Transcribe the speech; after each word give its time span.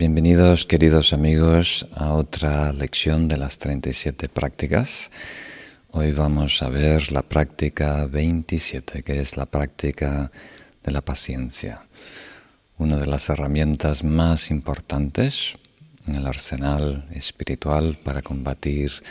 Bienvenidos 0.00 0.64
queridos 0.64 1.12
amigos 1.12 1.86
a 1.94 2.14
otra 2.14 2.72
lección 2.72 3.28
de 3.28 3.36
las 3.36 3.58
37 3.58 4.30
prácticas. 4.30 5.10
Hoy 5.90 6.12
vamos 6.12 6.62
a 6.62 6.70
ver 6.70 7.12
la 7.12 7.20
práctica 7.20 8.06
27, 8.06 9.02
que 9.02 9.20
es 9.20 9.36
la 9.36 9.44
práctica 9.44 10.32
de 10.82 10.90
la 10.90 11.02
paciencia, 11.02 11.86
una 12.78 12.96
de 12.96 13.04
las 13.04 13.28
herramientas 13.28 14.02
más 14.02 14.50
importantes 14.50 15.56
en 16.06 16.14
el 16.14 16.26
arsenal 16.26 17.04
espiritual 17.10 17.98
para 18.02 18.22
combatir 18.22 19.02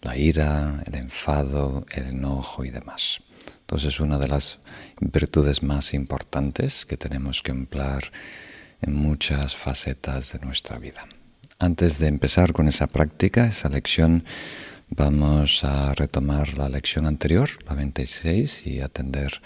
la 0.00 0.16
ira, 0.16 0.82
el 0.86 0.94
enfado, 0.94 1.84
el 1.92 2.06
enojo 2.06 2.64
y 2.64 2.70
demás. 2.70 3.20
Entonces 3.60 3.92
es 3.92 4.00
una 4.00 4.16
de 4.16 4.28
las 4.28 4.58
virtudes 5.02 5.62
más 5.62 5.92
importantes 5.92 6.86
que 6.86 6.96
tenemos 6.96 7.42
que 7.42 7.50
emplear 7.50 8.10
en 8.82 8.94
muchas 8.94 9.56
facetas 9.56 10.32
de 10.32 10.38
nuestra 10.40 10.78
vida. 10.78 11.06
Antes 11.58 11.98
de 11.98 12.08
empezar 12.08 12.52
con 12.52 12.66
esa 12.68 12.86
práctica, 12.86 13.46
esa 13.46 13.68
lección, 13.68 14.24
vamos 14.88 15.62
a 15.62 15.92
retomar 15.92 16.56
la 16.56 16.68
lección 16.68 17.06
anterior, 17.06 17.48
la 17.66 17.74
26, 17.74 18.66
y 18.66 18.80
atender 18.80 19.42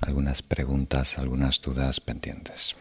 algunas 0.00 0.42
preguntas, 0.42 1.18
algunas 1.18 1.60
dudas 1.60 2.00
pendientes. 2.00 2.76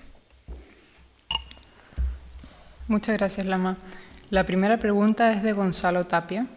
Muchas 2.87 3.17
gracias, 3.17 3.45
Lama. 3.45 3.77
La 4.29 4.45
primera 4.45 4.77
pregunta 4.77 5.31
es 5.31 5.43
de 5.43 5.53
Gonzalo 5.53 6.05
Tapia. 6.05 6.47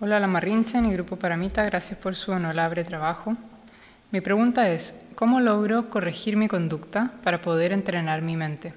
Hola, 0.00 0.18
Lama 0.18 0.40
Rinchen 0.40 0.86
y 0.86 0.92
Grupo 0.92 1.16
Paramita, 1.16 1.62
gracias 1.64 1.98
por 1.98 2.16
su 2.16 2.32
honorable 2.32 2.82
trabajo. 2.82 3.36
Mi 4.14 4.20
pregunta 4.20 4.70
es, 4.70 4.94
¿cómo 5.16 5.40
logro 5.40 5.90
corregir 5.90 6.36
mi 6.36 6.46
conducta 6.46 7.14
para 7.24 7.42
poder 7.42 7.72
entrenar 7.72 8.22
mi 8.22 8.36
mente? 8.36 8.72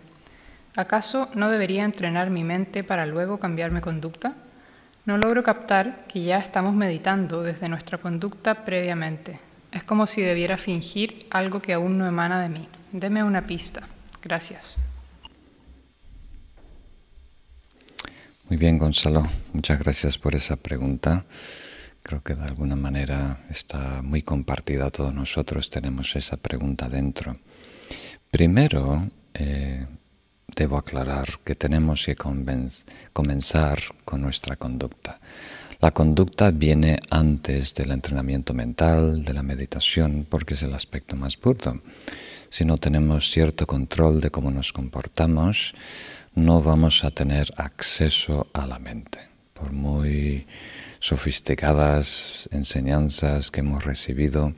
¿Acaso 0.76 1.30
no 1.36 1.52
debería 1.52 1.86
entrenar 1.86 2.32
mi 2.32 2.44
mente 2.44 2.84
para 2.84 3.06
luego 3.06 3.40
cambiar 3.40 3.72
mi 3.72 3.80
conducta? 3.80 4.34
No 5.06 5.16
logro 5.20 5.44
captar 5.44 6.08
que 6.08 6.24
ya 6.24 6.40
estamos 6.40 6.74
meditando 6.74 7.44
desde 7.44 7.70
nuestra 7.70 8.00
conducta 8.00 8.66
previamente. 8.66 9.40
Es 9.72 9.84
como 9.84 10.08
si 10.08 10.24
debiera 10.24 10.58
fingir 10.58 11.28
algo 11.30 11.62
que 11.62 11.74
aún 11.74 12.00
no 12.00 12.08
emana 12.08 12.42
de 12.42 12.50
mí. 12.50 12.68
Deme 12.92 13.24
una 13.24 13.46
pista. 13.46 13.84
Gracias. 14.24 14.78
Muy 18.50 18.58
bien, 18.58 18.80
Gonzalo. 18.80 19.30
Muchas 19.54 19.78
gracias 19.78 20.18
por 20.18 20.34
esa 20.34 20.56
pregunta. 20.56 21.26
Creo 22.08 22.24
que 22.24 22.36
de 22.36 22.46
alguna 22.46 22.78
manera 22.78 23.44
está 23.50 24.02
muy 24.02 24.22
compartida. 24.22 24.90
Todos 24.90 25.14
nosotros 25.14 25.70
tenemos 25.70 26.16
esa 26.16 26.38
pregunta 26.38 26.88
dentro. 26.88 27.36
Primero, 28.32 29.10
eh, 29.34 29.86
debo 30.56 30.78
aclarar 30.78 31.28
que 31.44 31.56
tenemos 31.56 32.06
que 32.06 32.16
comenzar 32.16 33.80
con 34.06 34.22
nuestra 34.22 34.56
conducta. 34.56 35.20
La 35.82 35.92
conducta 35.92 36.50
viene 36.52 36.98
antes 37.10 37.74
del 37.74 37.92
entrenamiento 37.92 38.54
mental, 38.54 39.26
de 39.26 39.34
la 39.34 39.44
meditación, 39.44 40.26
porque 40.30 40.54
es 40.54 40.64
el 40.64 40.74
aspecto 40.74 41.18
más 41.18 41.38
burdo. 41.38 41.82
Si 42.50 42.64
no 42.64 42.78
tenemos 42.78 43.30
cierto 43.30 43.68
control 43.68 44.22
de 44.22 44.32
cómo 44.32 44.50
nos 44.50 44.72
comportamos, 44.72 45.76
no 46.36 46.62
vamos 46.62 47.04
a 47.04 47.12
tener 47.12 47.54
acceso 47.58 48.48
a 48.54 48.66
la 48.66 48.80
mente. 48.80 49.20
Por 49.54 49.74
muy 49.74 50.46
sofisticadas 51.00 52.50
enseñanzas 52.52 53.52
que 53.52 53.62
hemos 53.62 53.84
recibido, 53.84 54.54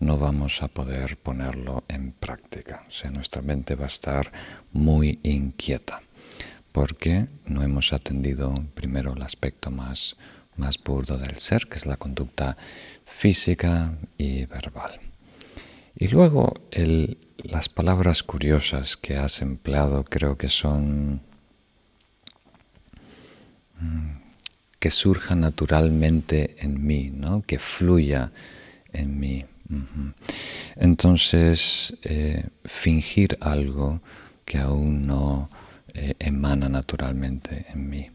no 0.00 0.18
vamos 0.18 0.62
a 0.62 0.68
poder 0.68 1.16
ponerlo 1.16 1.84
en 1.88 2.12
práctica. 2.12 2.84
O 2.88 2.90
sea, 2.90 3.10
nuestra 3.10 3.42
mente 3.42 3.74
va 3.74 3.84
a 3.84 3.88
estar 3.88 4.32
muy 4.72 5.18
inquieta 5.22 6.00
porque 6.72 7.26
no 7.46 7.62
hemos 7.62 7.92
atendido 7.92 8.54
primero 8.74 9.14
el 9.14 9.22
aspecto 9.22 9.70
más, 9.70 10.16
más 10.56 10.78
burdo 10.78 11.18
del 11.18 11.36
ser, 11.38 11.66
que 11.66 11.76
es 11.76 11.86
la 11.86 11.96
conducta 11.96 12.56
física 13.04 13.94
y 14.16 14.44
verbal. 14.46 15.00
Y 15.96 16.06
luego 16.08 16.54
las 17.38 17.68
palabras 17.68 18.22
curiosas 18.22 18.96
que 18.96 19.16
has 19.16 19.42
empleado 19.42 20.04
creo 20.04 20.38
que 20.38 20.48
son 20.48 21.20
mm, 23.80 24.17
que 24.78 24.90
surja 24.90 25.34
naturalmente 25.34 26.56
en 26.58 26.86
mí, 26.86 27.10
¿no? 27.14 27.42
que 27.42 27.58
fluya 27.58 28.32
en 28.92 29.18
mí. 29.18 29.44
Entonces, 30.76 31.94
eh, 32.02 32.46
fingir 32.64 33.36
algo 33.40 34.00
que 34.44 34.58
aún 34.58 35.06
no 35.06 35.50
eh, 35.92 36.14
emana 36.18 36.68
naturalmente 36.68 37.66
en 37.68 37.90
mí. 37.90 38.10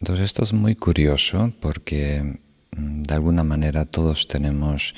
Entonces, 0.00 0.26
esto 0.26 0.42
es 0.42 0.52
muy 0.54 0.74
curioso 0.74 1.52
porque 1.60 2.38
mm, 2.70 3.02
de 3.02 3.14
alguna 3.14 3.44
manera 3.44 3.84
todos 3.84 4.26
tenemos 4.26 4.94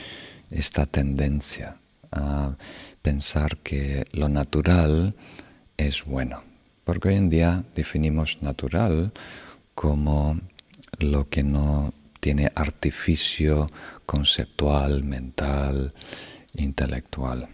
esta 0.50 0.87
tendencia 0.87 1.77
a 2.12 2.56
pensar 3.00 3.56
que 3.56 4.05
lo 4.12 4.29
natural 4.29 5.15
es 5.77 6.05
bueno. 6.05 6.43
Porque 6.84 7.09
hoy 7.09 7.17
en 7.17 7.29
día 7.29 7.65
definimos 7.75 8.43
natural 8.43 9.12
como 9.75 10.41
lo 10.99 11.28
que 11.28 11.43
no 11.43 11.93
tiene 12.21 12.50
artificio 12.55 13.69
conceptual, 14.06 15.03
mental, 15.03 15.93
intelectual. 16.55 17.49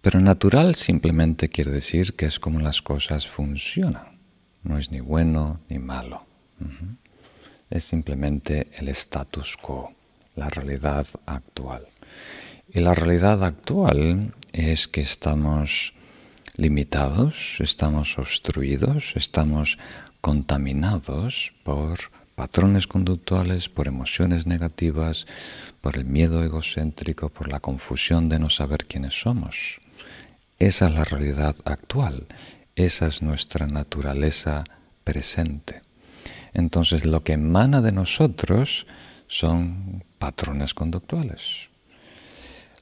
Pero 0.00 0.20
natural 0.20 0.76
simplemente 0.76 1.48
quiere 1.48 1.72
decir 1.72 2.14
que 2.14 2.26
es 2.26 2.38
como 2.38 2.60
las 2.60 2.80
cosas 2.80 3.26
funcionan. 3.26 4.20
No 4.62 4.78
es 4.78 4.90
ni 4.92 5.00
bueno 5.00 5.60
ni 5.68 5.78
malo. 5.78 6.24
Es 7.70 7.84
simplemente 7.84 8.68
el 8.76 8.88
status 8.90 9.56
quo, 9.56 9.92
la 10.36 10.48
realidad 10.48 11.06
actual. 11.26 11.88
Y 12.68 12.80
la 12.80 12.94
realidad 12.94 13.42
actual 13.44 14.34
es 14.52 14.86
que 14.86 15.00
estamos 15.00 15.92
limitados, 16.56 17.56
estamos 17.60 18.18
obstruidos, 18.18 19.12
estamos 19.14 19.78
contaminados 20.20 21.52
por 21.62 21.98
patrones 22.34 22.86
conductuales, 22.86 23.68
por 23.68 23.88
emociones 23.88 24.46
negativas, 24.46 25.26
por 25.80 25.96
el 25.96 26.04
miedo 26.04 26.42
egocéntrico, 26.42 27.28
por 27.28 27.48
la 27.48 27.60
confusión 27.60 28.28
de 28.28 28.38
no 28.38 28.50
saber 28.50 28.86
quiénes 28.86 29.20
somos. 29.20 29.80
Esa 30.58 30.88
es 30.88 30.94
la 30.94 31.04
realidad 31.04 31.56
actual, 31.64 32.26
esa 32.74 33.06
es 33.06 33.22
nuestra 33.22 33.66
naturaleza 33.66 34.64
presente. 35.04 35.82
Entonces 36.54 37.04
lo 37.04 37.22
que 37.22 37.34
emana 37.34 37.82
de 37.82 37.92
nosotros 37.92 38.86
son 39.28 40.04
patrones 40.18 40.72
conductuales. 40.72 41.68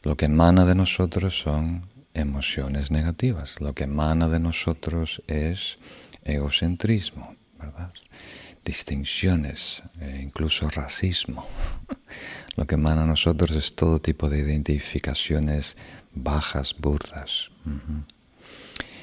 Lo 0.02 0.16
que 0.16 0.26
emana 0.26 0.64
de 0.64 0.74
nosotros 0.74 1.38
son 1.38 1.93
emociones 2.14 2.90
negativas. 2.90 3.60
Lo 3.60 3.74
que 3.74 3.84
emana 3.84 4.28
de 4.28 4.40
nosotros 4.40 5.22
es 5.26 5.78
egocentrismo, 6.24 7.36
¿verdad? 7.58 7.92
distinciones, 8.64 9.82
e 10.00 10.22
incluso 10.22 10.68
racismo. 10.70 11.46
Lo 12.56 12.66
que 12.66 12.76
emana 12.76 13.02
de 13.02 13.08
nosotros 13.08 13.50
es 13.52 13.74
todo 13.74 13.98
tipo 13.98 14.28
de 14.28 14.38
identificaciones 14.38 15.76
bajas, 16.12 16.74
burdas. 16.78 17.50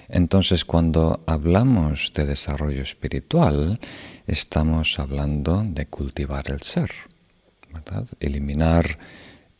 Entonces, 0.08 0.66
cuando 0.66 1.24
hablamos 1.28 2.12
de 2.14 2.26
desarrollo 2.26 2.82
espiritual, 2.82 3.80
estamos 4.26 4.98
hablando 5.00 5.64
de 5.66 5.86
cultivar 5.86 6.50
el 6.50 6.62
ser, 6.62 6.92
¿verdad? 7.74 8.08
Eliminar 8.20 8.98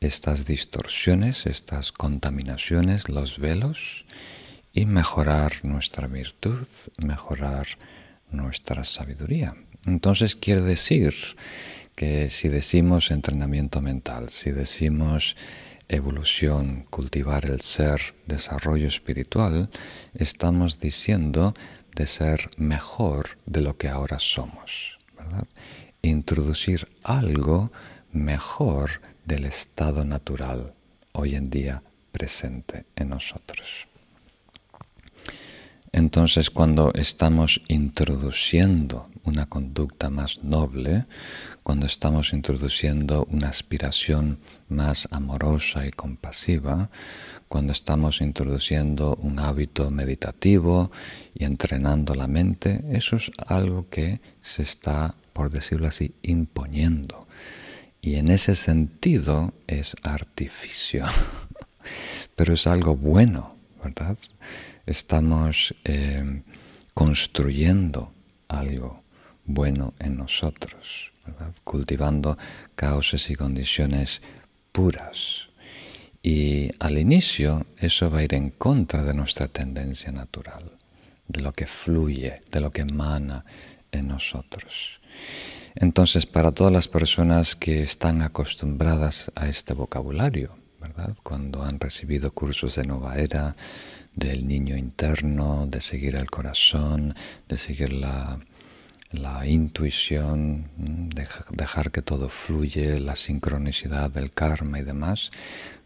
estas 0.02 0.48
distorsiones, 0.48 1.46
estas 1.46 1.92
contaminaciones, 1.92 3.08
los 3.08 3.38
velos 3.38 4.06
y 4.74 4.86
mejorar 4.88 5.54
nuestra 5.64 6.08
virtud, 6.08 6.68
mejorar 6.98 7.68
nuestra 8.32 8.84
sabiduría. 8.84 9.56
Entonces 9.86 10.36
quiere 10.36 10.62
decir 10.62 11.14
que 11.96 12.32
si 12.32 12.50
decimos 12.50 13.12
entrenamiento 13.12 13.80
mental, 13.80 14.30
si 14.30 14.52
decimos 14.52 15.36
evolución, 15.88 16.88
cultivar 16.90 17.46
el 17.46 17.62
ser, 17.62 18.02
desarrollo 18.26 18.88
espiritual, 18.88 19.70
estamos 20.16 20.80
diciendo 20.80 21.54
de 21.96 22.08
ser 22.08 22.50
mejor 22.58 23.38
de 23.46 23.62
lo 23.62 23.78
que 23.78 23.90
ahora 23.90 24.18
somos, 24.18 24.98
¿verdad? 25.16 25.48
Introducir 26.02 26.88
algo 27.04 27.72
mejor 28.12 29.02
del 29.26 29.46
estado 29.46 30.06
natural 30.06 30.74
hoy 31.14 31.36
en 31.36 31.50
día 31.50 31.84
presente 32.12 32.86
en 32.96 33.10
nosotros. 33.10 33.88
Entonces, 35.94 36.50
cuando 36.50 36.94
estamos 36.94 37.62
introduciendo 37.68 39.10
una 39.24 39.46
conducta 39.46 40.10
más 40.10 40.42
noble, 40.42 41.06
cuando 41.64 41.86
estamos 41.86 42.32
introduciendo 42.32 43.28
una 43.30 43.50
aspiración 43.50 44.40
más 44.70 45.10
amorosa 45.12 45.86
y 45.86 45.92
compasiva, 45.92 46.90
cuando 47.50 47.74
estamos 47.74 48.22
introduciendo 48.22 49.16
un 49.22 49.40
hábito 49.40 49.92
meditativo 49.92 50.92
y 51.36 51.44
entrenando 51.44 52.16
la 52.16 52.28
mente, 52.28 52.86
eso 52.92 53.18
es 53.18 53.30
algo 53.46 53.90
que 53.90 54.22
se 54.42 54.64
está, 54.64 55.16
por 55.34 55.50
decirlo 55.52 55.88
así, 55.88 56.16
imponiendo. 56.22 57.28
Y 58.02 58.16
en 58.16 58.30
ese 58.30 58.56
sentido 58.56 59.54
es 59.68 59.96
artificio, 60.02 61.06
pero 62.36 62.56
es 62.56 62.66
algo 62.66 62.96
bueno, 62.96 63.56
¿verdad? 63.84 64.18
Estamos 64.88 65.76
eh, 65.84 66.42
construyendo 66.96 68.12
algo 68.48 69.04
bueno 69.46 69.94
en 70.00 70.18
nosotros, 70.18 71.12
cultivando 71.64 72.38
causas 72.76 73.30
y 73.30 73.36
condiciones 73.36 74.22
puras. 74.72 75.50
Y 76.24 76.70
al 76.80 76.98
inicio 76.98 77.66
eso 77.78 78.10
va 78.10 78.20
a 78.20 78.24
ir 78.24 78.34
en 78.34 78.50
contra 78.50 79.04
de 79.04 79.14
nuestra 79.14 79.48
tendencia 79.48 80.12
natural, 80.12 80.72
de 81.28 81.42
lo 81.42 81.54
que 81.54 81.68
fluye, 81.68 82.42
de 82.52 82.62
lo 82.62 82.72
que 82.72 82.82
emana 82.82 83.46
en 83.92 84.08
nosotros. 84.08 85.00
Entonces, 85.76 86.26
para 86.26 86.52
todas 86.52 86.74
las 86.74 86.88
personas 86.88 87.56
que 87.56 87.84
están 87.84 88.22
acostumbradas 88.22 89.32
a 89.36 89.48
este 89.48 89.74
vocabulario, 89.74 90.56
¿verdad? 90.80 91.16
Cuando 91.24 91.64
han 91.64 91.80
recibido 91.80 92.32
cursos 92.32 92.76
de 92.76 92.86
nueva 92.86 93.18
era, 93.18 93.56
del 94.14 94.48
niño 94.48 94.76
interno, 94.76 95.66
de 95.68 95.80
seguir 95.80 96.16
el 96.16 96.30
corazón, 96.30 97.16
de 97.48 97.58
seguir 97.58 97.94
la, 97.94 98.38
la 99.12 99.48
intuición, 99.48 100.70
dejar 101.56 101.92
que 101.92 102.02
todo 102.02 102.30
fluye, 102.30 103.00
la 103.00 103.16
sincronicidad 103.16 104.12
del 104.12 104.32
karma 104.32 104.80
y 104.80 104.84
demás. 104.84 105.32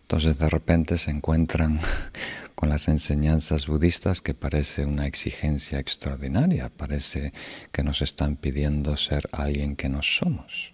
Entonces 0.06 0.38
de 0.38 0.48
repente 0.50 1.00
se 1.00 1.10
encuentran 1.10 1.80
con 2.56 2.70
las 2.70 2.88
enseñanzas 2.90 3.66
budistas 3.66 4.22
que 4.22 4.36
parece 4.36 4.86
una 4.86 5.08
exigencia 5.08 5.80
extraordinaria, 5.80 6.70
parece 6.70 7.34
que 7.72 7.82
nos 7.82 8.04
están 8.04 8.36
pidiendo 8.36 8.98
ser 8.98 9.28
alguien 9.32 9.76
que 9.76 9.90
no 9.90 10.04
somos. 10.04 10.74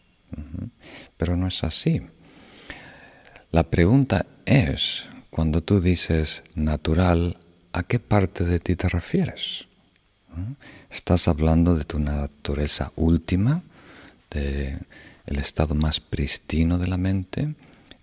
Pero 1.15 1.37
no 1.37 1.47
es 1.47 1.63
así. 1.63 2.01
La 3.51 3.63
pregunta 3.63 4.25
es, 4.45 5.07
cuando 5.29 5.61
tú 5.61 5.79
dices 5.79 6.43
natural, 6.53 7.37
¿a 7.71 7.83
qué 7.83 7.99
parte 7.99 8.43
de 8.43 8.59
ti 8.59 8.75
te 8.75 8.89
refieres? 8.89 9.65
¿Estás 10.89 11.29
hablando 11.29 11.77
de 11.77 11.85
tu 11.85 11.99
naturaleza 11.99 12.91
última, 12.97 13.63
de 14.29 14.77
el 15.25 15.39
estado 15.39 15.73
más 15.73 16.01
pristino 16.01 16.77
de 16.77 16.87
la 16.87 16.97
mente, 16.97 17.55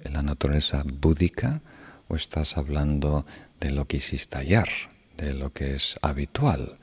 la 0.05 0.23
naturaleza 0.23 0.85
búdica, 0.85 1.61
o 2.09 2.17
estás 2.17 2.57
hablando 2.57 3.27
de 3.61 3.71
lo 3.71 3.87
que 3.87 3.99
hiciste 3.99 4.39
ayer, 4.39 4.69
de 5.17 5.35
lo 5.35 5.53
que 5.53 5.75
es 5.75 5.99
habitual, 6.03 6.75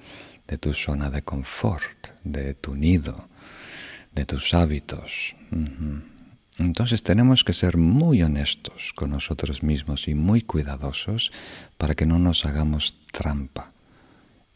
de 0.48 0.58
tu 0.58 0.74
zona 0.74 1.10
de 1.10 1.24
confort, 1.24 2.08
de 2.24 2.54
tu 2.54 2.76
nido, 2.76 3.28
de 4.14 4.26
tus 4.26 4.54
hábitos? 4.54 5.36
Entonces 6.58 7.04
tenemos 7.04 7.44
que 7.44 7.54
ser 7.54 7.76
muy 7.78 8.24
honestos 8.24 8.94
con 8.96 9.10
nosotros 9.10 9.62
mismos 9.64 10.08
y 10.08 10.16
muy 10.16 10.42
cuidadosos 10.42 11.32
para 11.78 11.96
que 11.96 12.06
no 12.06 12.18
nos 12.18 12.46
hagamos 12.46 12.98
trampa 13.12 13.70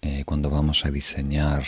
eh, 0.01 0.23
cuando 0.25 0.50
vamos 0.50 0.85
a 0.85 0.91
diseñar 0.91 1.63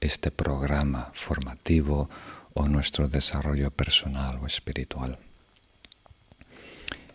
este 0.00 0.30
programa 0.30 1.10
formativo 1.14 2.10
o 2.52 2.68
nuestro 2.68 3.08
desarrollo 3.08 3.70
personal 3.70 4.38
o 4.42 4.46
espiritual. 4.46 5.18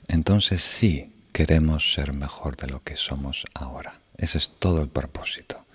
Entonces 0.07 0.61
sí 0.61 1.11
queremos 1.31 1.93
ser 1.93 2.13
mejor 2.13 2.55
de 2.57 2.67
lo 2.67 2.83
que 2.83 2.95
somos 2.95 3.45
ahora. 3.53 3.99
Ese 4.17 4.37
es 4.37 4.51
todo 4.59 4.81
el 4.81 4.89
propósito. 4.89 5.65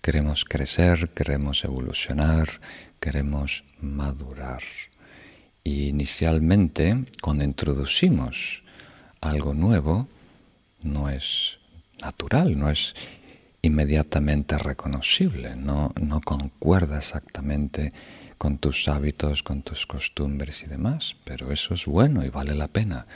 Queremos 0.00 0.44
crecer, 0.44 1.10
queremos 1.10 1.64
evolucionar, 1.64 2.48
queremos 3.00 3.64
madurar. 3.80 4.62
Y 5.64 5.86
inicialmente, 5.86 7.04
cuando 7.22 7.44
introducimos 7.44 8.62
algo 9.20 9.54
nuevo, 9.54 10.08
no 10.82 11.08
es 11.08 11.58
natural, 12.00 12.58
no 12.58 12.68
es 12.68 12.94
inmediatamente 13.62 14.58
reconocible, 14.58 15.54
no, 15.54 15.92
no 16.00 16.20
concuerda 16.20 16.98
exactamente 16.98 17.92
con 18.36 18.58
tus 18.58 18.88
hábitos, 18.88 19.44
con 19.44 19.62
tus 19.62 19.86
costumbres 19.86 20.64
y 20.64 20.66
demás, 20.66 21.14
pero 21.22 21.52
eso 21.52 21.74
es 21.74 21.86
bueno 21.86 22.24
y 22.24 22.28
vale 22.28 22.56
la 22.56 22.66
pena. 22.66 23.06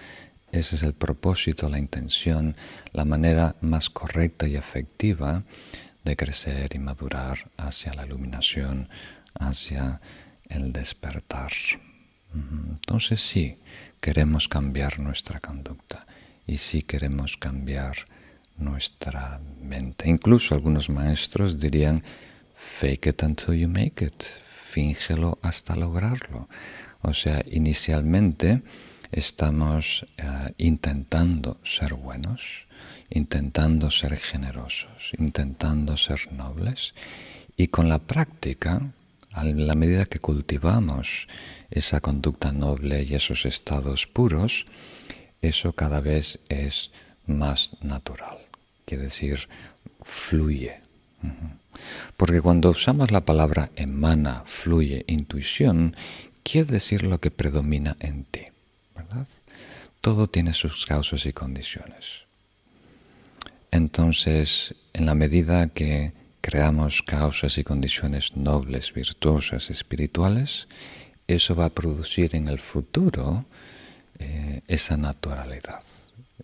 Ese 0.52 0.76
es 0.76 0.82
el 0.82 0.94
propósito, 0.94 1.69
la 1.69 1.78
intención, 1.78 2.56
la 2.93 3.04
manera 3.04 3.56
más 3.60 3.90
correcta 3.90 4.46
y 4.46 4.56
efectiva 4.56 5.43
de 6.04 6.16
crecer 6.16 6.75
y 6.75 6.78
madurar 6.78 7.50
hacia 7.56 7.93
la 7.94 8.06
iluminación, 8.06 8.88
hacia 9.34 10.00
el 10.48 10.72
despertar. 10.72 11.52
Entonces 12.34 13.20
sí, 13.20 13.58
queremos 14.00 14.48
cambiar 14.48 14.98
nuestra 14.98 15.38
conducta 15.40 16.06
y 16.46 16.58
sí 16.58 16.82
queremos 16.82 17.37
cambiar 17.37 17.96
nuestra 18.56 19.40
mente. 19.60 20.08
Incluso 20.08 20.54
algunos 20.54 20.88
maestros 20.88 21.58
dirían, 21.58 22.02
fake 22.54 23.06
it 23.06 23.22
until 23.22 23.54
you 23.54 23.69
make 23.69 24.04
it, 24.04 24.22
fíngelo 24.22 25.38
hasta 25.42 25.76
lograrlo. 25.76 26.49
O 27.02 27.12
sea, 27.14 27.42
inicialmente 27.50 28.62
estamos 29.12 30.06
eh, 30.17 30.55
intentando 30.58 31.58
ser 31.64 31.94
buenos, 31.94 32.67
intentando 33.11 33.91
ser 33.91 34.17
generosos, 34.17 35.12
intentando 35.19 35.97
ser 35.97 36.32
nobles 36.32 36.94
y 37.56 37.69
con 37.69 37.88
la 37.88 37.99
práctica 37.99 38.93
a 39.32 39.44
la 39.44 39.75
medida 39.75 40.06
que 40.06 40.19
cultivamos 40.19 41.29
esa 41.70 42.00
conducta 42.00 42.53
noble 42.53 43.03
y 43.03 43.14
esos 43.14 43.44
estados 43.44 44.06
puros, 44.06 44.67
eso 45.43 45.75
cada 45.75 46.00
vez 46.00 46.41
es 46.49 46.91
más 47.26 47.76
natural, 47.82 48.38
quiere 48.87 49.05
decir, 49.05 49.49
fluye. 50.02 50.81
Porque 52.17 52.41
cuando 52.41 52.70
usamos 52.70 53.11
la 53.11 53.26
palabra 53.26 53.70
emana, 53.76 54.43
fluye, 54.47 55.05
intuición, 55.06 55.94
quiere 56.43 56.73
decir 56.73 57.02
lo 57.02 57.20
que 57.20 57.31
predomina 57.31 57.97
en 58.00 58.25
ti, 58.25 58.47
Todo 60.00 60.26
tiene 60.29 60.53
sus 60.53 60.87
causas 60.87 61.26
y 61.26 61.32
condiciones. 61.32 62.26
Entonces, 63.70 64.75
en 64.92 65.07
la 65.07 65.14
medida 65.14 65.69
que 65.69 66.12
creamos 66.40 67.02
causas 67.02 67.59
y 67.59 67.64
condiciones 67.64 68.37
nobles, 68.37 68.92
virtuosas, 68.95 69.69
espirituales, 69.71 70.69
eso 71.26 71.57
va 71.57 71.66
a 71.66 71.71
producir 71.71 72.37
en 72.37 72.49
el 72.49 72.59
futuro 72.59 73.45
eh, 74.19 74.62
esa 74.69 74.97
naturalidad, 74.97 75.83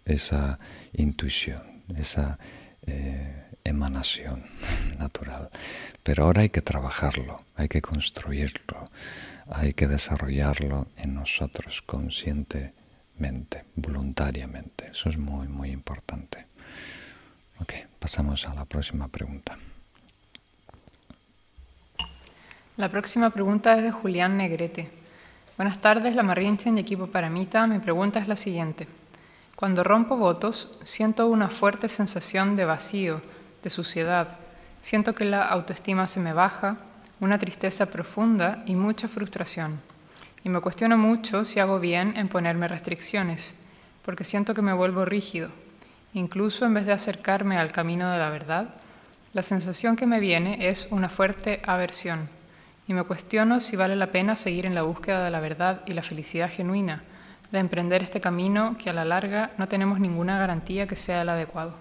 esa 0.05 0.59
intuición, 0.93 1.63
esa 1.97 2.39
eh, 2.87 3.45
emanación 3.65 4.45
natural. 4.99 5.51
Pero 6.03 6.25
ahora 6.25 6.43
hay 6.43 6.51
que 6.51 6.63
trabajarlo, 6.63 7.45
hay 7.55 7.69
que 7.69 7.81
construirlo, 7.81 8.91
hay 9.51 9.75
que 9.75 9.89
desarrollarlo 9.89 10.87
en 10.97 11.13
nosotros 11.13 11.83
conscientemente, 11.83 13.65
voluntariamente. 13.77 14.89
Eso 14.91 15.09
es 15.09 15.19
muy, 15.19 15.49
muy 15.49 15.71
importante. 15.71 16.47
Ok, 17.61 17.75
pasamos 17.99 18.47
a 18.47 18.55
la 18.55 18.65
próxima 18.65 19.09
pregunta. 19.09 19.57
La 22.77 22.89
próxima 22.89 23.31
pregunta 23.31 23.77
es 23.77 23.83
de 23.83 23.91
Julián 23.91 24.37
Negrete. 24.37 24.91
Buenas 25.57 25.81
tardes, 25.81 26.15
la 26.15 26.23
Marrinchen 26.23 26.79
y 26.79 26.81
equipo 26.81 27.07
Paramita. 27.07 27.67
Mi 27.67 27.79
pregunta 27.79 28.19
es 28.19 28.29
la 28.29 28.37
siguiente. 28.37 28.89
Cuando 29.55 29.85
rompo 29.85 30.17
votos, 30.17 30.79
siento 30.83 31.29
una 31.29 31.49
fuerte 31.49 31.89
sensación 31.89 32.57
de 32.57 32.65
vacío, 32.65 33.21
de 33.63 33.71
suciedad. 33.71 34.39
Siento 34.81 35.15
que 35.15 35.25
la 35.25 35.45
autoestima 35.45 36.07
se 36.07 36.19
me 36.19 36.33
baja, 36.33 36.79
una 37.23 37.39
tristeza 37.39 37.87
profunda 37.87 38.65
y 38.67 38.75
mucha 38.75 39.07
frustración. 39.07 39.81
Y 40.43 40.49
me 40.49 40.61
cuestiono 40.61 40.99
mucho 40.99 41.45
si 41.45 41.61
hago 41.61 41.79
bien 41.79 42.15
en 42.17 42.27
ponerme 42.27 42.67
restricciones, 42.67 43.55
porque 44.05 44.25
siento 44.25 44.55
que 44.55 44.61
me 44.61 44.73
vuelvo 44.73 45.05
rígido. 45.05 45.51
Incluso 46.15 46.67
en 46.67 46.75
vez 46.75 46.85
de 46.85 46.93
acercarme 46.93 47.59
al 47.59 47.71
camino 47.71 48.11
de 48.11 48.19
la 48.19 48.29
verdad, 48.29 48.75
la 49.35 49.45
sensación 49.45 49.95
que 49.95 50.05
me 50.05 50.19
viene 50.19 50.69
es 50.69 50.89
una 50.91 51.09
fuerte 51.09 51.63
aversión 51.65 52.29
y 52.89 52.93
me 52.93 53.05
cuestiono 53.05 53.61
si 53.61 53.77
vale 53.77 53.95
la 53.95 54.11
pena 54.11 54.35
seguir 54.35 54.67
en 54.67 54.75
la 54.75 54.83
búsqueda 54.83 55.25
de 55.25 55.31
la 55.31 55.39
verdad 55.39 55.83
y 55.87 55.93
la 55.93 56.03
felicidad 56.03 56.51
genuina, 56.51 57.05
de 57.53 57.61
emprender 57.61 58.03
este 58.03 58.21
camino 58.21 58.77
que 58.77 58.91
a 58.91 58.95
la 58.95 59.05
larga 59.05 59.53
no 59.59 59.69
tenemos 59.69 60.01
ninguna 60.01 60.41
garantía 60.41 60.89
que 60.89 60.97
sea 60.97 61.23
el 61.23 61.29
adecuado. 61.29 61.77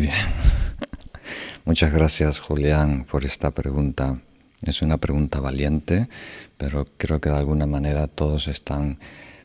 bien. 0.00 0.12
Muchas 1.64 1.92
gracias, 1.92 2.40
Julián, 2.40 3.04
por 3.04 3.24
esta 3.24 3.50
pregunta. 3.50 4.20
Es 4.62 4.82
una 4.82 4.96
pregunta 4.98 5.40
valiente, 5.40 6.08
pero 6.56 6.86
creo 6.96 7.20
que 7.20 7.30
de 7.30 7.36
alguna 7.36 7.66
manera 7.66 8.06
todos 8.06 8.48
están 8.48 8.98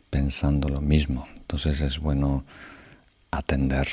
pensando 0.10 0.70
lo 0.70 0.82
mismo. 0.82 1.28
Entonces 1.36 1.82
es 1.82 2.00
bueno 2.00 2.46
atender 3.32 3.88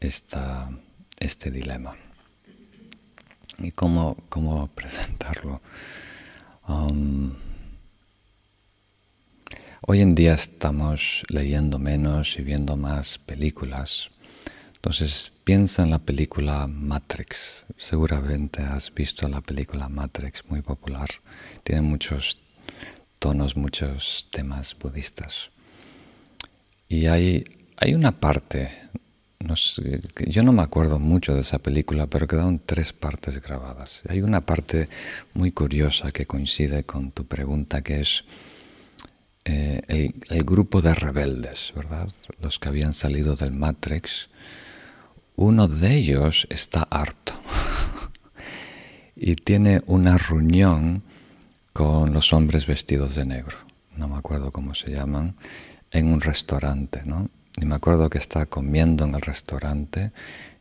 esta, 0.00 0.70
este 1.18 1.50
dilema. 1.50 1.96
¿Y 3.58 3.72
cómo, 3.72 4.16
cómo 4.28 4.68
presentarlo? 4.68 5.60
Um, 6.68 7.32
hoy 9.80 10.02
en 10.02 10.14
día 10.14 10.34
estamos 10.34 11.22
leyendo 11.28 11.78
menos 11.78 12.38
y 12.38 12.42
viendo 12.42 12.76
más 12.76 13.18
películas. 13.18 14.10
Entonces 14.76 15.32
piensa 15.48 15.82
en 15.82 15.88
la 15.92 15.98
película 15.98 16.66
Matrix. 16.68 17.64
Seguramente 17.78 18.60
has 18.60 18.92
visto 18.92 19.26
la 19.28 19.40
película 19.40 19.88
Matrix, 19.88 20.44
muy 20.46 20.60
popular. 20.60 21.08
Tiene 21.62 21.80
muchos 21.80 22.36
tonos, 23.18 23.56
muchos 23.56 24.28
temas 24.30 24.76
budistas. 24.78 25.48
Y 26.86 27.06
hay, 27.06 27.44
hay 27.78 27.94
una 27.94 28.12
parte 28.20 28.68
yo 30.26 30.42
no 30.42 30.52
me 30.52 30.60
acuerdo 30.60 30.98
mucho 30.98 31.32
de 31.32 31.40
esa 31.40 31.60
película, 31.60 32.08
pero 32.08 32.26
quedaron 32.26 32.58
tres 32.58 32.92
partes 32.92 33.42
grabadas. 33.42 34.02
Hay 34.06 34.20
una 34.20 34.44
parte 34.44 34.86
muy 35.32 35.52
curiosa 35.52 36.12
que 36.12 36.26
coincide 36.26 36.84
con 36.84 37.10
tu 37.12 37.24
pregunta, 37.24 37.80
que 37.80 38.00
es 38.00 38.24
eh, 39.46 40.12
el, 40.28 40.44
grupo 40.44 40.82
de 40.82 40.94
rebeldes, 40.94 41.72
¿verdad? 41.74 42.06
Los 42.42 42.58
que 42.58 42.68
habían 42.68 42.92
salido 42.92 43.34
del 43.34 43.52
Matrix. 43.52 44.28
Uno 45.40 45.68
de 45.68 45.94
ellos 45.94 46.48
está 46.50 46.82
harto 46.90 47.32
y 49.14 49.36
tiene 49.36 49.84
una 49.86 50.18
reunión 50.18 51.04
con 51.72 52.12
los 52.12 52.32
hombres 52.32 52.66
vestidos 52.66 53.14
de 53.14 53.24
negro. 53.24 53.56
No 53.96 54.08
me 54.08 54.16
acuerdo 54.16 54.50
cómo 54.50 54.74
se 54.74 54.90
llaman, 54.90 55.36
en 55.92 56.12
un 56.12 56.20
restaurante, 56.20 57.02
¿no? 57.04 57.30
Y 57.56 57.66
me 57.66 57.76
acuerdo 57.76 58.10
que 58.10 58.18
está 58.18 58.46
comiendo 58.46 59.04
en 59.04 59.14
el 59.14 59.20
restaurante 59.20 60.10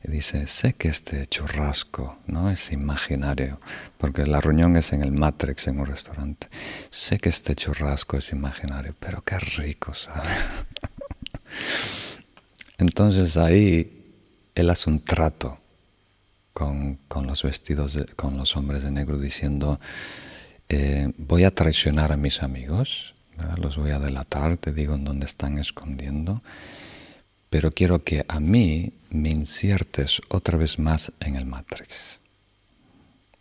y 0.04 0.12
dice, 0.12 0.46
sé 0.46 0.74
que 0.74 0.90
este 0.90 1.26
churrasco 1.26 2.20
no 2.28 2.52
es 2.52 2.72
imaginario, 2.72 3.60
porque 3.98 4.28
la 4.28 4.42
reunión 4.42 4.78
es 4.78 4.94
en 4.94 5.02
el 5.02 5.12
Matrix, 5.12 5.66
en 5.66 5.80
un 5.80 5.88
restaurante. 5.88 6.50
Sé 6.92 7.18
que 7.18 7.30
este 7.30 7.56
churrasco 7.56 8.16
es 8.16 8.32
imaginario, 8.32 8.94
pero 9.00 9.24
qué 9.24 9.40
rico, 9.40 9.96
¿sabe? 9.96 10.30
Entonces 12.78 13.38
ahí 13.38 13.97
él 14.60 14.70
hace 14.70 14.90
un 14.90 15.00
trato 15.00 15.60
con, 16.54 17.00
los 17.26 17.44
vestidos, 17.44 17.98
con 18.16 18.38
los 18.38 18.56
hombres 18.56 18.84
de 18.84 18.92
negro, 18.92 19.18
diciendo, 19.18 19.80
eh, 20.70 21.12
voy 21.18 21.44
a 21.44 21.54
traicionar 21.54 22.12
a 22.12 22.18
mis 22.18 22.42
amigos, 22.44 23.14
los 23.62 23.78
voy 23.78 23.92
a 23.92 24.00
delatar, 24.00 24.58
te 24.58 24.74
digo 24.74 24.96
en 24.96 25.04
dónde 25.04 25.26
están 25.26 25.60
escondiendo 25.60 26.42
pero 27.50 27.72
quiero 27.72 28.04
que 28.04 28.26
a 28.28 28.40
mí 28.40 28.94
me 29.10 29.30
inciertes 29.30 30.22
otra 30.30 30.58
vez 30.58 30.80
más 30.80 31.14
en 31.20 31.36
el 31.36 31.46
Matrix. 31.46 32.20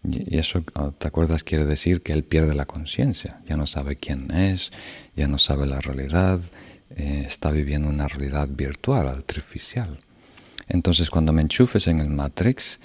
Y 0.04 0.38
eso, 0.38 0.64
ah, 0.75 0.92
¿te 0.96 1.08
acuerdas? 1.08 1.42
Quiere 1.42 1.64
decir 1.64 2.02
que 2.02 2.12
él 2.12 2.23
pierde 2.23 2.54
la 2.54 2.66
conciencia, 2.66 3.40
ya 3.46 3.56
no 3.56 3.66
sabe 3.66 3.96
quién 3.96 4.30
es, 4.30 4.70
ya 5.16 5.26
no 5.26 5.38
sabe 5.38 5.66
la 5.66 5.80
realidad, 5.80 6.40
eh, 6.90 7.25
está 7.26 7.50
viviendo 7.50 7.88
una 7.88 8.06
realidad 8.06 8.49
virtual, 8.49 9.08
artificial. 9.08 9.99
Entonces, 10.68 11.11
cuando 11.11 11.32
me 11.32 11.42
enchufes 11.42 11.87
en 11.87 12.00
el 12.00 12.11
Matrix, 12.11 12.78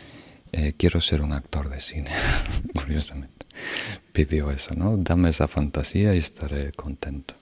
eh, 0.51 0.73
quiero 0.77 1.01
ser 1.01 1.21
un 1.21 1.33
actor 1.33 1.69
de 1.69 1.79
cine, 1.79 2.11
curiosamente. 2.75 3.45
Pidió 4.11 4.51
eso, 4.51 4.73
¿no? 4.75 4.97
Dame 4.97 5.29
esa 5.29 5.47
fantasía 5.47 6.13
y 6.13 6.19
estaré 6.19 6.71
contento. 6.73 7.35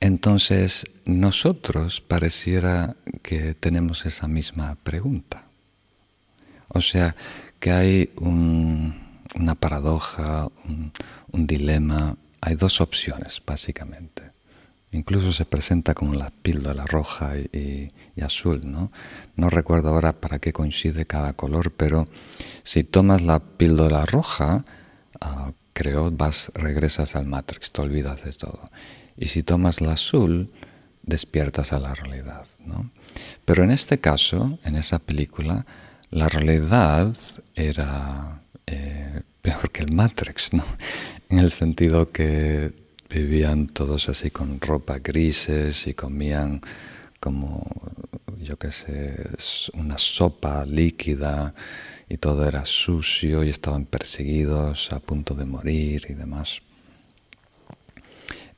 Entonces, 0.00 0.84
nosotros 1.06 2.00
pareciera 2.00 2.96
que 3.22 3.54
tenemos 3.54 4.04
esa 4.04 4.28
misma 4.28 4.76
pregunta. 4.82 5.44
O 6.68 6.80
sea, 6.80 7.16
que 7.58 7.70
hay 7.70 8.10
una 8.16 9.54
paradoja, 9.54 10.48
un, 11.32 11.46
dilema, 11.46 12.16
hay 12.40 12.54
dos 12.54 12.80
opciones, 12.80 13.42
básicamente. 13.44 14.35
Incluso 14.96 15.30
se 15.32 15.44
presenta 15.44 15.92
como 15.92 16.14
la 16.14 16.30
píldora 16.30 16.84
roja 16.84 17.36
y, 17.36 17.90
azul, 18.22 18.62
¿no? 18.64 18.90
No 19.36 19.50
recuerdo 19.50 19.90
ahora 19.90 20.14
para 20.14 20.38
qué 20.38 20.54
coincide 20.54 21.06
cada 21.06 21.34
color, 21.34 21.70
pero 21.70 22.06
si 22.62 22.82
tomas 22.82 23.20
la 23.20 23.40
píldora 23.40 24.06
roja, 24.06 24.64
ah, 25.20 25.52
creo, 25.74 26.10
vas, 26.10 26.50
regresas 26.54 27.14
al 27.14 27.26
Matrix, 27.26 27.72
te 27.72 27.82
olvidas 27.82 28.24
de 28.24 28.32
todo. 28.32 28.70
Y 29.18 29.26
si 29.26 29.42
tomas 29.42 29.82
la 29.82 29.92
azul, 29.92 30.50
despiertas 31.02 31.74
a 31.74 31.78
la 31.78 31.94
realidad. 31.94 32.46
¿no? 32.64 32.90
Pero 33.44 33.64
en 33.64 33.70
este 33.70 33.98
caso, 33.98 34.58
en 34.64 34.76
esa 34.76 34.98
película, 34.98 35.66
la 36.10 36.28
realidad 36.28 37.14
era 37.54 38.40
eh, 38.66 39.20
peor 39.42 39.70
que 39.70 39.82
el 39.82 39.94
Matrix, 39.94 40.54
¿no? 40.54 40.64
en 41.28 41.38
el 41.38 41.50
sentido 41.50 42.06
que 42.06 42.85
vivían 43.08 43.66
todos 43.66 44.08
así 44.08 44.30
con 44.30 44.60
ropa 44.60 44.98
grises 44.98 45.86
y 45.86 45.94
comían 45.94 46.60
como, 47.20 47.64
yo 48.40 48.58
qué 48.58 48.70
sé, 48.72 49.30
una 49.74 49.98
sopa 49.98 50.64
líquida 50.64 51.54
y 52.08 52.18
todo 52.18 52.46
era 52.46 52.64
sucio 52.64 53.42
y 53.44 53.48
estaban 53.48 53.84
perseguidos 53.86 54.92
a 54.92 55.00
punto 55.00 55.34
de 55.34 55.44
morir 55.44 56.06
y 56.08 56.14
demás. 56.14 56.60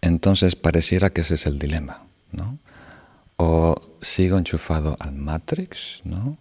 Entonces 0.01 0.55
pareciera 0.55 1.11
que 1.11 1.23
ese 1.23 1.35
es 1.35 1.47
el 1.47 1.59
dilema, 1.59 2.05
¿no? 2.33 2.59
O 3.37 3.75
sigo 4.01 4.39
enchufado 4.39 4.97
al 5.01 5.15
Matrix, 5.15 6.01
¿no? 6.05 6.37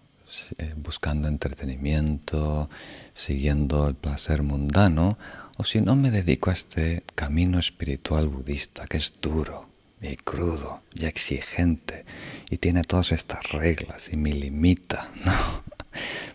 Eh, 0.58 0.74
buscando 0.76 1.28
entretenimiento, 1.28 2.70
siguiendo 3.14 3.88
el 3.88 3.96
placer 3.96 4.44
mundano, 4.44 5.18
o 5.58 5.64
si 5.64 5.82
no 5.82 5.96
me 5.96 6.12
dedico 6.12 6.50
a 6.50 6.54
este 6.54 7.04
camino 7.16 7.60
espiritual 7.60 8.28
budista 8.28 8.86
que 8.88 8.98
es 8.98 9.14
duro 9.22 9.70
y 10.02 10.16
crudo 10.16 10.82
y 10.94 11.06
exigente 11.06 12.06
y 12.50 12.58
tiene 12.58 12.84
todas 12.84 13.12
estas 13.12 13.52
reglas 13.52 14.10
y 14.12 14.18
me 14.18 14.32
limita, 14.32 15.12
¿no? 15.26 15.34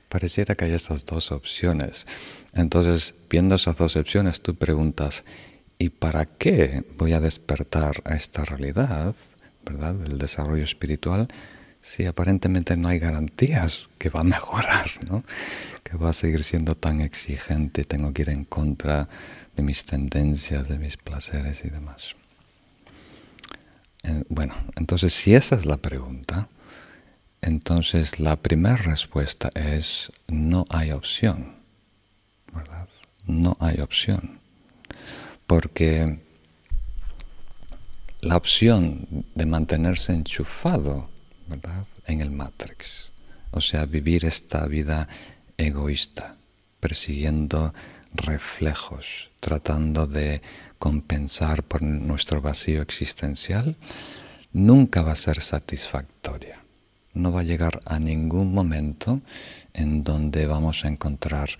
Pareciera 0.08 0.54
que 0.56 0.66
hay 0.66 0.72
estas 0.72 1.04
dos 1.04 1.32
opciones. 1.32 2.06
Entonces, 2.52 3.14
viendo 3.30 3.54
esas 3.54 3.76
dos 3.76 3.96
opciones, 3.96 4.42
tú 4.42 4.56
preguntas, 4.56 5.24
¿Y 5.82 5.88
para 5.88 6.26
qué 6.26 6.84
voy 6.96 7.12
a 7.12 7.18
despertar 7.18 8.02
a 8.04 8.14
esta 8.14 8.44
realidad, 8.44 9.16
verdad, 9.64 9.96
del 9.96 10.16
desarrollo 10.16 10.62
espiritual, 10.62 11.26
si 11.82 12.06
aparentemente 12.06 12.76
no 12.76 12.88
hay 12.88 12.98
garantías 12.98 13.90
que 13.98 14.08
va 14.08 14.20
a 14.20 14.24
mejorar, 14.24 14.90
¿no? 15.08 15.24
que 15.82 15.96
va 15.98 16.10
a 16.10 16.14
seguir 16.14 16.44
siendo 16.44 16.74
tan 16.74 17.02
exigente, 17.02 17.84
tengo 17.84 18.12
que 18.14 18.22
ir 18.22 18.30
en 18.30 18.44
contra 18.44 19.08
de 19.54 19.62
mis 19.62 19.84
tendencias, 19.84 20.68
de 20.68 20.78
mis 20.78 20.96
placeres 20.96 21.64
y 21.66 21.68
demás? 21.68 22.14
Eh, 24.04 24.24
bueno, 24.30 24.54
entonces 24.76 25.12
si 25.12 25.34
esa 25.34 25.56
es 25.56 25.66
la 25.66 25.76
pregunta, 25.76 26.48
entonces 27.42 28.20
la 28.20 28.36
primera 28.36 28.76
respuesta 28.76 29.50
es 29.54 30.10
no 30.28 30.64
hay 30.70 30.92
opción, 30.92 31.56
¿verdad? 32.54 32.88
No 33.26 33.58
hay 33.60 33.80
opción 33.80 34.42
porque 35.52 36.18
la 38.22 38.38
opción 38.38 39.06
de 39.34 39.44
mantenerse 39.44 40.14
enchufado 40.14 41.10
en 42.06 42.20
el 42.20 42.30
Matrix, 42.30 43.12
o 43.50 43.60
sea, 43.60 43.86
vivir 43.86 44.24
esta 44.24 44.66
vida 44.66 45.08
egoísta, 45.56 46.36
persiguiendo 46.80 47.74
reflejos, 48.14 49.30
tratando 49.40 50.06
de 50.06 50.42
compensar 50.78 51.62
por 51.62 51.82
nuestro 51.82 52.40
vacío 52.40 52.82
existencial, 52.82 53.76
nunca 54.52 55.02
va 55.02 55.12
a 55.12 55.16
ser 55.16 55.40
satisfactoria. 55.40 56.60
No 57.14 57.30
va 57.30 57.40
a 57.40 57.44
llegar 57.44 57.80
a 57.84 57.98
ningún 57.98 58.54
momento 58.54 59.20
en 59.74 60.02
donde 60.02 60.46
vamos 60.46 60.84
a 60.84 60.88
encontrar 60.88 61.50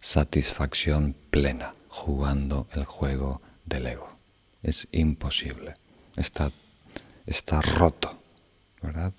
satisfacción 0.00 1.14
plena 1.30 1.74
jugando 1.88 2.68
el 2.72 2.84
juego 2.84 3.42
del 3.66 3.86
ego. 3.86 4.16
Es 4.62 4.88
imposible. 4.92 5.74
Está, 6.16 6.50
está 7.26 7.60
roto, 7.60 8.18
¿verdad? 8.82 9.12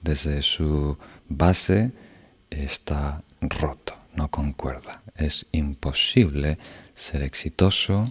Desde 0.00 0.42
su 0.42 0.96
base 1.28 1.92
está 2.48 3.22
roto, 3.40 3.96
no 4.14 4.30
concuerda. 4.30 5.02
Es 5.14 5.46
imposible 5.52 6.58
ser 6.94 7.22
exitoso, 7.22 8.04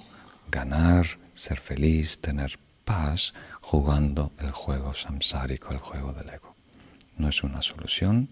ganar, 0.49 1.05
ser 1.33 1.59
feliz, 1.59 2.19
tener 2.19 2.59
paz 2.83 3.33
jugando 3.61 4.31
el 4.39 4.51
juego 4.51 4.93
samsárico, 4.93 5.71
el 5.71 5.79
juego 5.79 6.13
del 6.13 6.29
ego. 6.29 6.55
no 7.17 7.27
es 7.27 7.43
una 7.43 7.61
solución, 7.61 8.29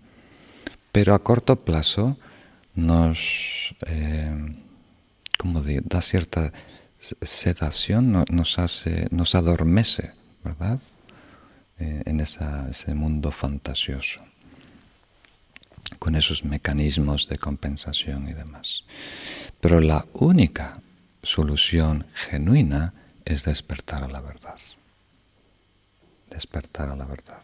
pero 0.91 1.13
a 1.13 1.19
corto 1.19 1.57
plazo 1.57 2.17
nos, 2.73 3.75
eh, 3.85 4.55
como 5.37 5.61
da 5.61 6.01
cierta 6.01 6.53
sedación, 6.99 8.25
nos, 8.31 8.59
hace, 8.59 9.07
nos 9.11 9.35
adormece, 9.35 10.13
¿verdad? 10.43 10.79
Eh, 11.79 12.01
en 12.05 12.19
ese 12.21 12.95
mundo 12.95 13.29
fantasioso, 13.29 14.19
con 15.99 16.15
esos 16.15 16.43
mecanismos 16.43 17.27
de 17.27 17.37
compensación 17.37 18.27
y 18.27 18.33
demás. 18.33 18.83
Pero 19.61 19.79
la 19.79 20.07
única 20.13 20.81
solución 21.21 22.07
genuina 22.15 22.95
es 23.25 23.43
despertar 23.43 24.03
a 24.03 24.07
la 24.07 24.21
verdad. 24.21 24.57
Despertar 26.31 26.89
a 26.89 26.95
la 26.95 27.05
verdad. 27.05 27.43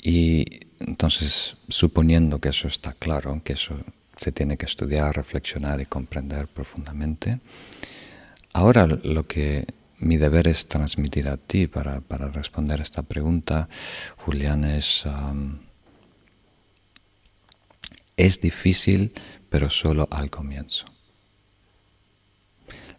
Y 0.00 0.44
entonces, 0.78 1.56
suponiendo 1.68 2.38
que 2.38 2.50
eso 2.50 2.68
está 2.68 2.92
claro, 2.92 3.40
que 3.42 3.54
eso 3.54 3.76
se 4.16 4.30
tiene 4.30 4.56
que 4.56 4.66
estudiar, 4.66 5.16
reflexionar 5.16 5.80
y 5.80 5.86
comprender 5.86 6.46
profundamente, 6.46 7.40
ahora 8.52 8.86
lo 8.86 9.26
que 9.26 9.66
mi 10.02 10.16
deber 10.16 10.48
es 10.48 10.68
transmitir 10.68 11.28
a 11.28 11.36
ti 11.36 11.66
para, 11.66 12.00
para 12.00 12.28
responder 12.28 12.80
esta 12.80 13.02
pregunta, 13.02 13.68
Julián, 14.16 14.64
es, 14.64 15.04
es 18.16 18.40
difícil, 18.40 19.12
pero 19.48 19.70
solo 19.70 20.08
al 20.10 20.30
comienzo. 20.30 20.86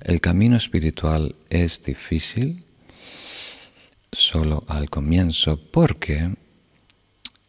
El 0.02 0.20
camino 0.20 0.58
espiritual 0.58 1.36
es 1.50 1.84
difícil 1.84 2.66
solo 4.12 4.64
al 4.68 4.90
comienzo 4.90 5.60
porque 5.72 6.32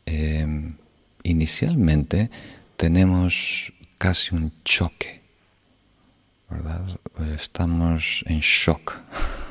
Em, 0.06 0.76
inicialmente 1.22 2.30
tenemos 2.76 3.72
casi 3.96 4.34
un 4.34 4.52
choque, 4.64 5.22
¿verdad? 6.50 7.00
Estamos 7.34 8.22
en 8.26 8.40
shock. 8.40 9.00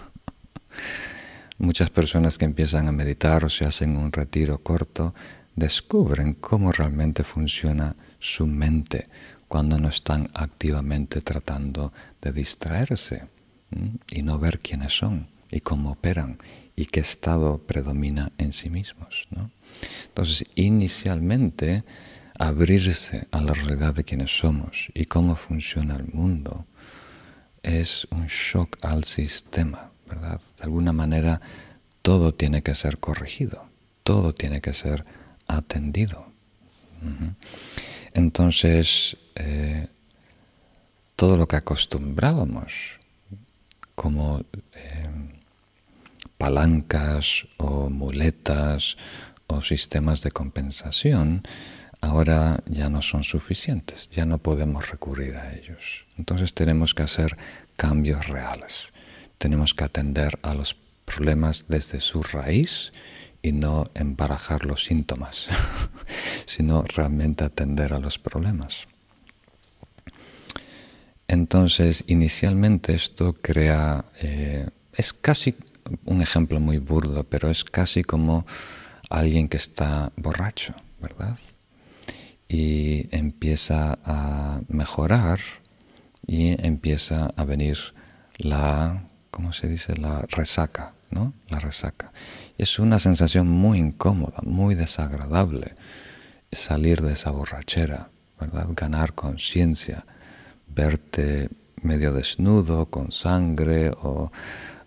Muchas 1.64 1.90
personas 1.90 2.38
que 2.38 2.44
empiezan 2.44 2.90
a 2.90 2.92
meditar 2.92 3.46
o 3.46 3.50
se 3.50 3.64
hacen 3.64 3.96
un 3.96 4.12
retiro 4.12 4.58
corto 4.58 5.16
descubren 5.56 6.34
cómo 6.34 6.74
realmente 6.74 7.24
funciona 7.24 7.96
su 8.20 8.48
mente 8.48 9.08
cuando 9.48 9.80
no 9.80 9.88
están 9.88 10.28
activamente 10.34 11.22
tratando 11.22 11.94
de 12.22 12.34
distraerse 12.34 13.30
y 14.12 14.24
no 14.24 14.40
ver 14.40 14.60
quiénes 14.60 14.92
son 14.92 15.30
y 15.50 15.62
cómo 15.62 15.92
operan 15.92 16.38
y 16.76 16.88
qué 16.88 17.00
estado 17.00 17.60
predomina 17.60 18.34
en 18.38 18.52
sí 18.52 18.70
mismos. 18.70 19.30
Entonces, 20.08 20.46
inicialmente, 20.56 21.86
abrirse 22.38 23.30
a 23.32 23.40
la 23.40 23.54
realidad 23.54 23.96
de 23.96 24.04
quienes 24.04 24.38
somos 24.38 24.90
y 24.94 25.06
cómo 25.06 25.38
funciona 25.38 25.96
el 25.96 26.08
mundo 26.08 26.66
es 27.62 28.06
un 28.12 28.28
shock 28.28 28.80
al 28.82 29.06
sistema, 29.06 29.93
De 30.10 30.64
alguna 30.64 30.94
manera, 30.94 31.42
todo 32.02 32.34
tiene 32.34 32.62
que 32.62 32.76
ser 32.76 32.98
corregido, 32.98 33.66
todo 34.04 34.34
tiene 34.34 34.62
que 34.62 34.74
ser 34.74 35.06
atendido. 35.48 36.28
Entonces, 38.14 39.18
eh, 39.36 39.88
todo 41.16 41.38
lo 41.38 41.48
que 41.48 41.58
acostumbrábamos 41.58 43.00
como 43.96 44.42
eh, 44.74 45.10
palancas 46.38 47.48
o 47.58 47.90
muletas 47.90 48.98
o 49.48 49.62
sistemas 49.62 50.22
de 50.22 50.32
compensación 50.32 51.44
ahora 52.02 52.62
ya 52.66 52.90
no 52.90 53.02
son 53.02 53.24
suficientes, 53.24 54.10
ya 54.10 54.26
no 54.26 54.38
podemos 54.38 54.90
recurrir 54.90 55.38
a 55.38 55.54
ellos. 55.54 56.06
Entonces 56.18 56.54
tenemos 56.54 56.94
que 56.94 57.04
hacer 57.04 57.38
cambios 57.78 58.28
reales, 58.28 58.92
tenemos 59.44 59.74
que 59.74 59.84
atender 59.84 60.40
a 60.42 60.54
los 60.54 60.78
problemas 61.04 61.66
desde 61.68 62.00
su 62.00 62.24
raíz 62.24 62.94
y 63.42 63.52
no 63.52 63.92
embarajar 63.94 64.64
los 64.64 64.86
síntomas, 64.86 65.50
sino 66.46 66.84
realmente 66.84 67.44
atender 67.44 67.92
a 67.92 68.00
los 68.00 68.20
problemas. 68.20 68.88
Entonces, 71.28 72.06
inicialmente 72.08 72.94
esto 72.94 73.34
crea, 73.34 74.06
eh, 74.22 74.70
es 74.94 75.12
casi 75.12 75.56
un 76.06 76.22
ejemplo 76.22 76.62
muy 76.62 76.78
burdo, 76.78 77.26
pero 77.26 77.52
es 77.52 77.66
casi 77.66 78.06
como 78.06 78.46
alguien 79.10 79.50
que 79.50 79.58
está 79.58 80.14
borracho, 80.16 80.74
¿verdad? 81.02 81.38
Y 82.48 83.14
empieza 83.14 84.00
a 84.06 84.62
mejorar 84.70 85.42
y 86.26 86.56
empieza 86.66 87.26
a 87.36 87.44
venir 87.44 87.78
la, 88.38 89.04
¿cómo 89.34 89.52
se 89.52 89.68
dice? 89.68 89.98
La 89.98 90.22
resaca, 90.30 90.94
¿no? 91.10 91.34
La 91.50 91.58
resaca. 91.60 92.12
es 92.60 92.78
una 92.78 93.00
sensación 93.00 93.48
muy 93.50 93.80
incómoda, 93.80 94.38
muy 94.44 94.76
desagradable 94.76 95.74
salir 96.52 97.02
de 97.02 97.14
esa 97.14 97.32
borrachera, 97.32 98.10
¿verdad? 98.40 98.68
Ganar 98.76 99.14
conciencia, 99.14 100.06
verte 100.68 101.50
medio 101.82 102.14
desnudo, 102.14 102.86
con 102.86 103.12
sangre 103.12 103.90
o, 103.90 104.32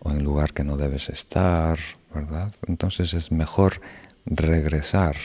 en 0.05 0.23
lugar 0.23 0.53
que 0.53 0.63
no 0.63 0.77
debes 0.77 1.09
estar, 1.09 1.77
¿verdad? 2.15 2.55
Entonces 2.69 3.15
es 3.15 3.33
mejor 3.33 3.81
regresar, 4.27 5.17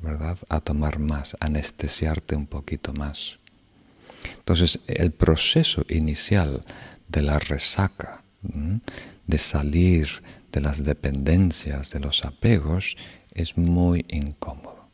¿verdad? 0.00 0.38
A 0.48 0.60
tomar 0.60 1.00
más, 1.00 1.36
anestesiarte 1.40 2.36
un 2.36 2.46
poquito 2.46 2.92
más. 2.92 3.40
Entonces, 4.36 4.78
el 4.86 5.10
proceso 5.10 5.84
inicial 5.88 6.62
de 7.08 7.22
la 7.22 7.40
resaca, 7.40 8.22
de 8.42 9.38
salir 9.38 10.22
de 10.52 10.60
las 10.60 10.84
dependencias, 10.84 11.90
de 11.90 12.00
los 12.00 12.24
apegos, 12.24 12.96
es 13.32 13.56
muy 13.56 14.04
incómodo. 14.08 14.88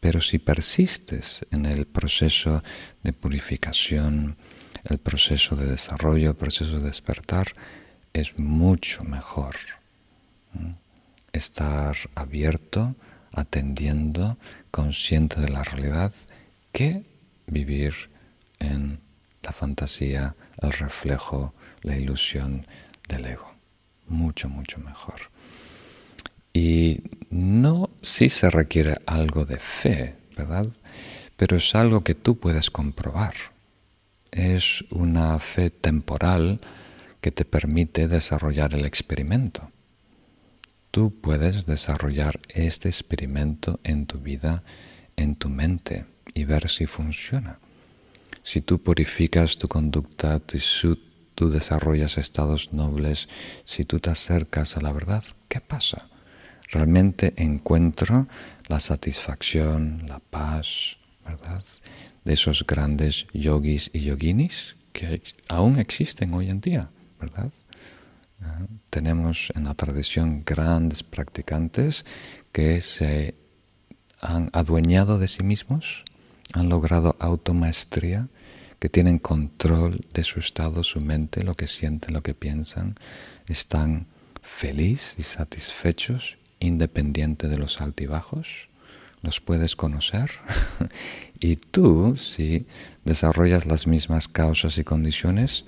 Pero 0.00 0.20
si 0.20 0.38
persistes 0.38 1.44
en 1.50 1.66
el 1.66 1.86
proceso 1.86 2.62
de 3.02 3.12
purificación, 3.12 4.36
el 4.84 4.98
proceso 4.98 5.56
de 5.56 5.66
desarrollo, 5.66 6.30
el 6.30 6.36
proceso 6.36 6.78
de 6.78 6.86
despertar, 6.86 7.54
es 8.12 8.38
mucho 8.38 9.04
mejor 9.04 9.56
estar 11.32 11.96
abierto, 12.14 12.96
atendiendo, 13.32 14.38
consciente 14.70 15.40
de 15.40 15.48
la 15.48 15.62
realidad, 15.62 16.12
que 16.72 17.04
vivir 17.46 17.94
en 18.58 19.00
la 19.42 19.52
fantasía, 19.52 20.34
el 20.62 20.72
reflejo, 20.72 21.54
la 21.88 21.96
ilusión 21.96 22.66
del 23.08 23.26
ego. 23.26 23.52
Mucho, 24.06 24.48
mucho 24.48 24.78
mejor. 24.78 25.30
Y 26.52 27.02
no 27.30 27.90
si 28.00 28.28
se 28.28 28.50
requiere 28.50 28.98
algo 29.06 29.44
de 29.44 29.58
fe, 29.58 30.16
¿verdad? 30.36 30.66
Pero 31.36 31.56
es 31.56 31.74
algo 31.74 32.02
que 32.02 32.14
tú 32.14 32.38
puedes 32.38 32.70
comprobar. 32.70 33.34
Es 34.30 34.84
una 34.90 35.38
fe 35.38 35.70
temporal 35.70 36.60
que 37.20 37.32
te 37.32 37.44
permite 37.44 38.08
desarrollar 38.08 38.74
el 38.74 38.86
experimento 38.86 39.70
tú 40.90 41.14
puedes 41.20 41.64
desarrollar 41.66 42.40
este 42.48 42.88
experimento 42.88 43.78
en 43.84 44.06
tu 44.06 44.18
vida, 44.18 44.62
en 45.16 45.36
tu 45.36 45.48
mente 45.48 46.06
y 46.34 46.44
ver 46.44 46.68
si 46.68 46.86
funciona. 46.86 47.58
Si 48.42 48.62
tú 48.62 48.82
purificas 48.82 49.58
tu 49.58 49.68
conducta, 49.68 50.40
si 50.48 50.58
tú 51.38 51.50
desarrollas 51.50 52.18
estados 52.18 52.72
nobles, 52.72 53.28
si 53.64 53.84
tú 53.84 54.00
te 54.00 54.10
acercas 54.10 54.76
a 54.76 54.80
la 54.80 54.90
verdad, 54.90 55.22
¿qué 55.46 55.60
pasa? 55.60 56.08
Realmente 56.72 57.32
encuentro 57.36 58.26
la 58.66 58.80
satisfacción, 58.80 60.02
la 60.08 60.18
paz, 60.18 60.96
¿verdad? 61.24 61.62
De 62.24 62.32
esos 62.32 62.66
grandes 62.66 63.28
yogis 63.32 63.88
y 63.92 64.00
yoginis 64.00 64.74
que 64.92 65.22
aún 65.48 65.78
existen 65.78 66.34
hoy 66.34 66.50
en 66.50 66.60
día, 66.60 66.90
¿verdad? 67.20 67.52
Tenemos 68.90 69.52
en 69.54 69.62
la 69.62 69.74
tradición 69.74 70.42
grandes 70.44 71.04
practicantes 71.04 72.04
que 72.50 72.80
se 72.80 73.36
han 74.20 74.48
adueñado 74.52 75.20
de 75.20 75.28
sí 75.28 75.44
mismos, 75.44 76.02
han 76.52 76.68
logrado 76.68 77.14
automaestría, 77.20 78.26
que 78.78 78.88
tienen 78.88 79.18
control 79.18 80.00
de 80.14 80.24
su 80.24 80.38
estado, 80.38 80.84
su 80.84 81.00
mente, 81.00 81.42
lo 81.42 81.54
que 81.54 81.66
sienten, 81.66 82.14
lo 82.14 82.22
que 82.22 82.34
piensan, 82.34 82.96
están 83.46 84.06
felices 84.42 85.16
y 85.18 85.22
satisfechos, 85.22 86.36
independiente 86.60 87.48
de 87.48 87.58
los 87.58 87.80
altibajos, 87.80 88.68
los 89.22 89.40
puedes 89.40 89.74
conocer. 89.76 90.30
y 91.40 91.56
tú, 91.56 92.16
si 92.16 92.66
desarrollas 93.04 93.66
las 93.66 93.86
mismas 93.86 94.28
causas 94.28 94.78
y 94.78 94.84
condiciones, 94.84 95.64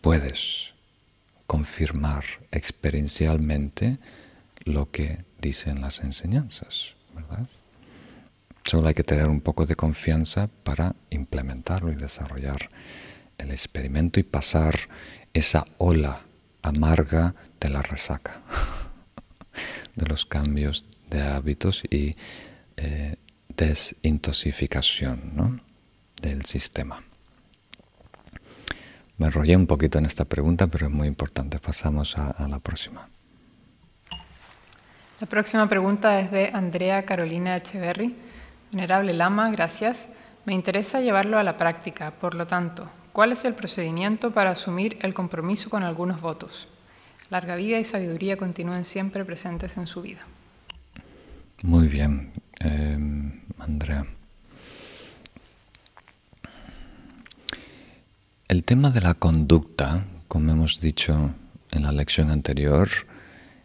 puedes 0.00 0.74
confirmar 1.46 2.24
experiencialmente 2.52 3.98
lo 4.64 4.90
que 4.90 5.24
dicen 5.40 5.80
las 5.80 6.00
enseñanzas, 6.00 6.94
¿verdad? 7.14 7.48
Solo 8.64 8.88
hay 8.88 8.94
que 8.94 9.04
tener 9.04 9.28
un 9.28 9.42
poco 9.42 9.66
de 9.66 9.76
confianza 9.76 10.48
para 10.64 10.96
implementarlo 11.10 11.92
y 11.92 11.96
desarrollar 11.96 12.70
el 13.36 13.50
experimento 13.50 14.20
y 14.20 14.22
pasar 14.22 14.74
esa 15.34 15.66
ola 15.78 16.20
amarga 16.62 17.34
de 17.60 17.68
la 17.68 17.82
resaca, 17.82 18.40
de 19.96 20.06
los 20.06 20.24
cambios 20.24 20.86
de 21.10 21.22
hábitos 21.22 21.82
y 21.90 22.16
eh, 22.76 23.16
desintoxicación 23.48 25.60
del 26.22 26.44
sistema. 26.46 27.02
Me 29.18 29.26
enrollé 29.26 29.56
un 29.56 29.66
poquito 29.66 29.98
en 29.98 30.06
esta 30.06 30.24
pregunta, 30.24 30.68
pero 30.68 30.86
es 30.86 30.92
muy 30.92 31.06
importante. 31.06 31.58
Pasamos 31.58 32.16
a, 32.18 32.30
a 32.30 32.48
la 32.48 32.58
próxima. 32.58 33.08
La 35.20 35.28
próxima 35.28 35.68
pregunta 35.68 36.18
es 36.18 36.32
de 36.32 36.50
Andrea 36.52 37.04
Carolina 37.04 37.56
Echeverry. 37.56 38.16
Venerable 38.74 39.12
Lama, 39.12 39.52
gracias. 39.52 40.08
Me 40.46 40.52
interesa 40.52 41.00
llevarlo 41.00 41.38
a 41.38 41.44
la 41.44 41.56
práctica, 41.56 42.10
por 42.10 42.34
lo 42.34 42.48
tanto, 42.48 42.90
¿cuál 43.12 43.30
es 43.30 43.44
el 43.44 43.54
procedimiento 43.54 44.32
para 44.32 44.50
asumir 44.50 44.98
el 45.02 45.14
compromiso 45.14 45.70
con 45.70 45.84
algunos 45.84 46.20
votos? 46.20 46.66
Larga 47.30 47.54
vida 47.54 47.78
y 47.78 47.84
sabiduría 47.84 48.36
continúen 48.36 48.84
siempre 48.84 49.24
presentes 49.24 49.76
en 49.76 49.86
su 49.86 50.02
vida. 50.02 50.22
Muy 51.62 51.86
bien, 51.86 52.32
em, 52.58 53.42
Andrea. 53.60 54.06
El 58.48 58.64
tema 58.64 58.90
de 58.90 59.02
la 59.02 59.14
conducta, 59.14 60.04
como 60.26 60.50
hemos 60.50 60.80
dicho 60.80 61.32
en 61.70 61.82
la 61.84 61.92
lección 61.92 62.28
anterior, 62.28 62.88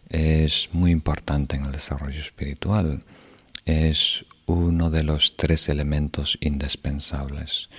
es 0.07 0.69
muy 0.71 0.91
importante 0.91 1.55
en 1.55 1.65
el 1.65 1.71
desarrollo 1.71 2.19
espiritual. 2.19 3.03
Es 3.65 4.23
uno 4.49 4.89
de 4.89 5.03
los 5.03 5.37
tres 5.37 5.69
elementos 5.69 6.37
indispensables. 6.41 7.69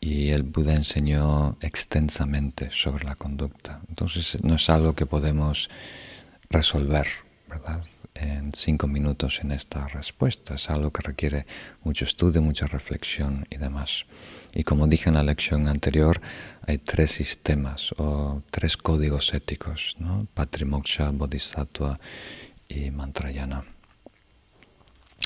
Y 0.00 0.30
el 0.30 0.42
Buda 0.42 0.74
enseñó 0.74 1.58
extensamente 1.60 2.70
sobre 2.70 3.04
la 3.04 3.14
conducta. 3.14 3.80
Entonces 3.88 4.42
no 4.42 4.54
es 4.54 4.70
algo 4.70 4.94
que 4.94 5.06
podemos 5.06 5.68
resolver, 6.50 7.06
¿verdad? 7.46 7.84
En 8.14 8.52
cinco 8.54 8.86
minutos 8.86 9.40
en 9.42 9.52
esta 9.52 9.86
respuesta. 9.88 10.54
Es 10.54 10.70
algo 10.70 10.90
que 10.90 11.02
requiere 11.02 11.46
mucho 11.84 12.04
estudio, 12.04 12.42
mucha 12.42 12.66
reflexión 12.66 13.46
y 13.50 13.58
demás. 13.58 14.06
Y 14.54 14.64
como 14.64 14.86
dije 14.86 15.08
en 15.10 15.14
la 15.14 15.22
lección 15.22 15.68
anterior, 15.68 16.20
hay 16.66 16.78
tres 16.78 17.12
sistemas 17.12 17.92
o 17.98 18.42
tres 18.50 18.76
códigos 18.76 19.34
éticos, 19.34 19.96
¿no? 19.98 20.26
Patrimoksha, 20.34 21.10
Bodhisattva 21.10 22.00
y 22.68 22.90
Mantrayana. 22.90 23.71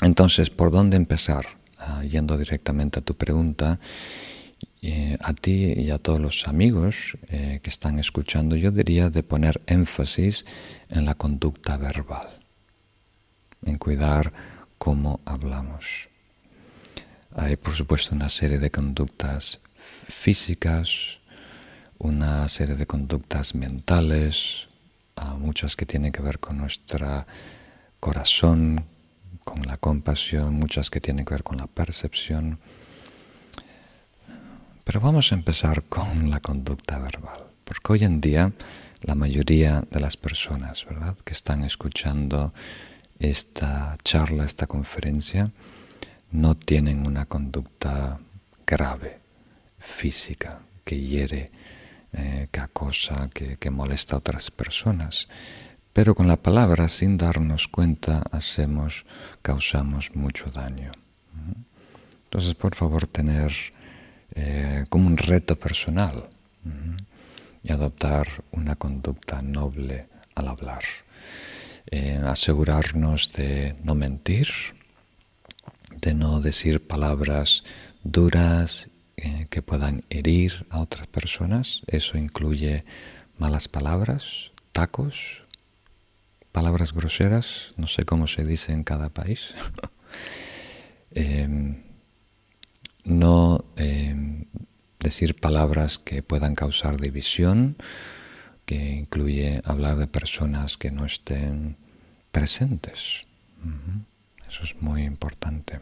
Entonces, 0.01 0.49
¿por 0.49 0.71
dónde 0.71 0.97
empezar? 0.97 1.45
Ah, 1.79 2.03
yendo 2.03 2.37
directamente 2.37 2.99
a 2.99 3.01
tu 3.01 3.15
pregunta, 3.15 3.79
eh, 4.81 5.17
a 5.21 5.33
ti 5.33 5.73
y 5.73 5.89
a 5.89 5.97
todos 5.97 6.19
los 6.19 6.47
amigos 6.47 7.17
eh, 7.29 7.59
que 7.63 7.69
están 7.69 7.97
escuchando, 7.99 8.55
yo 8.55 8.71
diría 8.71 9.09
de 9.09 9.23
poner 9.23 9.61
énfasis 9.65 10.45
en 10.89 11.05
la 11.05 11.15
conducta 11.15 11.77
verbal, 11.77 12.27
en 13.63 13.77
cuidar 13.77 14.33
cómo 14.77 15.19
hablamos. 15.25 16.09
Hay, 17.35 17.55
por 17.55 17.73
supuesto, 17.73 18.15
una 18.15 18.29
serie 18.29 18.59
de 18.59 18.71
conductas 18.71 19.59
físicas, 20.07 21.19
una 21.97 22.47
serie 22.47 22.75
de 22.75 22.85
conductas 22.85 23.55
mentales, 23.55 24.67
ah, 25.15 25.35
muchas 25.39 25.75
que 25.75 25.85
tienen 25.85 26.11
que 26.11 26.21
ver 26.21 26.39
con 26.39 26.57
nuestro 26.57 27.25
corazón, 27.99 28.85
con 29.47 29.61
la 29.61 29.77
compasión, 29.77 30.55
muchas 30.55 30.89
que 30.89 30.99
tienen 30.99 31.23
que 31.23 31.33
ver 31.33 31.43
con 31.43 31.55
la 31.55 31.67
percepción. 31.67 32.59
Pero 34.83 34.99
vamos 34.99 35.31
a 35.31 35.35
empezar 35.35 35.83
con 35.83 36.29
la 36.29 36.41
conducta 36.41 36.99
verbal, 36.99 37.45
porque 37.63 37.93
hoy 37.93 38.03
en 38.03 38.19
día 38.19 38.51
la 39.03 39.15
mayoría 39.15 39.85
de 39.89 40.01
las 40.01 40.17
personas, 40.17 40.85
¿verdad?, 40.85 41.15
que 41.23 41.31
están 41.31 41.63
escuchando 41.63 42.53
esta 43.19 43.97
charla, 44.03 44.43
esta 44.43 44.67
conferencia, 44.67 45.51
no 46.29 46.55
tienen 46.55 47.07
una 47.07 47.25
conducta 47.25 48.19
grave, 48.65 49.19
física, 49.79 50.59
que 50.83 50.99
hiere, 50.99 51.51
eh, 52.11 52.49
que 52.51 52.59
acosa, 52.59 53.29
que, 53.33 53.55
que 53.55 53.69
molesta 53.69 54.15
a 54.15 54.19
otras 54.19 54.51
personas 54.51 55.29
pero 55.97 56.13
con 56.13 56.27
la 56.27 56.37
palabra, 56.37 56.87
sin 56.89 57.17
darnos 57.17 57.67
cuenta, 57.67 58.21
hacemos, 58.31 59.03
causamos 59.41 60.15
mucho 60.15 60.45
daño. 60.51 60.91
Entonces, 62.25 62.53
por 62.53 62.75
favor, 62.75 63.07
tener 63.07 63.51
eh, 64.35 64.85
como 64.89 65.07
un 65.07 65.17
reto 65.17 65.55
personal 65.55 66.29
y 67.63 67.71
adoptar 67.71 68.27
una 68.51 68.75
conducta 68.75 69.39
noble 69.41 70.07
al 70.35 70.49
hablar. 70.49 70.83
Eh, 71.89 72.21
asegurarnos 72.23 73.33
de 73.33 73.73
no 73.83 73.95
mentir, 73.95 74.49
de 75.99 76.13
no 76.13 76.41
decir 76.41 76.85
palabras 76.85 77.63
duras 78.03 78.87
eh, 79.15 79.47
que 79.49 79.63
puedan 79.63 80.03
herir 80.11 80.67
a 80.69 80.79
otras 80.79 81.07
personas. 81.07 81.81
Eso 81.87 82.19
incluye 82.19 82.83
malas 83.39 83.67
palabras, 83.67 84.51
tacos, 84.73 85.46
palabras 86.51 86.93
groseras, 86.93 87.71
no 87.77 87.87
sé 87.87 88.03
cómo 88.03 88.27
se 88.27 88.43
dice 88.43 88.73
en 88.73 88.83
cada 88.83 89.09
país, 89.09 89.53
em, 91.11 91.83
no 93.03 93.65
em, 93.75 94.45
decir 94.99 95.39
palabras 95.39 95.97
que 95.97 96.23
puedan 96.23 96.55
causar 96.55 96.99
división, 96.99 97.77
que 98.65 98.91
incluye 98.93 99.61
hablar 99.63 99.97
de 99.97 100.07
personas 100.07 100.77
que 100.77 100.91
no 100.91 101.05
estén 101.05 101.77
presentes. 102.31 103.23
Eso 104.49 104.63
es 104.63 104.81
muy 104.81 105.03
importante. 105.03 105.79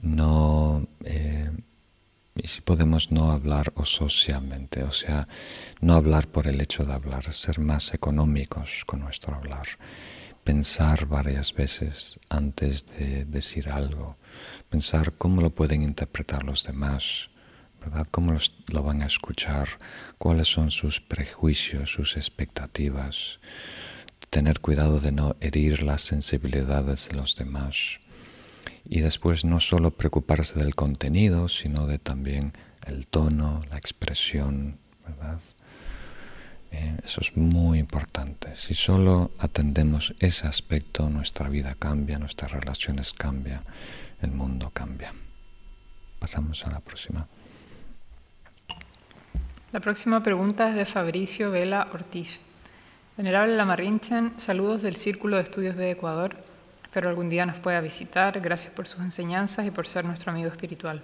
No 0.00 0.86
eh, 1.04 1.50
y 2.36 2.48
si 2.48 2.60
podemos 2.60 3.10
no 3.10 3.30
hablar 3.30 3.72
o 3.76 3.84
socialmente, 3.84 4.82
o 4.82 4.92
sea, 4.92 5.26
no 5.80 5.94
hablar 5.94 6.28
por 6.28 6.46
el 6.46 6.60
hecho 6.60 6.84
de 6.84 6.92
hablar, 6.92 7.32
ser 7.32 7.58
más 7.58 7.94
económicos 7.94 8.84
con 8.86 9.00
nuestro 9.00 9.34
hablar, 9.34 9.66
pensar 10.44 11.06
varias 11.06 11.54
veces 11.54 12.20
antes 12.28 12.86
de 12.86 13.24
decir 13.24 13.70
algo, 13.70 14.16
pensar 14.68 15.12
cómo 15.12 15.40
lo 15.40 15.50
pueden 15.50 15.82
interpretar 15.82 16.44
los 16.44 16.64
demás, 16.64 17.30
¿verdad? 17.80 18.06
¿Cómo 18.10 18.36
lo 18.72 18.82
van 18.82 19.02
a 19.02 19.06
escuchar? 19.06 19.68
¿Cuáles 20.18 20.48
son 20.48 20.70
sus 20.70 21.00
prejuicios, 21.00 21.90
sus 21.90 22.16
expectativas? 22.16 23.40
Tener 24.30 24.60
cuidado 24.60 25.00
de 25.00 25.12
no 25.12 25.36
herir 25.40 25.82
las 25.82 26.02
sensibilidades 26.02 27.08
de 27.08 27.16
los 27.16 27.36
demás 27.36 28.00
y 28.88 29.00
después 29.00 29.44
no 29.44 29.60
solo 29.60 29.90
preocuparse 29.90 30.58
del 30.58 30.74
contenido, 30.74 31.48
sino 31.48 31.86
de 31.86 31.98
también 31.98 32.52
el 32.86 33.06
tono, 33.06 33.60
la 33.70 33.76
expresión, 33.76 34.78
¿verdad? 35.06 35.40
Eh, 36.70 36.96
eso 37.04 37.20
es 37.20 37.36
muy 37.36 37.78
importante. 37.78 38.54
Si 38.54 38.74
solo 38.74 39.32
atendemos 39.38 40.14
ese 40.20 40.46
aspecto, 40.46 41.08
nuestra 41.08 41.48
vida 41.48 41.74
cambia, 41.78 42.18
nuestras 42.18 42.52
relaciones 42.52 43.12
cambian, 43.12 43.62
el 44.22 44.30
mundo 44.30 44.70
cambia. 44.72 45.12
Pasamos 46.18 46.64
a 46.64 46.70
la 46.70 46.80
próxima. 46.80 47.26
La 49.72 49.80
próxima 49.80 50.22
pregunta 50.22 50.70
es 50.70 50.76
de 50.76 50.86
Fabricio 50.86 51.50
Vela 51.50 51.88
Ortiz. 51.92 52.40
Venerable 53.16 53.56
Lamarrinchen, 53.56 54.38
saludos 54.38 54.82
del 54.82 54.96
Círculo 54.96 55.36
de 55.36 55.42
Estudios 55.42 55.76
de 55.76 55.90
Ecuador 55.90 56.45
pero 56.96 57.10
algún 57.10 57.28
día 57.28 57.44
nos 57.44 57.58
pueda 57.58 57.82
visitar. 57.82 58.40
Gracias 58.40 58.72
por 58.72 58.88
sus 58.88 59.00
enseñanzas 59.00 59.66
y 59.66 59.70
por 59.70 59.86
ser 59.86 60.06
nuestro 60.06 60.32
amigo 60.32 60.48
espiritual. 60.48 61.02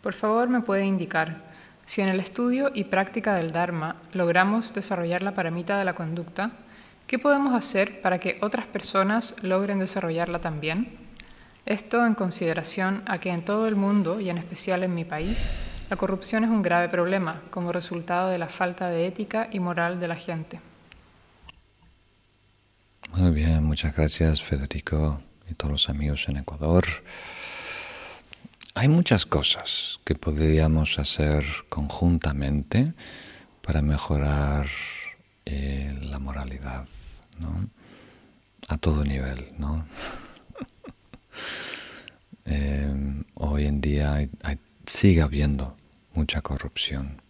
Por 0.00 0.12
favor, 0.12 0.48
me 0.48 0.60
puede 0.60 0.84
indicar 0.84 1.42
si 1.84 2.00
en 2.00 2.08
el 2.08 2.20
estudio 2.20 2.70
y 2.72 2.84
práctica 2.84 3.34
del 3.34 3.50
Dharma 3.50 3.96
logramos 4.12 4.72
desarrollar 4.72 5.24
la 5.24 5.34
paramita 5.34 5.80
de 5.80 5.84
la 5.84 5.96
conducta, 5.96 6.52
¿qué 7.08 7.18
podemos 7.18 7.54
hacer 7.54 8.00
para 8.02 8.20
que 8.20 8.38
otras 8.40 8.66
personas 8.66 9.34
logren 9.42 9.80
desarrollarla 9.80 10.40
también? 10.40 10.94
Esto 11.64 12.06
en 12.06 12.14
consideración 12.14 13.02
a 13.06 13.18
que 13.18 13.30
en 13.30 13.44
todo 13.44 13.66
el 13.66 13.74
mundo, 13.74 14.20
y 14.20 14.30
en 14.30 14.38
especial 14.38 14.84
en 14.84 14.94
mi 14.94 15.04
país, 15.04 15.50
la 15.90 15.96
corrupción 15.96 16.44
es 16.44 16.50
un 16.50 16.62
grave 16.62 16.88
problema 16.88 17.42
como 17.50 17.72
resultado 17.72 18.28
de 18.28 18.38
la 18.38 18.46
falta 18.46 18.90
de 18.90 19.08
ética 19.08 19.48
y 19.50 19.58
moral 19.58 19.98
de 19.98 20.06
la 20.06 20.14
gente. 20.14 20.60
Muy 23.12 23.30
bien, 23.30 23.64
muchas 23.64 23.94
gracias 23.94 24.42
Federico 24.42 25.20
y 25.50 25.54
todos 25.54 25.70
los 25.72 25.88
amigos 25.88 26.28
en 26.28 26.36
Ecuador. 26.38 26.84
Hay 28.74 28.88
muchas 28.88 29.24
cosas 29.24 30.00
que 30.04 30.14
podríamos 30.14 30.98
hacer 30.98 31.44
conjuntamente 31.68 32.92
para 33.62 33.80
mejorar 33.80 34.66
eh, 35.46 35.96
la 36.02 36.18
moralidad. 36.18 36.86
a 38.68 38.78
todo 38.78 39.04
nivel, 39.04 39.52
¿no? 39.58 39.86
Eh, 42.48 43.24
hoy 43.34 43.66
en 43.66 43.80
día 43.80 44.28
sigue 44.86 45.20
habiendo 45.20 45.76
mucha 46.14 46.42
corrupción. 46.42 47.20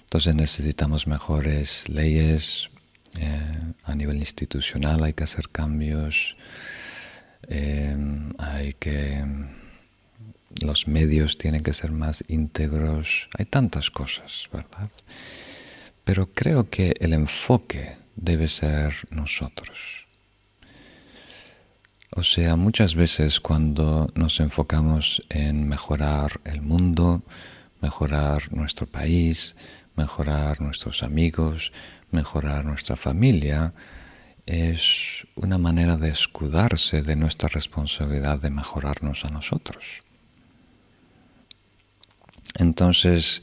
Entonces 0.00 0.34
necesitamos 0.34 1.06
mejores 1.06 1.88
leyes 1.88 2.68
eh, 3.16 3.72
a 3.84 3.94
nivel 3.94 4.18
institucional, 4.18 5.04
hay 5.04 5.12
que 5.12 5.24
hacer 5.24 5.48
cambios, 5.48 6.36
eh, 7.48 7.96
hay 8.38 8.74
que 8.74 9.24
los 10.62 10.88
medios 10.88 11.38
tienen 11.38 11.62
que 11.62 11.72
ser 11.72 11.92
más 11.92 12.24
íntegros, 12.28 13.28
hay 13.38 13.44
tantas 13.44 13.90
cosas, 13.90 14.48
¿verdad? 14.52 14.90
Pero 16.04 16.32
creo 16.32 16.68
que 16.70 16.94
el 17.00 17.12
enfoque 17.12 17.98
debe 18.16 18.48
ser 18.48 18.94
nosotros. 19.10 20.06
O 22.16 22.22
sea, 22.22 22.56
muchas 22.56 22.94
veces 22.94 23.40
cuando 23.40 24.10
nos 24.14 24.40
enfocamos 24.40 25.22
en 25.28 25.68
mejorar 25.68 26.40
el 26.44 26.62
mundo, 26.62 27.22
mejorar 27.80 28.50
nuestro 28.52 28.86
país, 28.86 29.54
mejorar 29.94 30.60
nuestros 30.60 31.02
amigos, 31.02 31.72
mejorar 32.10 32.64
nuestra 32.64 32.96
familia, 32.96 33.74
es 34.46 35.26
una 35.34 35.58
manera 35.58 35.96
de 35.96 36.08
escudarse 36.08 37.02
de 37.02 37.16
nuestra 37.16 37.48
responsabilidad 37.48 38.40
de 38.40 38.50
mejorarnos 38.50 39.24
a 39.24 39.30
nosotros. 39.30 40.02
Entonces, 42.54 43.42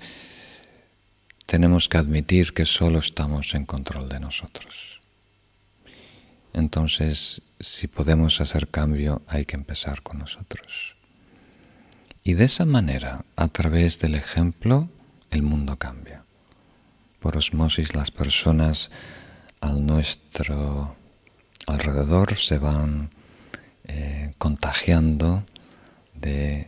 tenemos 1.45 1.87
que 1.87 1.97
admitir 1.97 2.53
que 2.53 2.65
solo 2.65 2.99
estamos 2.99 3.53
en 3.53 3.65
control 3.65 4.09
de 4.09 4.19
nosotros. 4.19 4.99
Entonces, 6.53 7.43
si 7.59 7.87
podemos 7.87 8.41
hacer 8.41 8.67
cambio, 8.67 9.21
hay 9.27 9.45
que 9.45 9.55
empezar 9.55 10.01
con 10.01 10.19
nosotros. 10.19 10.95
Y 12.23 12.33
de 12.33 12.45
esa 12.45 12.65
manera, 12.65 13.25
a 13.35 13.47
través 13.49 13.99
del 13.99 14.15
ejemplo, 14.15 14.89
el 15.29 15.43
mundo 15.43 15.77
cambia. 15.77 16.24
Por 17.25 17.37
osmosis, 17.37 17.95
las 17.95 18.11
personas 18.11 18.91
a 19.59 19.71
nuestro 19.71 20.95
alrededor 21.65 22.35
se 22.35 22.59
van 22.59 23.09
eh, 23.85 24.31
contagiando 24.37 25.43
de 26.13 26.67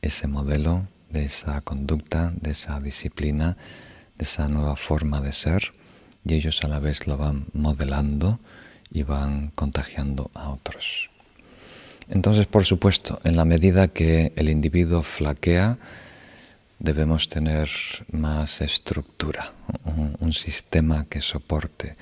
ese 0.00 0.26
modelo, 0.26 0.88
de 1.10 1.26
esa 1.26 1.60
conducta, 1.60 2.32
de 2.34 2.52
esa 2.52 2.80
disciplina, 2.80 3.58
esa 4.16 4.48
nueva 4.48 4.76
forma 4.76 5.20
de 5.20 5.32
ser 5.32 5.70
y 6.24 6.32
ellos 6.32 6.64
a 6.64 6.68
la 6.68 6.78
vez 6.78 7.06
lo 7.06 7.18
van 7.18 7.48
modelando 7.52 8.40
y 8.90 9.02
van 9.02 9.50
contagiando 9.50 10.30
a 10.32 10.48
otros. 10.48 11.10
Entonces, 12.08 12.46
por 12.46 12.64
supuesto, 12.64 13.20
en 13.22 13.36
la 13.36 13.44
medida 13.44 13.88
que 13.88 14.32
el 14.36 14.48
individuo 14.48 15.02
flaquea, 15.02 15.76
debemos 16.80 17.28
tener 17.28 17.68
más 18.10 18.62
estructura, 18.62 19.52
un, 19.84 20.32
sistema 20.32 21.06
que 21.08 21.20
soporte 21.20 21.96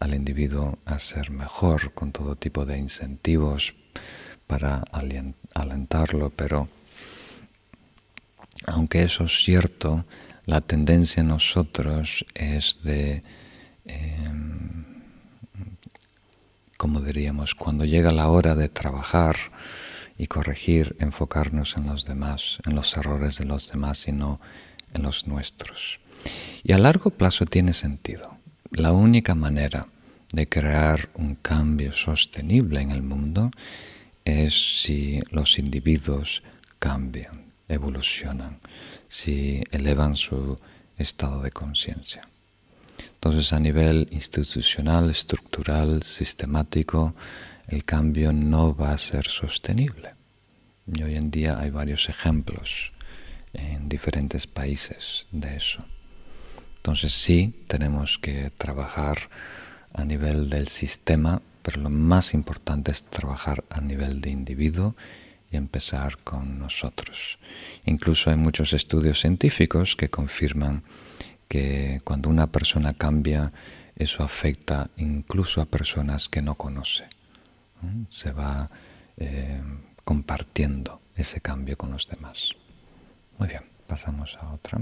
al 0.00 0.14
individuo 0.14 0.78
a 0.86 0.98
ser 0.98 1.30
mejor 1.30 1.92
con 1.92 2.10
todo 2.10 2.34
tipo 2.34 2.64
de 2.64 2.78
incentivos 2.78 3.74
para 4.46 4.82
alentarlo, 5.52 6.30
pero 6.30 6.68
aunque 8.66 9.02
eso 9.02 9.24
es 9.24 9.44
cierto, 9.44 10.06
la 10.46 10.60
tendencia 10.60 11.20
en 11.20 11.28
nosotros 11.28 12.24
es 12.34 12.78
de, 12.82 13.22
em, 13.84 14.84
como 16.78 17.00
diríamos, 17.00 17.54
cuando 17.54 17.84
llega 17.84 18.10
la 18.10 18.28
hora 18.28 18.54
de 18.54 18.68
trabajar 18.68 19.36
y 20.16 20.26
corregir, 20.26 20.96
enfocarnos 20.98 21.76
en 21.76 21.86
los 21.86 22.04
demás, 22.04 22.58
en 22.64 22.74
los 22.74 22.96
errores 22.96 23.38
de 23.38 23.44
los 23.44 23.70
demás 23.70 24.06
y 24.08 24.12
no 24.12 24.40
en 24.92 25.02
los 25.02 25.26
nuestros. 25.26 26.00
Y 26.62 26.72
a 26.72 26.78
largo 26.78 27.10
plazo 27.10 27.44
tiene 27.44 27.72
sentido. 27.72 28.36
La 28.70 28.92
única 28.92 29.34
manera 29.34 29.88
de 30.32 30.48
crear 30.48 31.08
un 31.14 31.34
cambio 31.34 31.92
sostenible 31.92 32.80
en 32.80 32.90
el 32.90 33.02
mundo 33.02 33.50
es 34.24 34.82
si 34.82 35.20
los 35.30 35.58
individuos 35.58 36.42
cambian, 36.78 37.52
evolucionan 37.68 38.58
si 39.14 39.62
elevan 39.70 40.16
su 40.16 40.58
estado 40.98 41.40
de 41.40 41.52
conciencia. 41.52 42.22
Entonces 43.14 43.52
a 43.52 43.60
nivel 43.60 44.08
institucional, 44.10 45.08
estructural, 45.08 46.02
sistemático, 46.02 47.14
el 47.68 47.84
cambio 47.84 48.32
no 48.32 48.74
va 48.74 48.92
a 48.92 48.98
ser 48.98 49.26
sostenible. 49.26 50.14
Y 50.86 51.02
hoy 51.02 51.16
en 51.16 51.30
día 51.30 51.58
hay 51.58 51.70
varios 51.70 52.08
ejemplos 52.08 52.92
en 53.52 53.88
diferentes 53.88 54.46
países 54.46 55.26
de 55.32 55.56
eso. 55.56 55.78
Entonces 56.76 57.12
sí 57.12 57.64
tenemos 57.66 58.18
que 58.18 58.50
trabajar 58.58 59.30
a 59.92 60.04
nivel 60.04 60.50
del 60.50 60.68
sistema, 60.68 61.40
pero 61.62 61.80
lo 61.80 61.90
más 61.90 62.34
importante 62.34 62.92
es 62.92 63.02
trabajar 63.04 63.64
a 63.70 63.80
nivel 63.80 64.20
de 64.20 64.30
individuo 64.30 64.94
empezar 65.56 66.18
con 66.18 66.58
nosotros. 66.58 67.38
Incluso 67.84 68.30
hay 68.30 68.36
muchos 68.36 68.72
estudios 68.72 69.20
científicos 69.20 69.96
que 69.96 70.10
confirman 70.10 70.82
que 71.48 72.00
cuando 72.04 72.28
una 72.28 72.46
persona 72.48 72.94
cambia, 72.94 73.52
eso 73.96 74.22
afecta 74.22 74.90
incluso 74.96 75.60
a 75.60 75.66
personas 75.66 76.28
que 76.28 76.42
no 76.42 76.56
conoce. 76.56 77.04
Se 78.10 78.32
va 78.32 78.70
eh, 79.16 79.60
compartiendo 80.04 81.00
ese 81.14 81.40
cambio 81.40 81.76
con 81.76 81.90
los 81.90 82.08
demás. 82.08 82.50
Muy 83.38 83.48
bien, 83.48 83.62
pasamos 83.86 84.38
a 84.40 84.52
otra. 84.52 84.80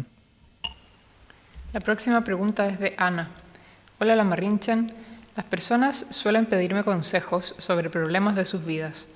La 1.73 1.81
próxima 1.81 2.23
pregunta 2.23 2.67
es 2.67 2.79
de 2.79 2.95
Ana. 2.99 3.29
Hola, 3.99 4.17
la 4.17 4.25
Marrinchan. 4.25 4.93
Las 5.37 5.47
personas 5.47 6.05
suelen 6.11 6.45
pedirme 6.45 6.85
consejos 6.85 7.55
sobre 7.57 7.89
problemas 7.89 8.37
de 8.37 8.45
sus 8.45 8.65
vidas. 8.65 9.07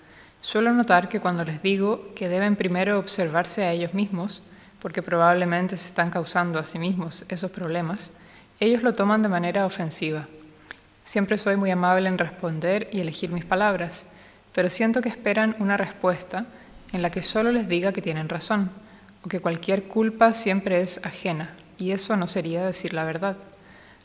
Suelo 0.40 0.72
notar 0.72 1.08
que 1.08 1.20
cuando 1.20 1.44
les 1.44 1.60
digo 1.60 2.14
que 2.14 2.28
deben 2.28 2.56
primero 2.56 2.98
observarse 2.98 3.64
a 3.64 3.72
ellos 3.72 3.92
mismos, 3.92 4.42
porque 4.80 5.02
probablemente 5.02 5.76
se 5.76 5.88
están 5.88 6.10
causando 6.10 6.58
a 6.58 6.64
sí 6.64 6.78
mismos 6.78 7.24
esos 7.28 7.50
problemas, 7.50 8.10
ellos 8.60 8.82
lo 8.82 8.94
toman 8.94 9.22
de 9.22 9.28
manera 9.28 9.66
ofensiva. 9.66 10.28
Siempre 11.06 11.38
soy 11.38 11.56
muy 11.56 11.70
amable 11.70 12.08
en 12.08 12.18
responder 12.18 12.90
y 12.90 13.00
elegir 13.00 13.30
mis 13.30 13.44
palabras, 13.44 14.06
pero 14.52 14.68
siento 14.70 15.00
que 15.02 15.08
esperan 15.08 15.54
una 15.60 15.76
respuesta 15.76 16.46
en 16.92 17.00
la 17.00 17.10
que 17.10 17.22
solo 17.22 17.52
les 17.52 17.68
diga 17.68 17.92
que 17.92 18.02
tienen 18.02 18.28
razón, 18.28 18.72
o 19.24 19.28
que 19.28 19.38
cualquier 19.38 19.84
culpa 19.84 20.34
siempre 20.34 20.80
es 20.80 20.98
ajena, 21.04 21.54
y 21.78 21.92
eso 21.92 22.16
no 22.16 22.26
sería 22.26 22.66
decir 22.66 22.92
la 22.92 23.04
verdad. 23.04 23.36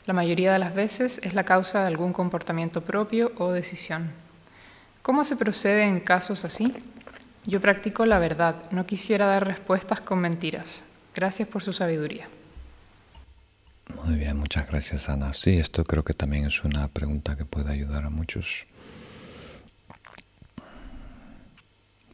La 0.06 0.14
mayoría 0.14 0.52
de 0.52 0.60
las 0.60 0.76
veces 0.76 1.18
es 1.24 1.34
la 1.34 1.42
causa 1.42 1.80
de 1.80 1.88
algún 1.88 2.12
comportamiento 2.12 2.82
propio 2.82 3.32
o 3.36 3.50
decisión. 3.50 4.12
¿Cómo 5.02 5.24
se 5.24 5.34
procede 5.34 5.82
en 5.82 5.98
casos 5.98 6.44
así? 6.44 6.72
Yo 7.46 7.60
practico 7.60 8.06
la 8.06 8.20
verdad, 8.20 8.54
no 8.70 8.86
quisiera 8.86 9.26
dar 9.26 9.44
respuestas 9.44 10.00
con 10.00 10.20
mentiras. 10.20 10.84
Gracias 11.16 11.48
por 11.48 11.64
su 11.64 11.72
sabiduría. 11.72 12.28
Muy 14.04 14.16
bien, 14.16 14.36
muchas 14.36 14.66
gracias 14.68 15.08
Ana. 15.08 15.32
Sí, 15.34 15.58
esto 15.58 15.84
creo 15.84 16.04
que 16.04 16.12
también 16.12 16.46
es 16.46 16.64
una 16.64 16.88
pregunta 16.88 17.36
que 17.36 17.44
puede 17.44 17.72
ayudar 17.72 18.04
a 18.04 18.10
muchos. 18.10 18.66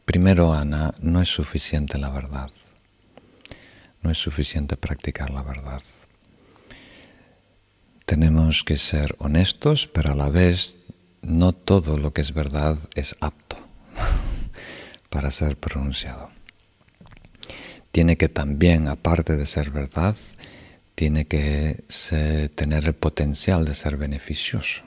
Primero, 0.05 0.53
Ana, 0.53 0.93
no 1.01 1.21
es 1.21 1.29
suficiente 1.29 1.97
la 1.97 2.09
verdad. 2.09 2.49
No 4.01 4.11
es 4.11 4.17
suficiente 4.17 4.77
practicar 4.77 5.29
la 5.29 5.43
verdad. 5.43 5.81
Tenemos 8.05 8.63
que 8.63 8.77
ser 8.77 9.15
honestos, 9.19 9.87
pero 9.87 10.11
a 10.11 10.15
la 10.15 10.29
vez 10.29 10.79
no 11.21 11.53
todo 11.53 11.97
lo 11.97 12.11
que 12.11 12.21
es 12.21 12.33
verdad 12.33 12.77
es 12.95 13.15
apto 13.19 13.57
para 15.09 15.31
ser 15.31 15.57
pronunciado. 15.57 16.29
Tiene 17.91 18.17
que 18.17 18.29
también, 18.29 18.87
aparte 18.87 19.35
de 19.35 19.45
ser 19.45 19.71
verdad, 19.71 20.15
tiene 20.99 21.27
que 21.27 21.85
tener 22.55 22.83
el 22.83 22.93
potencial 22.93 23.63
de 23.63 23.73
ser 23.73 23.95
beneficioso. 23.95 24.83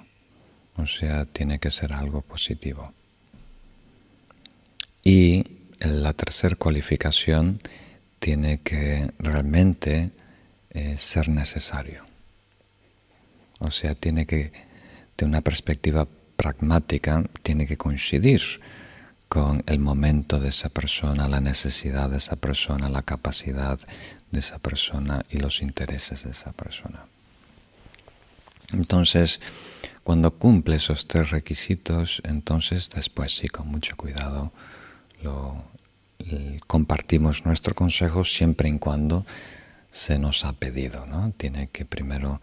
O 0.77 0.87
sea, 0.87 1.25
tiene 1.25 1.59
que 1.59 1.71
ser 1.71 1.95
algo 1.95 2.21
positivo. 2.21 2.93
Y 5.03 5.43
la 5.79 6.13
tercera 6.13 6.55
cualificación 6.55 7.61
tiene 8.19 8.61
que 8.61 9.11
realmente 9.21 10.11
eh, 10.69 10.99
ser 10.99 11.31
necesario. 11.31 12.05
O 13.61 13.71
sea, 13.71 13.95
tiene 13.95 14.27
que, 14.27 14.53
de 15.17 15.25
una 15.25 15.41
perspectiva 15.41 16.07
pragmática 16.37 17.25
tiene 17.43 17.67
que 17.67 17.79
coincidir 17.79 18.43
con 19.31 19.65
el 19.67 19.79
momento 19.79 20.39
de 20.39 20.51
esa 20.51 20.69
persona, 20.69 21.27
la 21.27 21.41
necesidad 21.41 22.11
de 22.11 22.19
esa 22.19 22.37
persona, 22.37 22.91
la 22.91 23.01
capacidad 23.01 23.81
de 24.33 24.41
esa 24.41 24.59
persona 24.59 25.25
y 25.31 25.37
los 25.39 25.63
intereses 25.63 26.25
de 26.25 26.31
esa 26.31 26.53
persona. 26.53 27.05
Entonces, 28.73 29.41
Cuando 30.05 30.33
cumple 30.33 30.77
esos 30.77 31.07
tres 31.07 31.31
requisitos, 31.31 32.21
entonces 32.25 32.91
después 32.91 33.37
sí, 33.37 33.47
con 33.47 33.69
mucho 33.69 33.97
cuidado, 33.97 34.51
lo, 35.23 35.65
compartimos 36.67 37.45
nuestro 37.45 37.75
consejo 37.75 38.25
siempre 38.25 38.69
y 38.69 38.79
cuando 38.79 39.25
se 39.91 40.19
nos 40.19 40.45
ha 40.45 40.55
pedido. 40.55 41.07
¿no? 41.07 41.33
Tiene 41.37 41.69
que 41.69 41.85
primero 41.85 42.41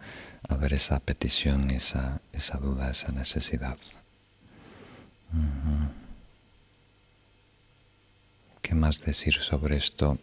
haber 0.48 0.72
esa 0.72 1.00
petición, 1.00 1.70
esa, 1.70 2.20
esa 2.32 2.58
duda, 2.58 2.90
esa 2.90 3.12
necesidad. 3.12 3.78
¿Qué 8.62 8.74
más 8.74 9.02
decir 9.02 9.34
sobre 9.34 9.76
esto? 9.76 10.18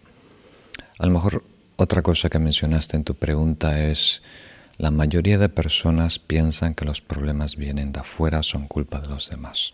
A 0.97 1.05
lo 1.05 1.13
mejor 1.13 1.43
otra 1.77 2.01
cosa 2.01 2.29
que 2.29 2.39
mencionaste 2.39 2.97
en 2.97 3.03
tu 3.03 3.15
pregunta 3.15 3.83
es, 3.85 4.21
la 4.77 4.91
mayoría 4.91 5.37
de 5.37 5.49
personas 5.49 6.19
piensan 6.19 6.75
que 6.75 6.85
los 6.85 7.01
problemas 7.01 7.55
vienen 7.55 7.91
de 7.91 8.01
afuera, 8.01 8.43
son 8.43 8.67
culpa 8.67 8.99
de 8.99 9.09
los 9.09 9.29
demás. 9.29 9.73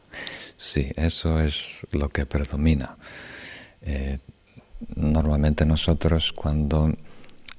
sí, 0.56 0.92
eso 0.96 1.40
es 1.40 1.86
lo 1.92 2.08
que 2.10 2.26
predomina. 2.26 2.96
Eh, 3.82 4.18
normalmente 4.94 5.64
nosotros 5.66 6.32
cuando 6.32 6.92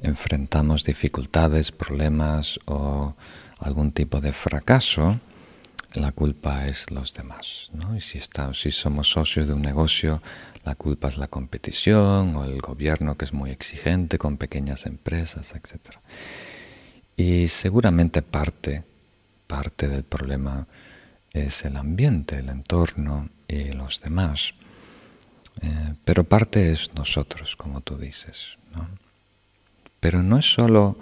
enfrentamos 0.02 0.84
dificultades, 0.84 1.72
problemas 1.72 2.60
o 2.66 3.16
algún 3.60 3.92
tipo 3.92 4.22
de 4.22 4.32
fracaso, 4.32 5.20
la 5.94 6.12
culpa 6.12 6.68
es 6.68 6.92
los 6.92 7.14
demás. 7.14 7.72
Y 7.96 8.02
si, 8.02 8.20
si 8.54 8.72
somos 8.72 9.10
socios 9.10 9.48
de 9.48 9.54
un 9.54 9.62
negocio, 9.62 10.22
la 10.68 10.76
culpa 10.76 11.08
es 11.08 11.18
la 11.18 11.28
competición 11.28 12.36
o 12.36 12.44
el 12.44 12.60
gobierno 12.60 13.16
que 13.16 13.24
es 13.24 13.32
muy 13.32 13.52
exigente 13.52 14.18
con 14.18 14.36
pequeñas 14.36 14.86
empresas, 14.86 15.56
etc. 15.56 15.96
Y 17.16 17.48
seguramente 17.48 18.22
parte, 18.22 18.84
parte 19.48 19.88
del 19.88 20.04
problema 20.04 20.68
es 21.32 21.64
el 21.64 21.78
ambiente, 21.78 22.40
el 22.40 22.50
entorno 22.50 23.30
y 23.48 23.72
los 23.72 24.02
demás. 24.02 24.56
Eh, 25.62 25.94
pero 26.04 26.26
parte 26.26 26.70
es 26.72 26.94
nosotros, 26.96 27.56
como 27.56 27.80
tú 27.80 27.98
dices. 27.98 28.58
Pero 30.02 30.22
no 30.22 30.38
es 30.38 30.54
solo 30.54 30.98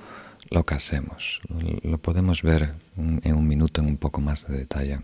lo 0.51 0.63
que 0.63 0.75
hacemos, 0.75 1.41
lo 1.81 1.97
podemos 1.97 2.43
ver 2.43 2.75
en 2.97 3.35
un 3.35 3.47
minuto 3.47 3.81
en 3.81 3.87
un 3.87 3.97
poco 3.97 4.21
más 4.21 4.47
de 4.47 4.59
detalle. 4.59 4.99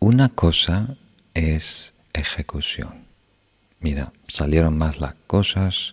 Una 0.00 0.28
cosa 0.28 0.96
es 1.34 1.93
ejecución. 2.14 3.04
Mira, 3.80 4.12
salieron 4.28 4.78
más 4.78 4.98
las 4.98 5.14
cosas 5.26 5.92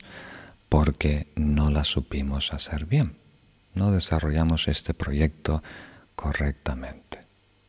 porque 0.70 1.28
no 1.36 1.70
las 1.70 1.88
supimos 1.88 2.54
hacer 2.54 2.86
bien. 2.86 3.18
No 3.74 3.92
desarrollamos 3.92 4.70
este 4.70 4.94
proyecto 4.94 5.62
correctamente. 6.16 7.20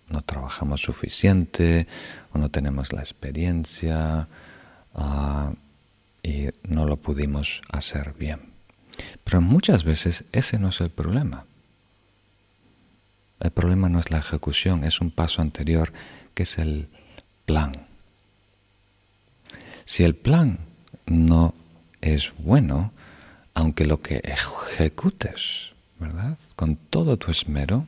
No 0.08 0.22
trabajamos 0.22 0.82
suficiente 0.82 1.88
o 2.32 2.38
no 2.38 2.50
tenemos 2.50 2.92
la 2.92 3.00
experiencia 3.00 4.28
ah, 4.94 5.52
y 6.22 6.48
no 6.68 6.84
lo 6.84 6.98
pudimos 6.98 7.62
hacer 7.72 8.14
bien. 8.18 8.52
Pero 9.24 9.40
muchas 9.40 9.84
veces 9.84 10.24
ese 10.32 10.58
no 10.58 10.68
es 10.68 10.80
el 10.80 10.90
problema. 10.90 11.46
El 13.40 13.50
problema 13.50 13.88
no 13.88 13.98
es 13.98 14.10
la 14.10 14.18
ejecución, 14.18 14.84
es 14.84 15.00
un 15.00 15.10
paso 15.10 15.42
anterior 15.42 15.92
que 16.34 16.44
es 16.44 16.58
el 16.58 16.88
plan. 17.44 17.86
Si 19.84 20.04
el 20.04 20.14
plan 20.14 20.58
no 21.06 21.54
es 22.00 22.32
bueno, 22.38 22.92
aunque 23.54 23.84
lo 23.86 24.00
que 24.00 24.20
ejecutes, 24.24 25.72
¿verdad? 25.98 26.38
Con 26.56 26.76
todo 26.76 27.16
tu 27.16 27.30
esmero 27.30 27.86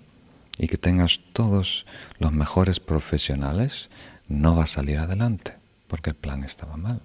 y 0.58 0.68
que 0.68 0.78
tengas 0.78 1.20
todos 1.32 1.86
los 2.18 2.32
mejores 2.32 2.80
profesionales, 2.80 3.90
no 4.28 4.56
va 4.56 4.64
a 4.64 4.68
salir 4.68 4.98
adelante, 4.98 5.56
porque 5.88 6.10
el 6.10 6.16
plan 6.16 6.44
estaba 6.44 6.76
mal. 6.76 7.00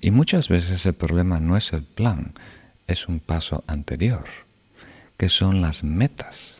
Y 0.00 0.10
muchas 0.10 0.48
veces 0.48 0.86
el 0.86 0.94
problema 0.94 1.40
no 1.40 1.56
es 1.56 1.72
el 1.72 1.82
plan, 1.82 2.32
es 2.86 3.08
un 3.08 3.18
paso 3.20 3.64
anterior, 3.66 4.24
que 5.16 5.28
son 5.28 5.60
las 5.60 5.82
metas. 5.82 6.56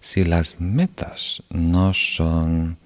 Si 0.00 0.24
las 0.24 0.60
metas 0.60 1.42
no 1.50 1.92
son, 1.92 2.78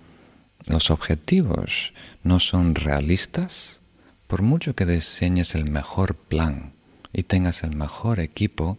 los 0.66 0.90
objetivos 0.90 1.92
no 2.22 2.40
son 2.40 2.75
realistas, 2.75 3.81
por 4.27 4.42
mucho 4.42 4.75
que 4.75 4.87
diseñes 4.87 5.55
el 5.55 5.70
mejor 5.70 6.14
plan 6.14 6.72
y 7.12 7.25
tengas 7.25 7.62
el 7.62 7.77
mejor 7.77 8.20
equipo, 8.20 8.79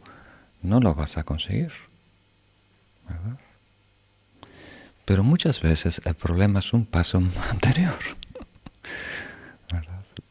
no 0.62 0.80
lo 0.80 0.96
vas 0.96 1.18
a 1.18 1.24
conseguir. 1.24 1.72
Pero 5.06 5.24
muchas 5.24 5.62
veces 5.62 6.02
el 6.06 6.16
problema 6.16 6.60
es 6.60 6.74
un 6.74 6.86
paso 6.86 7.18
anterior. 7.52 8.00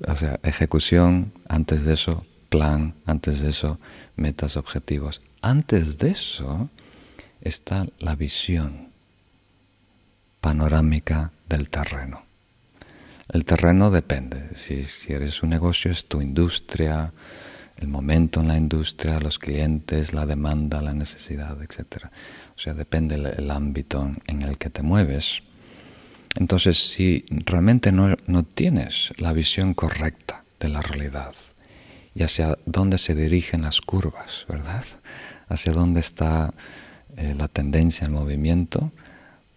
O 0.08 0.16
sea, 0.16 0.40
ejecución, 0.42 1.32
antes 1.48 1.84
de 1.84 1.92
eso, 1.94 2.26
plan, 2.48 2.94
antes 3.06 3.40
de 3.40 3.50
eso, 3.50 3.78
metas, 4.16 4.56
objetivos. 4.56 5.20
Antes 5.40 5.98
de 5.98 6.10
eso 6.10 6.70
está 7.40 7.86
la 7.98 8.16
visión 8.16 8.88
panorámica 10.40 11.30
del 11.52 11.68
terreno. 11.68 12.22
El 13.28 13.44
terreno 13.44 13.90
depende. 13.90 14.56
Si, 14.56 14.84
eres 15.08 15.42
un 15.42 15.50
negocio, 15.50 15.90
es 15.90 16.06
tu 16.06 16.20
industria, 16.22 17.12
el 17.76 17.88
momento 17.88 18.40
en 18.40 18.48
la 18.48 18.56
industria, 18.56 19.20
los 19.20 19.38
clientes, 19.38 20.14
la 20.14 20.24
demanda, 20.24 20.80
la 20.80 20.94
necesidad, 20.94 21.60
etc. 21.62 22.06
O 22.56 22.58
sea, 22.58 22.74
depende 22.74 23.16
el 23.16 23.50
ámbito 23.50 24.10
en 24.26 24.42
el 24.42 24.56
que 24.56 24.70
te 24.70 24.82
mueves. 24.82 25.42
Entonces, 26.36 26.78
si 26.78 27.24
realmente 27.28 27.92
no, 27.92 28.16
tienes 28.44 29.12
la 29.18 29.32
visión 29.34 29.74
correcta 29.74 30.44
de 30.58 30.68
la 30.68 30.80
realidad 30.80 31.34
y 32.14 32.22
hacia 32.22 32.56
dónde 32.64 32.96
se 32.96 33.14
dirigen 33.14 33.62
las 33.62 33.80
curvas, 33.80 34.46
¿verdad? 34.48 34.84
Hacia 35.48 35.72
dónde 35.72 36.00
está 36.00 36.54
eh, 37.16 37.34
la 37.36 37.48
tendencia, 37.48 38.06
el 38.06 38.12
movimiento, 38.12 38.92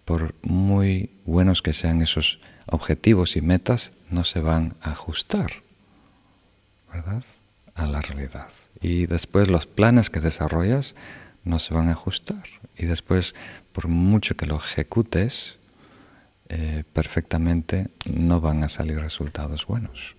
por 0.06 0.36
muy 0.44 1.10
buenos 1.26 1.62
que 1.62 1.74
sean 1.74 2.02
esos 2.02 2.40
objetivos 2.68 3.36
y 3.36 3.42
metas, 3.42 3.92
no 4.10 4.24
se 4.24 4.40
van 4.40 4.76
a 4.82 4.92
ajustar, 4.92 5.52
¿verdad? 6.92 7.24
A 7.74 7.86
la 7.88 8.02
realidad. 8.02 8.50
Y 8.82 9.08
después 9.08 9.50
los 9.50 9.66
planes 9.66 10.10
que 10.10 10.20
desarrollas 10.20 10.96
no 11.44 11.60
se 11.60 11.74
van 11.74 11.90
a 11.90 11.94
ajustar. 11.94 12.44
Y 12.78 12.86
después, 12.86 13.36
por 13.72 13.88
mucho 13.88 14.36
que 14.38 14.46
lo 14.46 14.58
ejecutes, 14.58 15.58
eh, 16.50 16.84
perfectamente, 16.94 17.88
no 18.06 18.40
van 18.40 18.64
a 18.64 18.70
salir 18.70 19.00
resultados 19.00 19.66
buenos. 19.66 20.16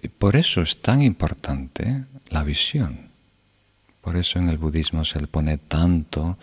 Y 0.00 0.08
por 0.08 0.34
eso 0.34 0.60
es 0.62 0.82
tan 0.82 1.00
importante 1.02 2.04
la 2.28 2.42
visión. 2.42 3.12
Por 4.00 4.16
eso 4.16 4.40
en 4.40 4.48
el 4.48 4.58
budismo 4.58 5.04
se 5.04 5.20
le 5.20 5.28
pone 5.28 5.58
tanto 5.58 6.38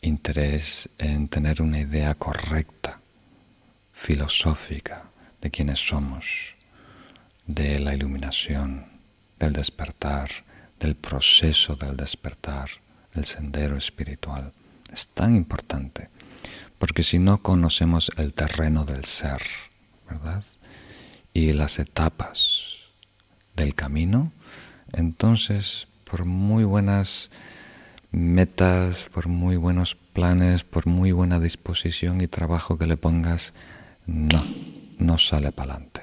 interés 0.00 0.88
en 0.98 1.28
tener 1.28 1.62
una 1.62 1.80
idea 1.80 2.14
correcta, 2.14 3.00
filosófica, 3.92 5.10
de 5.40 5.50
quiénes 5.50 5.78
somos, 5.78 6.54
de 7.46 7.78
la 7.78 7.94
iluminación, 7.94 8.86
del 9.38 9.52
despertar, 9.52 10.28
del 10.78 10.94
proceso 10.94 11.76
del 11.76 11.96
despertar, 11.96 12.68
del 13.14 13.24
sendero 13.24 13.76
espiritual. 13.76 14.52
Es 14.92 15.08
tan 15.08 15.34
importante 15.34 16.08
porque 16.78 17.02
si 17.02 17.18
no 17.18 17.42
conocemos 17.42 18.10
el 18.16 18.34
terreno 18.34 18.84
del 18.84 19.04
ser, 19.04 19.42
¿verdad? 20.08 20.44
Y 21.32 21.52
las 21.52 21.78
etapas 21.78 22.76
del 23.54 23.74
camino, 23.74 24.32
entonces 24.92 25.88
por 26.04 26.24
muy 26.24 26.64
buenas 26.64 27.30
metas, 28.10 29.08
por 29.12 29.28
muy 29.28 29.56
buenos 29.56 29.94
planes, 29.94 30.64
por 30.64 30.86
muy 30.86 31.12
buena 31.12 31.38
disposición 31.38 32.20
y 32.20 32.28
trabajo 32.28 32.78
que 32.78 32.86
le 32.86 32.96
pongas, 32.96 33.52
no, 34.06 34.44
no 34.98 35.18
sale 35.18 35.52
para 35.52 35.74
adelante. 35.74 36.02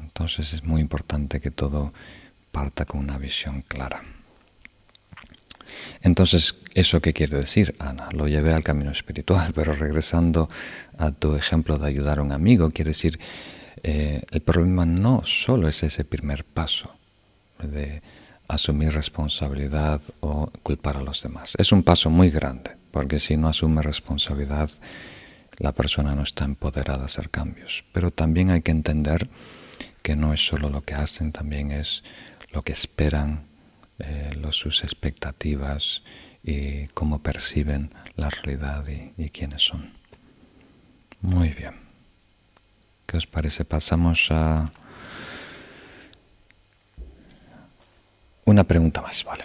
Entonces 0.00 0.52
es 0.52 0.64
muy 0.64 0.80
importante 0.80 1.40
que 1.40 1.50
todo 1.50 1.92
parta 2.50 2.84
con 2.84 3.00
una 3.00 3.18
visión 3.18 3.62
clara. 3.62 4.02
Entonces, 6.02 6.56
¿eso 6.74 7.00
qué 7.00 7.12
quiere 7.12 7.36
decir, 7.38 7.74
Ana? 7.78 8.08
Lo 8.12 8.28
llevé 8.28 8.52
al 8.52 8.62
camino 8.62 8.90
espiritual, 8.90 9.52
pero 9.54 9.74
regresando 9.74 10.48
a 10.98 11.10
tu 11.10 11.34
ejemplo 11.34 11.78
de 11.78 11.88
ayudar 11.88 12.18
a 12.18 12.22
un 12.22 12.32
amigo, 12.32 12.70
quiere 12.70 12.90
decir, 12.90 13.18
eh, 13.82 14.22
el 14.30 14.40
problema 14.40 14.86
no 14.86 15.22
solo 15.24 15.68
es 15.68 15.82
ese 15.82 16.04
primer 16.04 16.44
paso 16.44 16.94
de 17.62 18.02
asumir 18.48 18.92
responsabilidad 18.92 20.00
o 20.20 20.50
culpar 20.62 20.96
a 20.96 21.02
los 21.02 21.22
demás. 21.22 21.54
Es 21.58 21.72
un 21.72 21.82
paso 21.82 22.10
muy 22.10 22.30
grande, 22.30 22.76
porque 22.90 23.18
si 23.18 23.36
no 23.36 23.48
asume 23.48 23.82
responsabilidad, 23.82 24.70
la 25.58 25.72
persona 25.72 26.14
no 26.14 26.22
está 26.22 26.44
empoderada 26.44 27.02
a 27.02 27.06
hacer 27.06 27.30
cambios. 27.30 27.84
Pero 27.92 28.10
también 28.10 28.50
hay 28.50 28.62
que 28.62 28.72
entender 28.72 29.28
que 30.02 30.16
no 30.16 30.32
es 30.32 30.46
solo 30.46 30.70
lo 30.70 30.82
que 30.82 30.94
hacen, 30.94 31.32
también 31.32 31.70
es 31.70 32.04
lo 32.52 32.62
que 32.62 32.72
esperan 32.72 33.46
eh, 33.98 34.30
sus 34.50 34.84
expectativas 34.84 36.02
y 36.42 36.86
cómo 36.88 37.22
perciben 37.22 37.90
la 38.14 38.30
realidad 38.30 38.84
y 39.16 39.30
quiénes 39.30 39.62
son. 39.62 39.92
Muy 41.20 41.48
bien. 41.48 41.74
¿Qué 43.06 43.16
os 43.16 43.26
parece? 43.26 43.64
Pasamos 43.64 44.28
a 44.30 44.72
una 48.46 48.64
pregunta 48.64 49.02
más, 49.02 49.24
vale. 49.24 49.44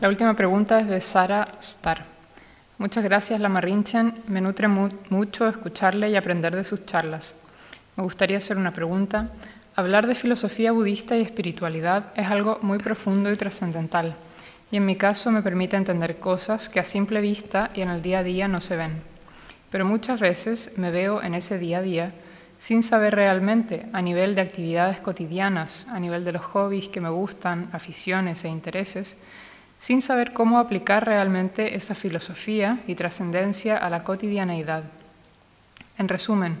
La 0.00 0.08
última 0.08 0.34
pregunta 0.34 0.80
es 0.80 0.88
de 0.88 1.00
Sara 1.00 1.46
Star. 1.60 2.04
Muchas 2.78 3.04
gracias, 3.04 3.40
Lama 3.40 3.60
Rinchen. 3.60 4.22
Me 4.26 4.40
nutre 4.40 4.66
mucho 4.66 5.46
escucharle 5.46 6.10
y 6.10 6.16
aprender 6.16 6.56
de 6.56 6.64
sus 6.64 6.84
charlas. 6.84 7.36
Me 7.96 8.02
gustaría 8.02 8.38
hacer 8.38 8.56
una 8.56 8.72
pregunta. 8.72 9.30
Hablar 9.76 10.08
de 10.08 10.16
filosofía 10.16 10.72
budista 10.72 11.16
y 11.16 11.22
espiritualidad 11.22 12.06
es 12.16 12.26
algo 12.26 12.58
muy 12.62 12.78
profundo 12.78 13.30
y 13.30 13.36
trascendental, 13.36 14.16
y 14.72 14.76
en 14.76 14.84
mi 14.84 14.96
caso 14.96 15.30
me 15.30 15.40
permite 15.40 15.76
entender 15.76 16.18
cosas 16.18 16.68
que 16.68 16.80
a 16.80 16.84
simple 16.84 17.20
vista 17.20 17.70
y 17.72 17.82
en 17.82 17.90
el 17.90 18.02
día 18.02 18.18
a 18.18 18.22
día 18.24 18.48
no 18.48 18.60
se 18.60 18.76
ven. 18.76 19.02
Pero 19.70 19.84
muchas 19.84 20.18
veces 20.18 20.72
me 20.76 20.90
veo 20.90 21.22
en 21.22 21.34
ese 21.34 21.58
día 21.58 21.78
a 21.78 21.82
día 21.82 22.12
sin 22.62 22.84
saber 22.84 23.16
realmente, 23.16 23.86
a 23.92 24.00
nivel 24.00 24.36
de 24.36 24.40
actividades 24.40 25.00
cotidianas, 25.00 25.88
a 25.90 25.98
nivel 25.98 26.24
de 26.24 26.30
los 26.30 26.42
hobbies 26.42 26.88
que 26.88 27.00
me 27.00 27.10
gustan, 27.10 27.68
aficiones 27.72 28.44
e 28.44 28.48
intereses, 28.48 29.16
sin 29.80 30.00
saber 30.00 30.32
cómo 30.32 30.60
aplicar 30.60 31.04
realmente 31.04 31.74
esa 31.74 31.96
filosofía 31.96 32.78
y 32.86 32.94
trascendencia 32.94 33.76
a 33.76 33.90
la 33.90 34.04
cotidianeidad. 34.04 34.84
En 35.98 36.06
resumen, 36.06 36.56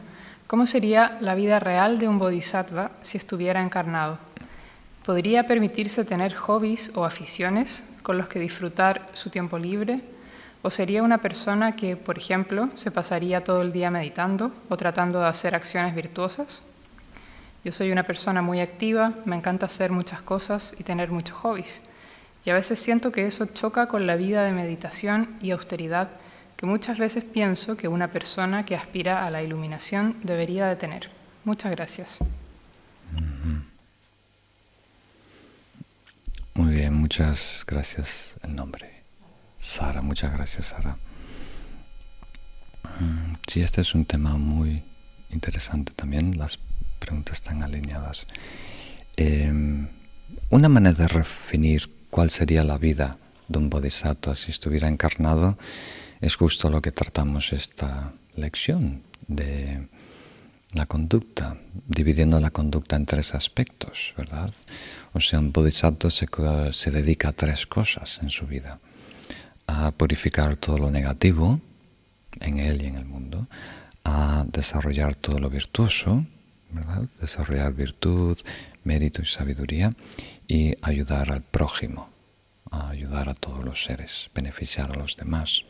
¿cómo 0.48 0.66
sería 0.66 1.18
la 1.20 1.36
vida 1.36 1.60
real 1.60 2.00
de 2.00 2.08
un 2.08 2.18
bodhisattva 2.18 2.90
si 3.00 3.16
estuviera 3.16 3.62
encarnado? 3.62 4.18
¿Podría 5.04 5.46
permitirse 5.46 6.04
tener 6.04 6.34
hobbies 6.34 6.90
o 6.96 7.04
aficiones 7.04 7.84
con 8.02 8.18
los 8.18 8.26
que 8.26 8.40
disfrutar 8.40 9.06
su 9.12 9.30
tiempo 9.30 9.56
libre? 9.56 10.00
¿O 10.62 10.70
sería 10.70 11.02
una 11.02 11.18
persona 11.18 11.74
que, 11.74 11.96
por 11.96 12.16
ejemplo, 12.18 12.68
se 12.76 12.90
pasaría 12.90 13.42
todo 13.42 13.62
el 13.62 13.72
día 13.72 13.90
meditando 13.90 14.52
o 14.68 14.76
tratando 14.76 15.20
de 15.20 15.26
hacer 15.26 15.54
acciones 15.54 15.94
virtuosas? 15.94 16.62
Yo 17.64 17.72
soy 17.72 17.90
una 17.90 18.04
persona 18.04 18.42
muy 18.42 18.60
activa, 18.60 19.12
me 19.24 19.36
encanta 19.36 19.66
hacer 19.66 19.90
muchas 19.90 20.22
cosas 20.22 20.74
y 20.78 20.84
tener 20.84 21.10
muchos 21.10 21.36
hobbies. 21.36 21.80
Y 22.44 22.50
a 22.50 22.54
veces 22.54 22.78
siento 22.78 23.12
que 23.12 23.26
eso 23.26 23.46
choca 23.46 23.86
con 23.86 24.06
la 24.06 24.16
vida 24.16 24.44
de 24.44 24.52
meditación 24.52 25.36
y 25.40 25.50
austeridad 25.50 26.08
que 26.56 26.66
muchas 26.66 26.96
veces 26.96 27.24
pienso 27.24 27.76
que 27.76 27.88
una 27.88 28.12
persona 28.12 28.64
que 28.64 28.76
aspira 28.76 29.26
a 29.26 29.30
la 29.30 29.42
iluminación 29.42 30.16
debería 30.22 30.66
de 30.66 30.76
tener. 30.76 31.10
Muchas 31.44 31.72
gracias. 31.72 32.18
Muy 36.54 36.74
bien, 36.74 36.94
muchas 36.94 37.64
gracias 37.66 38.34
el 38.42 38.54
nombre. 38.54 38.91
Sara, 39.62 40.02
muchas 40.02 40.32
gracias 40.32 40.66
Sara. 40.66 40.96
Mm, 42.98 43.34
sí, 43.46 43.60
este 43.60 43.80
es 43.82 43.94
un 43.94 44.04
tema 44.04 44.36
muy 44.36 44.82
interesante 45.30 45.92
también, 45.94 46.36
las 46.36 46.58
preguntas 46.98 47.36
están 47.36 47.62
alineadas. 47.62 48.26
Em, 49.16 49.86
una 50.50 50.68
manera 50.68 51.06
de 51.06 51.06
definir 51.06 51.88
cuál 52.10 52.30
sería 52.30 52.64
la 52.64 52.76
vida 52.76 53.18
de 53.46 53.58
un 53.58 53.70
bodhisattva 53.70 54.34
si 54.34 54.50
estuviera 54.50 54.88
encarnado, 54.88 55.56
es 56.20 56.34
justo 56.34 56.68
lo 56.68 56.82
que 56.82 56.90
tratamos 56.90 57.52
esta 57.52 58.12
lección 58.34 59.04
de 59.28 59.86
la 60.72 60.86
conducta, 60.86 61.56
dividiendo 61.86 62.40
la 62.40 62.50
conducta 62.50 62.96
en 62.96 63.06
tres 63.06 63.32
aspectos, 63.32 64.12
¿verdad? 64.16 64.52
O 65.12 65.20
sea, 65.20 65.38
un 65.38 65.52
bodhisattva 65.52 66.10
se, 66.10 66.26
se 66.72 66.90
dedica 66.90 67.28
a 67.28 67.32
tres 67.32 67.68
cosas 67.68 68.18
en 68.24 68.30
su 68.30 68.48
vida. 68.48 68.80
A 69.66 69.90
purificar 69.92 70.56
todo 70.56 70.78
lo 70.78 70.90
negativo 70.90 71.60
en 72.40 72.58
él 72.58 72.82
y 72.82 72.86
en 72.86 72.96
el 72.96 73.04
mundo, 73.04 73.46
a 74.04 74.44
desarrollar 74.48 75.14
todo 75.14 75.38
lo 75.38 75.50
virtuoso, 75.50 76.24
¿verdad? 76.70 77.02
Desarrollar 77.20 77.72
virtud, 77.72 78.38
mérito 78.84 79.22
y 79.22 79.26
sabiduría 79.26 79.90
y 80.48 80.74
ayudar 80.82 81.32
al 81.32 81.42
prójimo, 81.42 82.08
a 82.70 82.88
ayudar 82.88 83.28
a 83.28 83.34
todos 83.34 83.64
los 83.64 83.84
seres, 83.84 84.30
beneficiar 84.34 84.90
a 84.92 84.96
los 84.96 85.16
demás. 85.16 85.64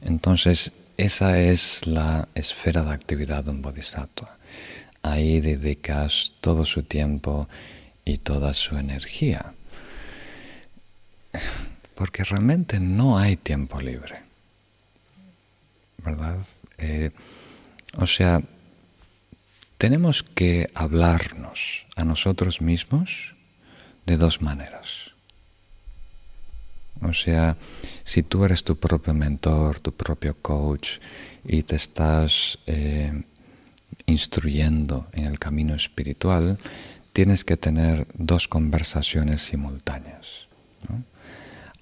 Entonces, 0.00 0.72
esa 0.96 1.38
es 1.40 1.86
la 1.86 2.28
esfera 2.34 2.82
de 2.82 2.92
actividad 2.92 3.44
de 3.44 3.50
un 3.50 3.62
bodhisattva. 3.62 4.36
Ahí 5.02 5.40
dedicas 5.40 6.32
todo 6.40 6.64
su 6.64 6.82
tiempo 6.82 7.48
y 8.04 8.18
toda 8.18 8.54
su 8.54 8.76
energía. 8.76 9.54
Porque 11.94 12.24
realmente 12.24 12.80
no 12.80 13.18
hay 13.18 13.36
tiempo 13.36 13.80
libre. 13.80 14.22
¿Verdad? 15.98 16.40
Eh, 16.78 17.10
o 17.96 18.06
sea, 18.06 18.42
tenemos 19.78 20.22
que 20.22 20.70
hablarnos 20.74 21.86
a 21.96 22.04
nosotros 22.04 22.60
mismos 22.60 23.34
de 24.06 24.16
dos 24.16 24.40
maneras. 24.40 25.12
O 27.02 27.12
sea, 27.12 27.56
si 28.04 28.22
tú 28.22 28.44
eres 28.44 28.62
tu 28.62 28.76
propio 28.76 29.12
mentor, 29.12 29.80
tu 29.80 29.92
propio 29.92 30.36
coach 30.40 30.98
y 31.44 31.62
te 31.64 31.76
estás 31.76 32.58
eh, 32.66 33.24
instruyendo 34.06 35.08
en 35.12 35.24
el 35.24 35.38
camino 35.38 35.74
espiritual, 35.74 36.58
tienes 37.12 37.44
que 37.44 37.56
tener 37.56 38.06
dos 38.14 38.46
conversaciones 38.46 39.42
simultáneas. 39.42 40.46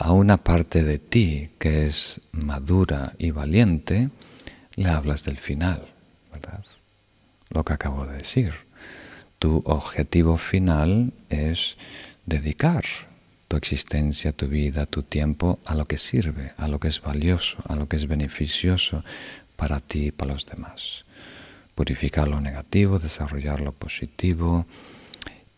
A 0.03 0.13
una 0.13 0.39
parte 0.39 0.83
de 0.83 0.99
ti 0.99 1.51
que 1.59 1.87
es 1.87 2.23
madura 2.33 3.13
y 3.19 3.33
valiente, 3.33 4.09
le 4.77 4.89
hablas 4.89 5.25
del 5.25 5.37
final, 5.37 5.89
¿verdad? 6.33 6.65
lo 7.51 7.65
que 7.65 7.75
acabo 7.75 8.07
de 8.07 8.17
decir. 8.17 8.55
Tu 9.39 9.63
objetivo 9.67 10.39
final 10.39 11.13
es 11.29 11.77
dedicar 12.25 12.83
tu 13.47 13.59
existencia, 13.59 14.33
tu 14.33 14.47
vida, 14.49 14.87
tu 14.87 15.03
tiempo 15.03 15.59
a 15.67 15.75
lo 15.75 15.85
que 15.85 15.99
sirve, 15.99 16.55
a 16.57 16.67
lo 16.67 16.79
que 16.81 16.89
es 16.89 17.03
valioso, 17.03 17.59
a 17.69 17.77
lo 17.77 17.87
que 17.87 17.97
es 17.97 18.07
beneficioso 18.07 19.05
para 19.57 19.81
ti 19.81 20.07
y 20.07 20.13
para 20.13 20.33
los 20.33 20.47
demás. 20.47 21.05
Purificar 21.75 22.27
lo 22.27 22.41
negativo, 22.41 22.99
desarrollar 22.99 23.61
lo 23.61 23.73
positivo 23.73 24.65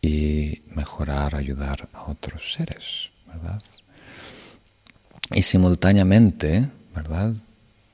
y 0.01 0.63
mejorar, 0.75 1.37
ayudar 1.37 1.89
a 1.93 2.11
otros 2.11 2.55
seres, 2.55 3.13
¿verdad? 3.27 3.63
Y 5.31 5.43
simultáneamente, 5.43 6.69
¿verdad? 6.95 7.35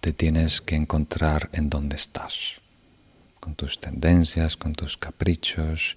Te 0.00 0.12
tienes 0.12 0.60
que 0.60 0.76
encontrar 0.76 1.50
en 1.52 1.68
dónde 1.68 1.96
estás 1.96 2.60
con 3.40 3.54
tus 3.54 3.80
tendencias, 3.80 4.56
con 4.56 4.74
tus 4.74 4.96
caprichos, 4.96 5.96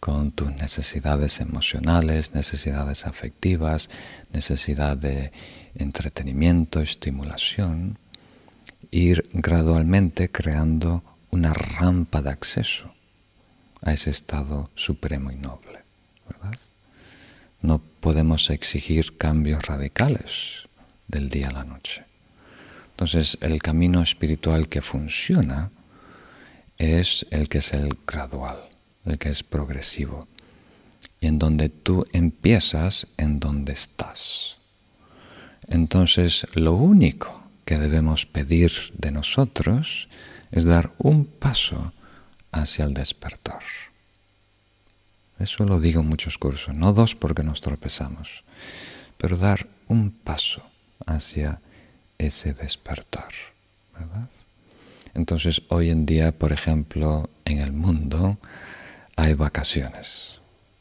con 0.00 0.30
tus 0.30 0.52
necesidades 0.52 1.40
emocionales, 1.40 2.34
necesidades 2.34 3.06
afectivas, 3.06 3.90
necesidad 4.32 4.96
de 4.96 5.32
entretenimiento, 5.74 6.80
estimulación, 6.80 7.98
ir 8.90 9.28
gradualmente 9.32 10.30
creando 10.30 11.02
una 11.30 11.52
rampa 11.52 12.22
de 12.22 12.30
acceso 12.30 12.94
a 13.82 13.92
ese 13.92 14.10
estado 14.10 14.70
supremo 14.74 15.30
y 15.30 15.36
noble. 15.36 15.80
¿verdad? 16.28 16.58
No 17.60 17.80
podemos 18.00 18.50
exigir 18.50 19.16
cambios 19.16 19.66
radicales 19.66 20.67
del 21.08 21.30
día 21.30 21.48
a 21.48 21.52
la 21.52 21.64
noche. 21.64 22.04
Entonces, 22.90 23.38
el 23.40 23.60
camino 23.62 24.02
espiritual 24.02 24.68
que 24.68 24.82
funciona 24.82 25.70
es 26.76 27.26
el 27.30 27.48
que 27.48 27.58
es 27.58 27.72
el 27.72 27.96
gradual, 28.06 28.58
el 29.04 29.18
que 29.18 29.30
es 29.30 29.42
progresivo, 29.42 30.28
y 31.20 31.26
en 31.26 31.38
donde 31.38 31.68
tú 31.68 32.04
empiezas 32.12 33.08
en 33.16 33.40
donde 33.40 33.72
estás. 33.72 34.56
Entonces, 35.66 36.46
lo 36.54 36.74
único 36.74 37.42
que 37.64 37.78
debemos 37.78 38.26
pedir 38.26 38.72
de 38.96 39.10
nosotros 39.10 40.08
es 40.50 40.64
dar 40.64 40.92
un 40.98 41.24
paso 41.24 41.92
hacia 42.52 42.84
el 42.84 42.94
despertar. 42.94 43.62
Eso 45.38 45.64
lo 45.64 45.78
digo 45.78 46.00
en 46.00 46.08
muchos 46.08 46.38
cursos, 46.38 46.76
no 46.76 46.92
dos 46.92 47.14
porque 47.14 47.42
nos 47.42 47.60
tropezamos, 47.60 48.42
pero 49.18 49.36
dar 49.36 49.68
un 49.86 50.10
paso 50.10 50.67
hacia 51.06 51.60
ese 52.18 52.52
despertar, 52.52 53.32
¿verdad? 53.92 54.28
Entonces, 55.14 55.62
hoy 55.68 55.90
en 55.90 56.06
día, 56.06 56.32
por 56.32 56.52
ejemplo, 56.52 57.30
en 57.44 57.58
el 57.58 57.72
mundo 57.72 58.38
hay 59.16 59.34
vacaciones, 59.34 60.40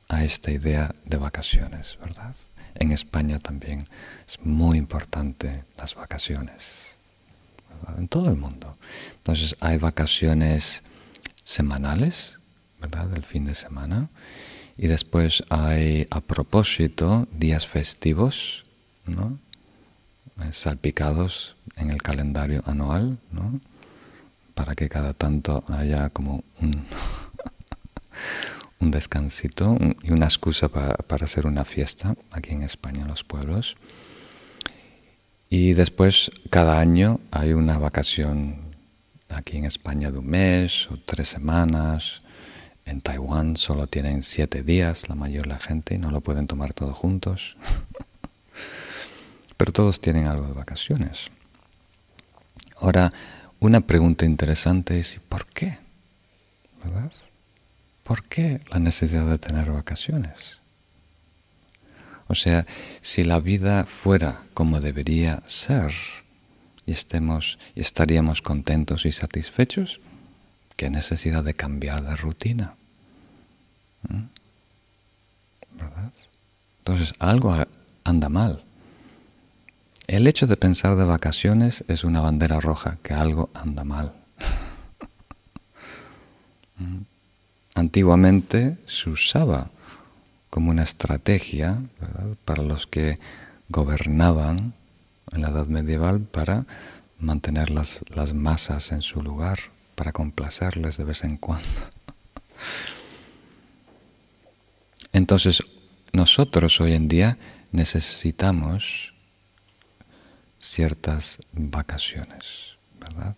hay 0.09 0.25
esta 0.25 0.51
idea 0.51 0.93
de 1.05 1.17
vacaciones, 1.17 1.97
¿verdad? 1.99 2.35
En 2.75 2.91
España 2.91 3.39
también 3.39 3.87
es 4.27 4.39
muy 4.41 4.77
importante 4.77 5.63
las 5.77 5.95
vacaciones, 5.95 6.87
en 7.97 8.07
todo 8.07 8.29
el 8.29 8.37
mundo. 8.37 8.73
Entonces, 9.17 9.55
hay 9.59 9.77
vacaciones 9.77 10.83
semanales, 11.43 12.39
¿verdad? 12.79 13.09
El 13.15 13.23
fin 13.23 13.45
de 13.45 13.55
semana. 13.55 14.09
Y 14.77 14.87
después 14.87 15.43
hay, 15.49 16.05
a 16.11 16.21
propósito, 16.21 17.27
días 17.31 17.65
festivos, 17.65 18.65
¿no? 19.05 19.39
Eh, 20.39 20.49
salpicados 20.51 21.55
en 21.77 21.89
el 21.89 22.03
calendario 22.03 22.61
anual, 22.65 23.17
¿no? 23.31 23.59
Para 24.53 24.75
que 24.75 24.87
cada 24.87 25.13
tanto 25.13 25.63
haya 25.67 26.09
como 26.09 26.43
un, 26.61 26.85
descansito 28.91 29.77
y 30.03 30.11
una 30.11 30.25
excusa 30.25 30.69
para, 30.69 31.25
hacer 31.25 31.47
una 31.47 31.65
fiesta 31.65 32.15
aquí 32.31 32.53
en 32.53 32.61
España, 32.61 33.01
en 33.01 33.07
los 33.07 33.23
pueblos. 33.23 33.77
Y 35.49 35.73
después, 35.73 36.29
cada 36.51 36.79
año 36.79 37.19
hay 37.31 37.53
una 37.53 37.79
vacación 37.79 38.75
aquí 39.29 39.57
en 39.57 39.65
España 39.65 40.11
de 40.11 40.19
un 40.19 40.27
mes 40.27 40.87
o 40.91 40.97
tres 40.97 41.29
semanas. 41.29 42.21
En 42.85 43.01
Taiwán 43.01 43.57
solo 43.57 43.87
tienen 43.87 44.21
siete 44.21 44.61
días 44.61 45.09
la 45.09 45.15
mayor 45.15 45.47
la 45.47 45.57
gente 45.57 45.95
y 45.95 45.97
no 45.97 46.11
lo 46.11 46.21
pueden 46.21 46.45
tomar 46.45 46.73
todos 46.73 46.95
juntos. 46.95 47.57
Pero 49.57 49.73
todos 49.73 49.99
tienen 49.99 50.27
algo 50.27 50.47
de 50.47 50.53
vacaciones. 50.53 51.27
Ahora, 52.79 53.11
una 53.59 53.81
pregunta 53.81 54.25
interesante 54.25 54.99
es 54.99 55.19
¿por 55.27 55.47
qué? 55.47 55.79
¿Verdad? 56.83 57.11
¿Por 58.03 58.23
qué 58.23 58.61
la 58.69 58.79
necesidad 58.79 59.25
de 59.25 59.39
tener 59.39 59.71
vacaciones? 59.71 60.59
O 62.27 62.35
sea, 62.35 62.65
si 63.01 63.23
la 63.23 63.39
vida 63.39 63.85
fuera 63.85 64.43
como 64.53 64.79
debería 64.79 65.41
ser, 65.47 65.93
y, 66.85 66.91
estemos, 66.91 67.57
y 67.75 67.81
estaríamos 67.81 68.41
contentos 68.41 69.05
y 69.05 69.11
satisfechos, 69.11 69.99
¿qué 70.75 70.89
necesidad 70.89 71.43
de 71.43 71.53
cambiar 71.53 72.03
de 72.03 72.15
rutina? 72.15 72.75
¿Mm? 74.07 74.23
¿Verdad? 75.79 76.13
Entonces 76.79 77.13
algo 77.19 77.55
anda 78.03 78.29
mal. 78.29 78.63
El 80.07 80.25
hecho 80.25 80.47
de 80.47 80.55
pensar 80.55 80.95
de 80.95 81.03
vacaciones 81.03 81.83
es 81.89 82.05
una 82.05 82.21
bandera 82.21 82.61
roja, 82.61 82.97
que 83.03 83.13
algo 83.13 83.49
anda 83.53 83.83
mal. 83.83 84.13
Antiguamente 87.75 88.77
se 88.85 89.09
usaba 89.09 89.69
como 90.49 90.71
una 90.71 90.83
estrategia 90.83 91.81
para 92.45 92.63
los 92.63 92.87
que 92.87 93.19
gobernaban 93.67 94.73
en 95.33 95.41
la 95.41 95.49
edad 95.49 95.67
medieval 95.67 96.21
para 96.21 96.65
mantener 97.19 97.69
las, 97.69 97.99
las 98.07 98.33
masas 98.33 98.93
en 98.93 99.01
su 99.01 99.21
lugar, 99.21 99.59
para 99.95 100.13
complacerles 100.13 100.95
de 100.95 101.03
vez 101.03 101.25
en 101.25 101.35
cuando. 101.35 101.67
Entonces, 105.11 105.61
nosotros 106.13 106.79
hoy 106.79 106.93
en 106.93 107.09
día 107.09 107.37
necesitamos 107.73 109.16
ciertas 110.59 111.39
vacaciones, 111.53 112.77
¿verdad? 112.99 113.35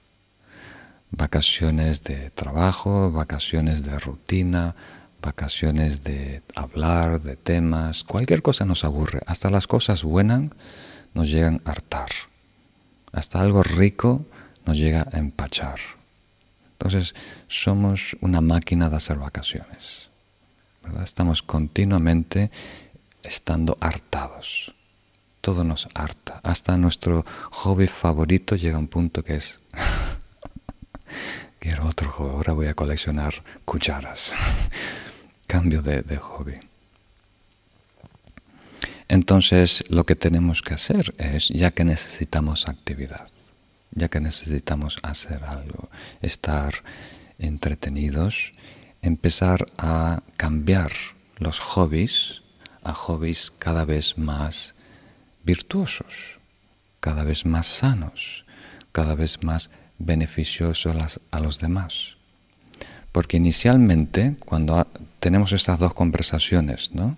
Vacaciones 1.11 2.03
de 2.03 2.30
trabajo, 2.30 3.11
vacaciones 3.11 3.84
de 3.84 3.97
rutina, 3.97 4.76
vacaciones 5.22 6.03
de 6.03 6.41
hablar, 6.55 7.22
de 7.22 7.36
temas, 7.36 8.03
cualquier 8.03 8.41
cosa 8.41 8.65
nos 8.65 8.84
aburre, 8.84 9.22
hasta 9.26 9.49
las 9.49 9.67
cosas 9.67 10.03
buenas 10.03 10.43
nos 11.13 11.30
llegan 11.30 11.61
a 11.65 11.72
hartar. 11.72 12.09
Hasta 13.11 13.41
algo 13.41 13.63
rico 13.63 14.26
nos 14.65 14.78
llega 14.78 15.07
a 15.11 15.17
empachar. 15.17 15.80
Entonces, 16.74 17.15
somos 17.47 18.15
una 18.22 18.39
máquina 18.39 18.89
de 18.89 18.95
hacer 18.95 19.17
vacaciones. 19.17 20.09
¿verdad? 20.84 21.03
Estamos 21.03 21.41
continuamente 21.41 22.51
estando 23.22 23.78
hartados. 23.82 24.74
Todo 25.42 25.64
nos 25.64 25.88
harta. 25.94 26.42
Hasta 26.44 26.78
nuestro 26.78 27.26
hobby 27.52 27.88
favorito 27.88 28.56
llega 28.56 28.78
a 28.78 28.80
un 28.80 28.88
punto 28.88 29.24
que 29.24 29.36
es... 29.36 29.60
Quiero 31.60 31.86
otro 31.88 32.12
hobby. 32.12 32.36
Ahora 32.36 32.54
voy 32.54 32.68
a 32.68 32.74
coleccionar 32.74 33.44
cucharas. 33.66 34.32
Cambio 35.48 35.82
de, 35.82 36.02
de 36.04 36.18
hobby. 36.18 36.60
Entonces 39.08 39.84
lo 39.90 40.06
que 40.06 40.16
tenemos 40.16 40.62
que 40.62 40.76
hacer 40.76 41.14
es, 41.18 41.48
ya 41.50 41.72
que 41.72 41.84
necesitamos 41.84 42.68
actividad, 42.68 43.28
ya 43.92 44.08
que 44.08 44.20
necesitamos 44.20 44.98
hacer 45.02 45.44
algo, 45.46 45.90
estar 46.22 46.84
entretenidos, 47.40 48.52
empezar 49.02 49.66
a 49.78 50.22
cambiar 50.38 50.92
los 51.38 51.60
hobbies 51.60 52.44
a 52.84 52.94
hobbies 52.94 53.52
cada 53.52 53.86
vez 53.86 54.18
más 54.18 54.76
virtuosos, 55.50 56.38
cada 57.00 57.24
vez 57.24 57.43
más 57.43 57.66
sanos, 57.66 58.45
cada 58.91 59.16
vez 59.16 59.41
más 59.43 59.72
beneficiosos 59.97 60.95
a 61.32 61.39
los 61.39 61.60
demás. 61.60 62.18
Porque 63.12 63.38
inicialmente, 63.38 64.36
cuando 64.45 64.86
tenemos 65.20 65.52
estas 65.52 65.80
dos 65.80 65.95
conversaciones, 65.95 66.93
¿no? 66.93 67.18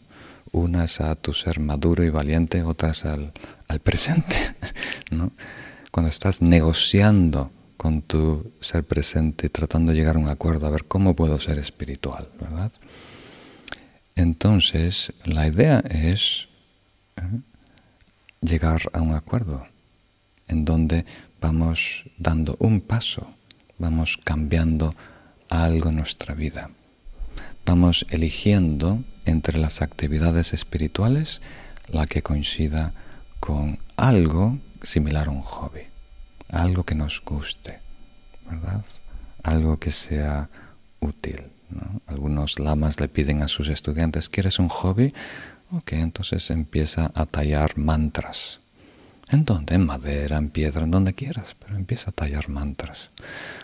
Una 0.54 0.86
a 1.00 1.16
tu 1.16 1.34
ser 1.34 1.60
maduro 1.60 2.06
y 2.06 2.10
valiente, 2.10 2.64
otra 2.64 2.92
es 2.92 3.04
al, 3.06 3.34
presente. 3.84 4.38
Cuando 5.92 6.10
estás 6.10 6.42
negociando 6.42 7.52
con 7.76 8.02
tu 8.02 8.54
ser 8.62 8.84
presente 8.86 9.50
tratando 9.50 9.92
de 9.92 9.98
llegar 9.98 10.16
a 10.16 10.20
un 10.20 10.30
acuerdo, 10.30 10.68
a 10.68 10.70
ver 10.70 10.86
cómo 10.86 11.16
puedo 11.16 11.38
ser 11.40 11.58
espiritual, 11.60 12.30
¿verdad? 12.40 12.72
Entonces, 14.16 15.14
la 15.26 15.48
idea 15.48 15.80
es 15.80 16.48
¿eh? 17.18 17.42
Llegar 18.42 18.90
a 18.94 19.02
un 19.02 19.14
acuerdo 19.14 19.66
en 20.48 20.66
donde 20.66 21.06
vamos 21.40 22.06
dando 22.18 22.58
un 22.60 22.82
paso, 22.82 23.34
vamos 23.78 24.18
cambiando 24.24 24.94
algo 25.50 25.90
en 25.90 25.98
nuestra 25.98 26.36
vida, 26.36 26.72
vamos 27.66 28.06
eligiendo 28.10 29.04
entre 29.26 29.60
las 29.60 29.82
actividades 29.82 30.54
espirituales 30.54 31.42
la 31.88 32.08
que 32.08 32.22
coincida 32.22 32.94
con 33.40 33.80
algo 33.96 34.58
similar 34.82 35.28
a 35.28 35.32
un 35.32 35.42
hobby, 35.42 35.84
algo 36.50 36.84
que 36.84 36.96
nos 36.96 37.22
guste, 37.24 37.80
¿verdad? 38.50 38.86
Algo 39.44 39.78
que 39.78 39.92
sea 39.92 40.50
útil. 41.00 41.44
Algunos 42.06 42.60
lamas 42.60 43.00
le 43.00 43.08
piden 43.08 43.42
a 43.42 43.48
sus 43.48 43.70
estudiantes, 43.70 44.30
¿quieres 44.30 44.60
un 44.60 44.68
hobby? 44.68 45.14
Ok, 45.74 45.94
entonces 45.94 46.50
empieza 46.50 47.12
a 47.16 47.26
tallar 47.26 47.78
mantras. 47.78 48.60
¿En 49.30 49.46
dónde? 49.46 49.76
En 49.76 49.86
madera, 49.86 50.38
en 50.38 50.50
piedra, 50.50 50.84
en 50.84 50.92
donde 50.92 51.14
quieras, 51.14 51.56
pero 51.58 51.78
empieza 51.78 52.10
a 52.10 52.14
tallar 52.14 52.50
mantras. 52.50 53.10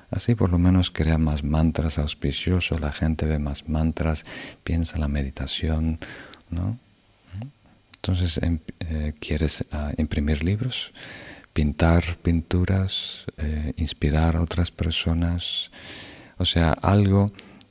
Así 0.09 0.33
por 0.33 0.49
lo 0.49 0.57
menos 0.57 0.89
crea 0.89 1.17
más 1.17 1.43
mantras 1.43 1.97
auspiciosos, 1.97 2.79
la 2.79 2.93
gente 2.93 3.25
ve 3.25 3.39
más 3.39 3.67
mantras, 3.67 4.25
piensa 4.63 4.97
la 4.97 5.09
meditación, 5.09 5.99
¿no? 6.49 6.79
Entonces, 7.97 8.37
em, 8.41 8.59
eh, 8.79 9.13
¿quieres 9.19 9.65
ah, 9.73 9.91
imprimir 9.97 10.45
libros? 10.45 10.93
Pintar 11.51 12.15
pinturas, 12.23 13.25
eh, 13.37 13.73
inspirar 13.75 14.37
a 14.37 14.41
otras 14.41 14.71
personas, 14.71 15.71
o 16.37 16.45
sea, 16.45 16.71
algo 16.71 17.27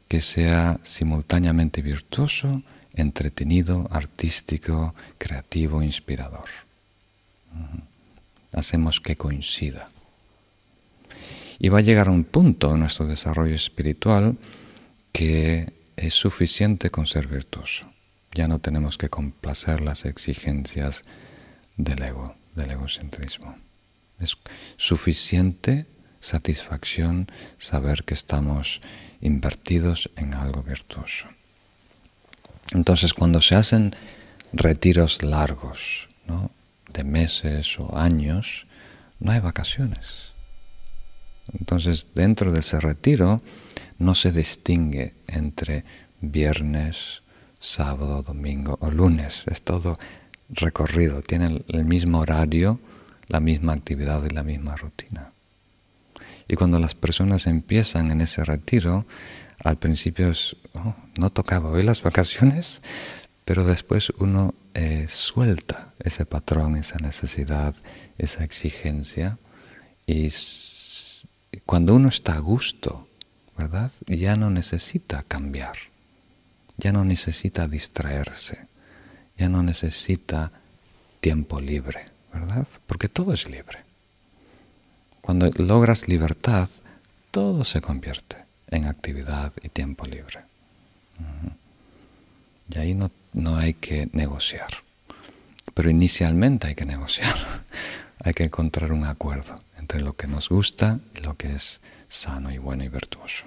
que 0.09 0.20
sea 0.20 0.78
simultáneamente 0.82 1.80
virtuoso, 1.80 2.62
entretenido, 2.97 3.88
artístico, 3.90 4.94
creativo, 5.18 5.82
inspirador. 5.82 6.49
Hacemos 8.53 9.01
que 9.01 9.16
coincida. 9.16 9.90
Y 11.59 11.68
va 11.68 11.78
a 11.78 11.82
llegar 11.82 12.09
un 12.09 12.24
punto 12.24 12.74
en 12.74 12.80
nuestro 12.80 13.07
desarrollo 13.07 13.55
espiritual 13.55 14.36
que 15.12 15.72
es 15.97 16.14
suficiente 16.14 16.90
con 16.90 17.07
ser 17.07 17.26
virtuoso. 17.26 17.90
Ya 18.32 18.49
no 18.49 18.59
tenemos 18.59 18.99
que 18.99 19.09
complacer 19.09 19.80
las 19.80 20.05
exigencias 20.05 21.05
del 21.76 22.03
ego, 22.03 22.34
del 22.55 22.72
egocentrismo. 22.72 23.57
Es 24.20 24.36
suficiente 24.76 25.86
satisfacción 26.20 27.28
saber 27.59 28.05
que 28.05 28.14
estamos 28.14 28.80
invertidos 29.20 30.11
en 30.16 30.34
algo 30.34 30.62
virtuoso. 30.62 31.28
Entonces, 32.72 33.14
cuando 33.14 33.40
se 33.40 33.54
hacen 33.54 33.94
retiros 34.52 35.22
largos, 35.22 36.08
de 36.92 37.04
meses 37.04 37.78
o 37.78 37.96
años, 37.96 38.66
no 39.20 39.32
hay 39.32 39.40
vacaciones. 39.40 40.32
Entonces, 41.58 42.08
dentro 42.14 42.52
de 42.52 42.60
ese 42.60 42.80
retiro 42.80 43.40
no 43.98 44.14
se 44.14 44.32
distingue 44.32 45.14
entre 45.26 45.84
viernes, 46.20 47.22
sábado, 47.60 48.22
domingo 48.22 48.78
o 48.80 48.90
lunes. 48.90 49.44
Es 49.46 49.62
todo 49.62 49.98
recorrido, 50.48 51.22
tiene 51.22 51.62
el 51.68 51.84
mismo 51.84 52.20
horario, 52.20 52.80
la 53.28 53.40
misma 53.40 53.72
actividad 53.72 54.24
y 54.24 54.30
la 54.30 54.42
misma 54.42 54.76
rutina. 54.76 55.32
Y 56.48 56.54
cuando 56.54 56.78
las 56.78 56.94
personas 56.94 57.46
empiezan 57.46 58.10
en 58.10 58.20
ese 58.20 58.44
retiro, 58.44 59.04
al 59.62 59.78
principio 59.78 60.32
oh, 60.74 60.94
no 61.18 61.30
tocaba 61.30 61.70
hoy 61.70 61.82
las 61.82 62.02
vacaciones, 62.02 62.82
pero 63.44 63.64
después 63.64 64.11
uno 64.18 64.54
eh, 64.74 65.07
suelta 65.09 65.94
ese 66.00 66.26
patrón, 66.26 66.76
esa 66.76 66.96
necesidad, 66.98 67.74
esa 68.18 68.44
exigencia, 68.44 69.38
y 70.07 70.30
cuando 71.64 71.94
uno 71.94 72.09
está 72.09 72.34
a 72.34 72.38
gusto, 72.38 73.09
¿verdad? 73.57 73.92
Ya 74.07 74.36
no 74.36 74.50
necesita 74.50 75.24
cambiar, 75.24 75.76
ya 76.76 76.92
no 76.92 77.04
necesita 77.04 77.66
distraerse, 77.66 78.68
ya 79.36 79.48
no 79.48 79.62
necesita 79.62 80.52
tiempo 81.20 81.61
libre, 81.61 82.04
¿verdad? 82.32 82.68
Porque 82.86 83.09
todo 83.09 83.32
es 83.32 83.50
libre. 83.50 83.80
Cuando 85.20 85.50
logras 85.57 86.07
libertad, 86.07 86.68
todo 87.32 87.64
se 87.64 87.80
convierte 87.80 88.45
en 88.68 88.86
actividad 88.86 89.52
y 89.62 89.68
tiempo 89.68 90.06
libre. 90.06 90.40
Y 92.68 92.78
ahí 92.78 92.94
no, 92.94 93.10
no 93.32 93.56
hay 93.56 93.74
que 93.74 94.08
negociar. 94.12 94.68
Pero 95.74 95.90
inicialmente 95.90 96.68
hay 96.68 96.74
que 96.74 96.86
negociar. 96.86 97.34
hay 98.24 98.34
que 98.34 98.44
encontrar 98.44 98.92
un 98.92 99.04
acuerdo 99.04 99.56
entre 99.78 100.00
lo 100.00 100.14
que 100.14 100.26
nos 100.26 100.48
gusta 100.48 100.98
y 101.14 101.20
lo 101.20 101.36
que 101.36 101.54
es 101.54 101.80
sano 102.08 102.50
y 102.50 102.58
bueno 102.58 102.84
y 102.84 102.88
virtuoso. 102.88 103.44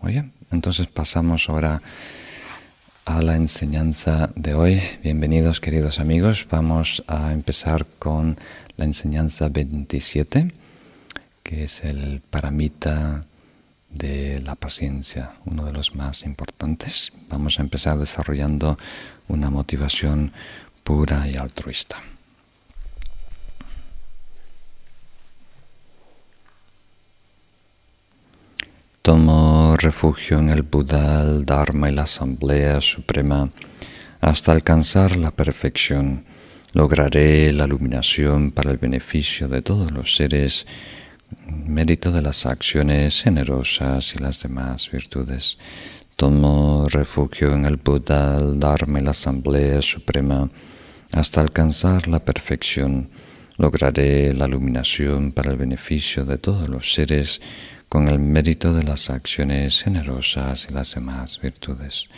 Muy 0.00 0.22
entonces 0.50 0.86
pasamos 0.86 1.48
ahora 1.48 1.82
a 3.04 3.22
la 3.22 3.36
enseñanza 3.36 4.30
de 4.34 4.54
hoy. 4.54 4.80
Bienvenidos 5.02 5.60
queridos 5.60 5.98
amigos. 5.98 6.46
Vamos 6.50 7.02
a 7.06 7.32
empezar 7.32 7.86
con 7.98 8.36
la 8.76 8.84
enseñanza 8.84 9.48
27, 9.48 10.52
que 11.42 11.64
es 11.64 11.84
el 11.84 12.20
paramita 12.30 13.22
de 13.90 14.40
la 14.44 14.54
paciencia, 14.54 15.32
uno 15.44 15.64
de 15.64 15.72
los 15.72 15.94
más 15.94 16.24
importantes. 16.24 17.12
Vamos 17.28 17.58
a 17.58 17.62
empezar 17.62 17.98
desarrollando 17.98 18.78
una 19.28 19.50
motivación 19.50 20.32
pura 20.84 21.28
y 21.28 21.36
altruista. 21.36 21.96
Tomo 29.02 29.76
refugio 29.78 30.38
en 30.38 30.50
el 30.50 30.62
Buda, 30.62 31.22
el 31.22 31.46
Dharma 31.46 31.88
y 31.88 31.94
la 31.94 32.02
Asamblea 32.02 32.80
Suprema 32.82 33.48
hasta 34.20 34.52
alcanzar 34.52 35.16
la 35.16 35.30
perfección. 35.30 36.24
Lograré 36.72 37.52
la 37.52 37.64
iluminación 37.64 38.50
para 38.50 38.70
el 38.70 38.76
beneficio 38.76 39.48
de 39.48 39.62
todos 39.62 39.92
los 39.92 40.14
seres 40.14 40.66
mérito 41.46 42.12
de 42.12 42.22
las 42.22 42.46
acciones 42.46 43.22
generosas 43.22 44.14
y 44.14 44.18
las 44.18 44.42
demás 44.42 44.90
virtudes. 44.90 45.58
Tomo 46.16 46.86
refugio 46.88 47.54
en 47.54 47.64
el 47.64 47.76
Buda, 47.76 48.36
el 48.36 48.58
Dharma 48.58 49.00
y 49.00 49.04
la 49.04 49.10
Asamblea 49.10 49.80
Suprema 49.82 50.48
hasta 51.12 51.40
alcanzar 51.40 52.08
la 52.08 52.18
perfección. 52.18 53.08
Lograré 53.56 54.34
la 54.34 54.46
iluminación 54.46 55.32
para 55.32 55.50
el 55.50 55.56
beneficio 55.56 56.24
de 56.24 56.38
todos 56.38 56.68
los 56.68 56.92
seres 56.92 57.40
con 57.88 58.08
el 58.08 58.18
mérito 58.18 58.74
de 58.74 58.82
las 58.82 59.10
acciones 59.10 59.82
generosas 59.82 60.66
y 60.70 60.74
las 60.74 60.94
demás 60.94 61.40
virtudes. 61.40 62.08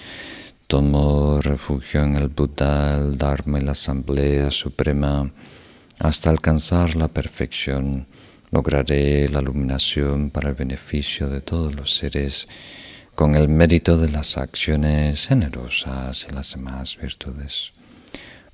Tomo 0.66 1.40
refugio 1.42 2.02
en 2.02 2.16
el 2.16 2.28
Buda, 2.28 2.96
el 2.96 3.18
Dharma 3.18 3.58
y 3.58 3.62
la 3.62 3.72
Asamblea 3.72 4.50
Suprema 4.50 5.30
hasta 5.98 6.30
alcanzar 6.30 6.96
la 6.96 7.08
perfección 7.08 8.06
lograré 8.50 9.28
la 9.28 9.40
iluminación 9.40 10.30
para 10.30 10.48
el 10.48 10.54
beneficio 10.54 11.28
de 11.28 11.40
todos 11.40 11.74
los 11.74 11.94
seres 11.94 12.48
con 13.14 13.34
el 13.34 13.48
mérito 13.48 13.96
de 13.96 14.10
las 14.10 14.38
acciones 14.38 15.26
generosas 15.26 16.26
y 16.28 16.34
las 16.34 16.54
demás 16.54 16.96
virtudes. 16.96 17.72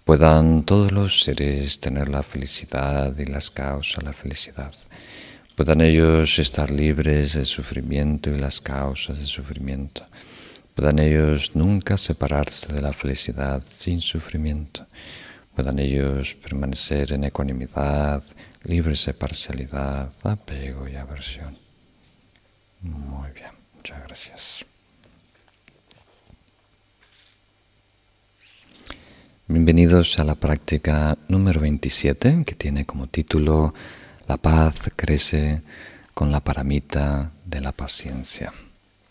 Puedan 0.05 0.65
todos 0.65 0.93
los 0.93 1.23
seres 1.23 1.81
tener 1.81 2.09
la 2.09 2.23
felicidad 2.23 3.17
y 3.19 3.25
las 3.25 3.51
causas 3.51 3.99
de 4.01 4.05
la 4.05 4.13
felicidad. 4.13 4.75
Puedan 5.57 5.81
ellos 5.81 6.39
estar 6.39 6.71
libres 6.71 7.35
del 7.35 7.47
sufrimiento 7.47 8.31
y 8.31 8.39
las 8.39 8.61
causas 8.61 9.17
del 9.17 9.27
sufrimiento. 9.27 10.05
Puedan 10.75 10.99
ellos 10.99 11.57
nunca 11.57 11.97
separarse 11.97 12.73
de 12.73 12.83
la 12.83 12.93
felicidad 12.93 13.63
sin 13.79 14.01
sufrimiento. 14.01 14.87
Puedan 15.55 15.79
ellos 15.79 16.35
permanecer 16.35 17.15
en 17.15 17.25
ecuanimidad, 17.25 18.23
libres 18.67 19.07
de 19.07 19.15
parcialidad, 19.15 20.13
apego 20.25 20.89
y 20.89 20.97
aversión. 20.97 21.57
Muy 22.81 23.31
bien, 23.31 23.53
muchas 23.75 24.03
gracias. 24.03 24.67
Bienvenidos 29.47 30.19
a 30.19 30.25
la 30.25 30.35
práctica 30.35 31.17
número 31.29 31.61
27 31.61 32.43
que 32.45 32.55
tiene 32.57 32.85
como 32.85 33.07
título 33.07 33.73
La 34.27 34.37
paz 34.37 34.91
crece 34.97 35.63
con 36.15 36.33
la 36.33 36.41
paramita 36.41 37.31
de 37.45 37.61
la 37.61 37.71
paciencia. 37.71 38.53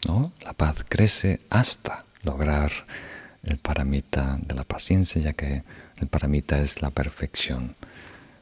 ¿no? 0.05 0.33
La 0.43 0.51
paz 0.51 0.83
crece 0.89 1.39
hasta 1.49 2.03
lograr 2.23 2.71
el 3.43 3.57
paramita 3.57 4.37
de 4.41 4.55
la 4.55 4.65
paciencia, 4.65 5.21
ya 5.21 5.33
que 5.33 5.63
el 5.97 6.07
paramita 6.07 6.59
es 6.59 6.81
la 6.81 6.89
perfección 6.89 7.75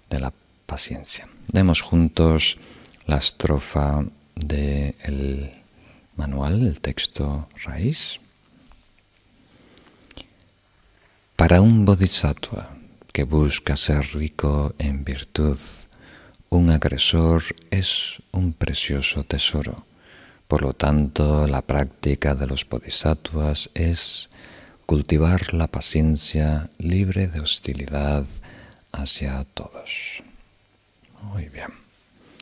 de 0.09 0.19
la 0.19 0.33
paciencia. 0.73 1.27
Demos 1.49 1.81
juntos 1.81 2.57
la 3.05 3.17
estrofa 3.17 4.03
del 4.33 5.51
manual, 6.15 6.65
el 6.65 6.81
texto 6.81 7.47
raíz. 7.63 8.19
Para 11.35 11.61
un 11.61 11.85
bodhisattva 11.85 12.75
que 13.11 13.23
busca 13.23 13.75
ser 13.75 14.01
rico 14.15 14.73
en 14.79 15.03
virtud, 15.03 15.59
un 16.49 16.71
agresor 16.71 17.43
es 17.69 18.19
un 18.31 18.53
precioso 18.53 19.23
tesoro. 19.23 19.85
Por 20.47 20.63
lo 20.63 20.73
tanto, 20.73 21.45
la 21.45 21.61
práctica 21.61 22.33
de 22.33 22.47
los 22.47 22.67
bodhisattvas 22.67 23.69
es 23.75 24.31
cultivar 24.87 25.53
la 25.53 25.67
paciencia 25.67 26.71
libre 26.79 27.27
de 27.27 27.41
hostilidad 27.41 28.25
hacia 28.91 29.43
todos. 29.53 30.22
Muy 31.23 31.49
bien. 31.49 31.69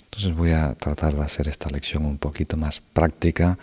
Entonces 0.04 0.36
voy 0.36 0.52
a 0.52 0.74
tratar 0.74 1.16
de 1.16 1.24
hacer 1.24 1.48
esta 1.48 1.70
lección 1.70 2.06
un 2.06 2.18
poquito 2.18 2.58
más 2.58 2.82
práctica. 2.82 3.58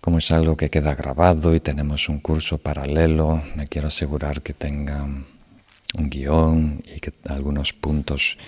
Como 0.00 0.18
es 0.18 0.30
algo 0.30 0.56
que 0.56 0.70
queda 0.70 0.94
grabado 0.94 1.54
y 1.54 1.60
tenemos 1.60 2.08
un 2.08 2.20
curso 2.20 2.58
paralelo, 2.58 3.42
me 3.56 3.66
quiero 3.66 3.88
asegurar 3.88 4.42
que 4.42 4.54
tenga 4.54 5.02
un 5.02 6.10
guion 6.10 6.82
y 6.84 7.00
que 7.00 7.12
algunos 7.28 7.72
puntos 7.72 8.38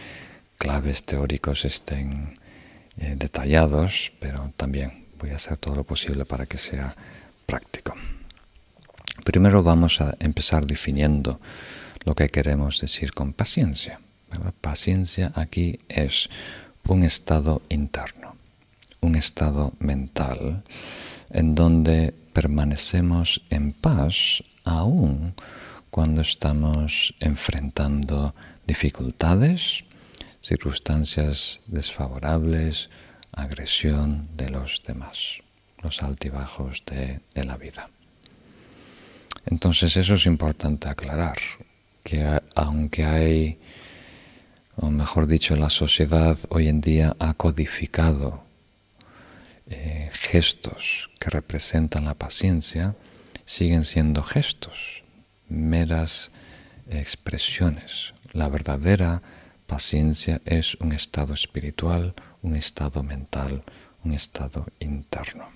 claves 0.56 1.02
teóricos 1.02 1.64
estén 1.64 2.38
eh, 2.96 3.14
detallados, 3.16 4.12
pero 4.20 4.52
también 4.56 5.06
voy 5.18 5.30
a 5.30 5.36
hacer 5.36 5.56
todo 5.56 5.74
lo 5.74 5.84
posible 5.84 6.24
para 6.24 6.46
que 6.46 6.58
sea 6.58 6.94
práctico. 7.46 7.94
Primero 9.24 9.62
vamos 9.62 10.00
a 10.00 10.16
empezar 10.20 10.64
definiendo 10.66 11.40
lo 12.04 12.14
que 12.14 12.28
queremos 12.28 12.80
decir 12.80 13.12
con 13.12 13.32
paciencia. 13.32 14.00
Paciencia 14.60 15.32
aquí 15.34 15.78
es 15.88 16.28
un 16.86 17.02
estado 17.02 17.62
interno, 17.68 18.36
un 19.00 19.16
estado 19.16 19.72
mental 19.78 20.62
en 21.30 21.54
donde 21.54 22.12
permanecemos 22.32 23.42
en 23.50 23.72
paz 23.72 24.42
aún 24.64 25.34
cuando 25.90 26.20
estamos 26.20 27.14
enfrentando 27.20 28.34
dificultades, 28.66 29.84
circunstancias 30.40 31.62
desfavorables, 31.66 32.90
agresión 33.32 34.28
de 34.36 34.50
los 34.50 34.82
demás, 34.86 35.38
los 35.82 36.02
altibajos 36.02 36.82
de, 36.86 37.20
de 37.34 37.44
la 37.44 37.56
vida. 37.56 37.88
Entonces 39.46 39.96
eso 39.96 40.14
es 40.14 40.26
importante 40.26 40.88
aclarar, 40.88 41.38
que 42.04 42.40
aunque 42.54 43.04
hay 43.04 43.58
o 44.80 44.90
mejor 44.90 45.26
dicho, 45.26 45.56
la 45.56 45.70
sociedad 45.70 46.38
hoy 46.50 46.68
en 46.68 46.80
día 46.80 47.16
ha 47.18 47.34
codificado 47.34 48.44
eh, 49.66 50.08
gestos 50.12 51.10
que 51.18 51.30
representan 51.30 52.04
la 52.04 52.14
paciencia, 52.14 52.94
siguen 53.44 53.84
siendo 53.84 54.22
gestos, 54.22 55.02
meras 55.48 56.30
expresiones. 56.88 58.14
La 58.32 58.48
verdadera 58.48 59.20
paciencia 59.66 60.40
es 60.44 60.76
un 60.76 60.92
estado 60.92 61.34
espiritual, 61.34 62.14
un 62.42 62.54
estado 62.54 63.02
mental, 63.02 63.64
un 64.04 64.14
estado 64.14 64.66
interno. 64.78 65.46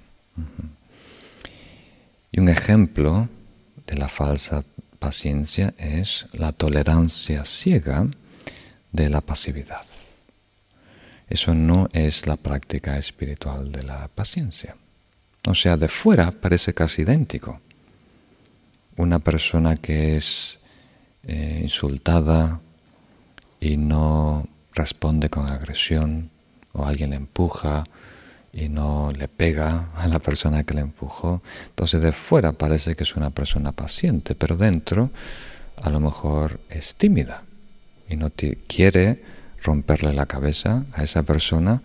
Y 2.33 2.41
un 2.41 2.49
ejemplo 2.49 3.29
de 3.87 3.97
la 3.97 4.09
falsa 4.09 4.65
paciencia 4.99 5.75
es 5.79 6.27
la 6.33 6.53
tolerancia 6.53 7.45
ciega 7.45 8.07
de 8.93 9.09
la 9.09 9.21
pasividad. 9.21 9.83
Eso 11.29 11.55
no 11.55 11.89
es 11.93 12.27
la 12.27 12.37
práctica 12.37 12.99
espiritual 12.99 13.73
de 13.73 13.83
la 13.83 14.09
paciencia. 14.09 14.77
O 15.49 15.55
sea, 15.55 15.77
de 15.77 15.89
fuera 15.89 16.31
parece 16.31 16.75
casi 16.75 17.03
idéntico. 17.03 17.61
Una 18.97 19.19
persona 19.19 19.77
que 19.77 20.17
es 20.17 20.59
eh, 21.25 21.61
insultada 21.63 22.61
y 23.59 23.77
no 23.77 24.47
responde 24.75 25.31
con 25.31 25.49
agresión, 25.49 26.31
o 26.73 26.85
alguien 26.85 27.11
le 27.11 27.17
empuja 27.17 27.85
y 28.53 28.69
no 28.69 29.11
le 29.13 29.29
pega 29.29 29.89
a 29.95 30.07
la 30.09 30.19
persona 30.19 30.65
que 30.65 30.75
le 30.75 30.83
empujó. 30.83 31.43
Entonces 31.69 32.03
de 32.03 32.13
fuera 32.13 32.53
parece 32.53 32.95
que 32.95 33.05
es 33.05 33.17
una 33.17 33.31
persona 33.31 33.73
paciente, 33.73 34.35
pero 34.35 34.57
dentro 34.57 35.11
a 35.81 35.89
lo 35.89 36.01
mejor 36.01 36.61
es 36.69 36.95
tímida 36.95 37.45
y 38.13 38.17
no 38.17 38.31
quiere 38.67 39.23
romperle 39.63 40.13
la 40.13 40.27
cabeza 40.27 40.85
a 40.93 41.03
esa 41.03 41.23
persona, 41.23 41.83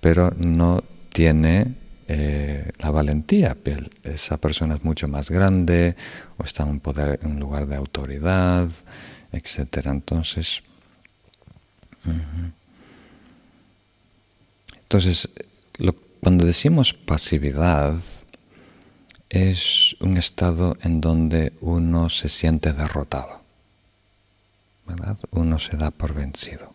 pero 0.00 0.32
no 0.36 0.82
tiene 1.12 1.74
eh, 2.08 2.70
la 2.78 2.90
valentía. 2.90 3.56
Esa 4.04 4.36
persona 4.36 4.74
es 4.74 4.84
mucho 4.84 5.08
más 5.08 5.30
grande 5.30 5.96
o 6.36 6.44
está 6.44 6.64
en 6.64 6.70
un, 6.70 6.80
poder, 6.80 7.20
en 7.22 7.32
un 7.32 7.40
lugar 7.40 7.66
de 7.66 7.76
autoridad, 7.76 8.68
etc. 9.32 9.86
Entonces, 9.86 10.62
entonces 14.82 15.28
cuando 16.20 16.46
decimos 16.46 16.94
pasividad, 16.94 17.96
es 19.28 19.96
un 20.00 20.18
estado 20.18 20.76
en 20.82 21.00
donde 21.00 21.52
uno 21.60 22.10
se 22.10 22.28
siente 22.28 22.72
derrotado, 22.72 23.41
Uno 25.30 25.58
se 25.58 25.76
da 25.76 25.90
por 25.90 26.14
vencido. 26.14 26.70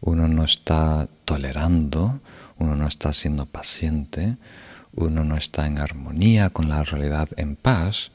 Uno 0.00 0.28
no 0.28 0.44
está 0.44 1.08
tolerando, 1.24 2.20
uno 2.58 2.76
no 2.76 2.86
está 2.86 3.12
siendo 3.12 3.46
paciente, 3.46 4.36
uno 4.94 5.24
no 5.24 5.36
está 5.36 5.66
en 5.66 5.78
armonía 5.78 6.50
con 6.50 6.68
la 6.68 6.84
realidad 6.84 7.28
en 7.36 7.56
paz, 7.56 8.10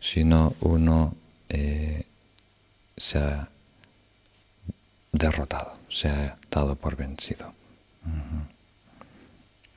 sino 0.00 0.54
uno 0.60 1.14
eh, 1.48 2.06
se 2.96 3.18
ha 3.18 3.48
derrotado, 5.12 5.76
se 5.88 6.08
ha 6.08 6.36
dado 6.50 6.76
por 6.76 6.96
vencido. 6.96 7.52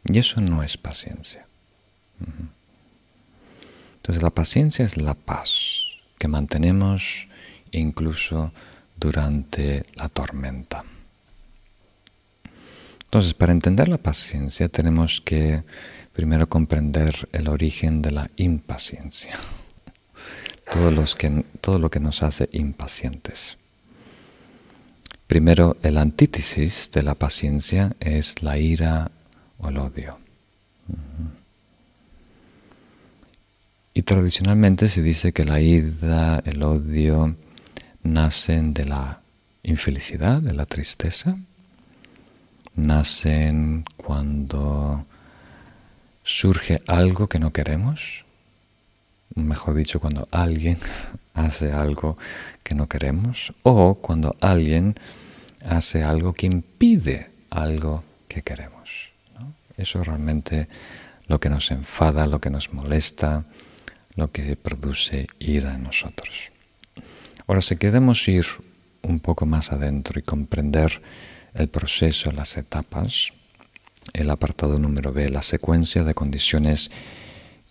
Y 0.06 0.20
eso 0.20 0.40
no 0.42 0.64
es 0.64 0.78
paciencia. 0.78 1.46
Entonces 3.98 4.22
la 4.22 4.30
paciencia 4.30 4.86
es 4.86 4.98
la 4.98 5.16
paz 5.16 5.82
que 6.20 6.28
mantenemos 6.28 7.28
incluso 7.72 8.52
durante 8.98 9.86
la 9.96 10.10
tormenta. 10.10 10.84
Entonces, 13.06 13.34
para 13.34 13.54
entender 13.54 13.88
la 13.88 13.98
paciencia 13.98 14.68
tenemos 14.68 15.22
que 15.22 15.64
primero 16.14 16.48
comprender 16.50 17.28
el 17.32 17.48
origen 17.48 18.02
de 18.02 18.12
la 18.12 18.30
impaciencia, 18.36 19.38
todo, 21.62 21.80
lo 21.80 21.90
que 21.90 22.00
nos 22.00 22.24
hace 22.24 22.50
impacientes. 22.52 23.58
Primero, 25.28 25.78
el 25.82 25.98
antítesis 25.98 26.92
de 26.92 27.04
la 27.04 27.16
paciencia 27.16 27.96
es 28.00 28.44
la 28.44 28.58
ira 28.58 29.12
o 29.60 29.70
el 29.70 29.78
odio. 29.78 30.20
Y 33.94 34.02
tradicionalmente 34.02 34.90
se 34.90 35.02
dice 35.02 35.32
que 35.32 35.46
la 35.46 35.62
ira, 35.62 36.44
el 36.46 36.62
odio, 36.64 37.36
nacen 38.06 38.74
de 38.74 38.86
la 38.86 39.20
infelicidad, 39.64 40.42
de 40.42 40.54
la 40.54 40.66
tristeza, 40.66 41.38
nacen 42.76 43.84
cuando 43.98 45.06
surge 46.24 46.80
algo 46.88 47.28
que 47.28 47.40
no 47.40 47.52
queremos, 47.52 48.26
mejor 49.34 49.76
dicho, 49.76 50.00
cuando 50.00 50.28
alguien 50.32 50.78
hace 51.34 51.72
algo 51.72 52.16
que 52.64 52.76
no 52.76 52.88
queremos, 52.88 53.54
o 53.64 53.96
cuando 53.96 54.36
alguien 54.40 54.96
hace 55.68 56.04
algo 56.04 56.34
que 56.34 56.46
impide 56.46 57.32
algo 57.50 58.04
que 58.28 58.44
queremos. 58.44 59.12
Eso 59.78 60.00
es 60.00 60.08
realmente 60.08 60.68
lo 61.28 61.40
que 61.40 61.50
nos 61.50 61.72
enfada, 61.72 62.28
lo 62.28 62.40
que 62.40 62.50
nos 62.50 62.72
molesta, 62.72 63.46
lo 64.16 64.32
que 64.32 64.56
produce 64.56 65.28
ira 65.40 65.74
en 65.74 65.84
nosotros. 65.84 66.55
Ahora, 67.48 67.62
si 67.62 67.76
queremos 67.76 68.28
ir 68.28 68.46
un 69.04 69.20
poco 69.20 69.46
más 69.46 69.72
adentro 69.72 70.20
y 70.20 70.24
comprender 70.24 71.02
el 71.54 71.68
proceso, 71.68 72.32
las 72.32 72.58
etapas, 72.58 73.34
el 74.14 74.30
apartado 74.32 74.80
número 74.80 75.14
B, 75.14 75.30
la 75.30 75.44
secuencia 75.44 76.04
de 76.04 76.16
condiciones 76.16 76.90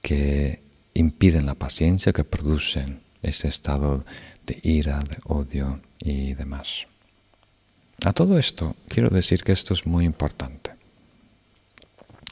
que 0.01 0.63
impiden 0.95 1.47
la 1.47 1.55
paciencia, 1.55 2.13
que 2.13 2.23
producen 2.23 3.01
este 3.23 3.49
estado 3.49 4.05
de 4.47 4.61
ira, 4.63 5.01
de 5.01 5.17
odio 5.25 5.81
y 5.99 6.35
demás. 6.35 6.87
A 8.05 8.13
todo 8.13 8.39
esto 8.39 8.77
quiero 8.89 9.11
decir 9.11 9.43
que 9.43 9.53
esto 9.53 9.75
es 9.75 9.87
muy 9.87 10.05
importante. 10.05 10.73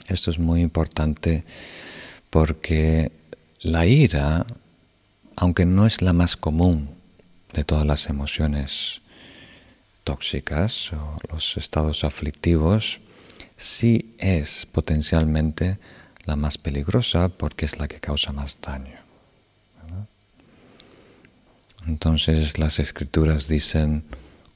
Esto 0.06 0.30
es 0.30 0.38
muy 0.38 0.60
importante 0.60 1.44
porque 2.30 3.10
la 3.62 3.86
ira, 3.86 4.46
aunque 5.34 5.66
no 5.66 5.86
es 5.86 6.02
la 6.02 6.12
más 6.12 6.36
común 6.36 7.01
de 7.52 7.64
todas 7.64 7.86
las 7.86 8.08
emociones 8.08 9.02
tóxicas 10.04 10.92
o 10.92 11.16
los 11.30 11.56
estados 11.56 12.04
aflictivos, 12.04 13.00
sí 13.56 14.14
es 14.18 14.66
potencialmente 14.66 15.78
la 16.24 16.36
más 16.36 16.58
peligrosa 16.58 17.28
porque 17.28 17.64
es 17.64 17.78
la 17.78 17.88
que 17.88 18.00
causa 18.00 18.32
más 18.32 18.58
daño. 18.60 19.00
Entonces 21.86 22.58
las 22.58 22.78
escrituras 22.78 23.48
dicen, 23.48 24.04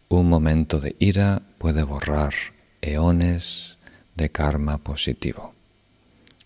un 0.08 0.28
momento 0.28 0.78
de 0.78 0.94
ira 1.00 1.42
puede 1.58 1.82
borrar 1.82 2.34
eones 2.80 3.78
de 4.14 4.30
karma 4.30 4.78
positivo. 4.78 5.52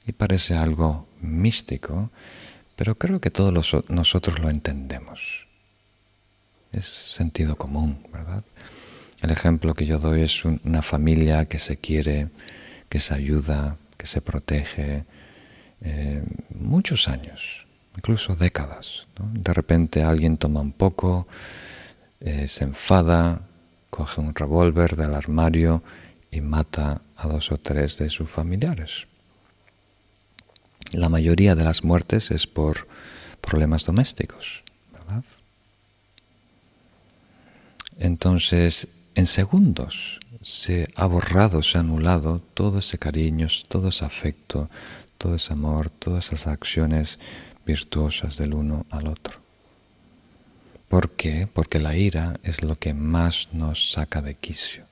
Y 0.07 0.12
parece 0.12 0.57
algo 0.57 1.07
místico, 1.20 2.11
pero 2.76 2.96
creo 2.96 3.20
que 3.20 3.30
todos 3.30 3.74
nosotros 3.90 4.38
lo 4.38 4.48
entendemos. 4.48 5.39
Es 6.72 6.86
sentido 6.86 7.56
común, 7.56 8.06
¿verdad? 8.12 8.44
El 9.22 9.30
ejemplo 9.30 9.74
que 9.74 9.86
yo 9.86 9.98
doy 9.98 10.22
es 10.22 10.44
una 10.44 10.82
familia 10.82 11.44
que 11.44 11.58
se 11.58 11.76
quiere, 11.76 12.28
que 12.88 13.00
se 13.00 13.14
ayuda, 13.14 13.76
que 13.96 14.06
se 14.06 14.22
protege, 14.22 15.04
eh, 15.82 16.22
muchos 16.50 17.08
años, 17.08 17.66
incluso 17.96 18.34
décadas. 18.34 19.06
De 19.32 19.52
repente 19.52 20.02
alguien 20.02 20.36
toma 20.36 20.60
un 20.60 20.72
poco, 20.72 21.26
eh, 22.20 22.46
se 22.48 22.64
enfada, 22.64 23.42
coge 23.90 24.20
un 24.20 24.34
revólver 24.34 24.96
del 24.96 25.14
armario 25.14 25.82
y 26.30 26.40
mata 26.40 27.02
a 27.16 27.28
dos 27.28 27.50
o 27.52 27.58
tres 27.58 27.98
de 27.98 28.08
sus 28.08 28.30
familiares. 28.30 29.06
La 30.92 31.08
mayoría 31.08 31.54
de 31.54 31.64
las 31.64 31.84
muertes 31.84 32.30
es 32.30 32.46
por 32.46 32.88
problemas 33.40 33.84
domésticos, 33.84 34.62
¿verdad? 34.92 35.24
Entonces, 38.01 38.88
en 39.14 39.26
segundos 39.26 40.20
se 40.40 40.88
ha 40.96 41.05
borrado, 41.05 41.62
se 41.62 41.76
ha 41.76 41.82
anulado 41.82 42.40
todo 42.55 42.78
ese 42.78 42.96
cariño, 42.96 43.46
todo 43.68 43.88
ese 43.88 44.07
afecto, 44.07 44.70
todo 45.18 45.34
ese 45.34 45.53
amor, 45.53 45.90
todas 45.90 46.32
esas 46.32 46.46
acciones 46.46 47.18
virtuosas 47.66 48.38
del 48.38 48.55
uno 48.55 48.86
al 48.88 49.07
otro. 49.07 49.40
¿Por 50.88 51.11
qué? 51.11 51.46
Porque 51.53 51.78
la 51.78 51.94
ira 51.94 52.40
es 52.42 52.64
lo 52.64 52.76
que 52.76 52.94
más 52.94 53.51
nos 53.53 53.92
saca 53.92 54.22
de 54.22 54.34
quicio, 54.34 54.86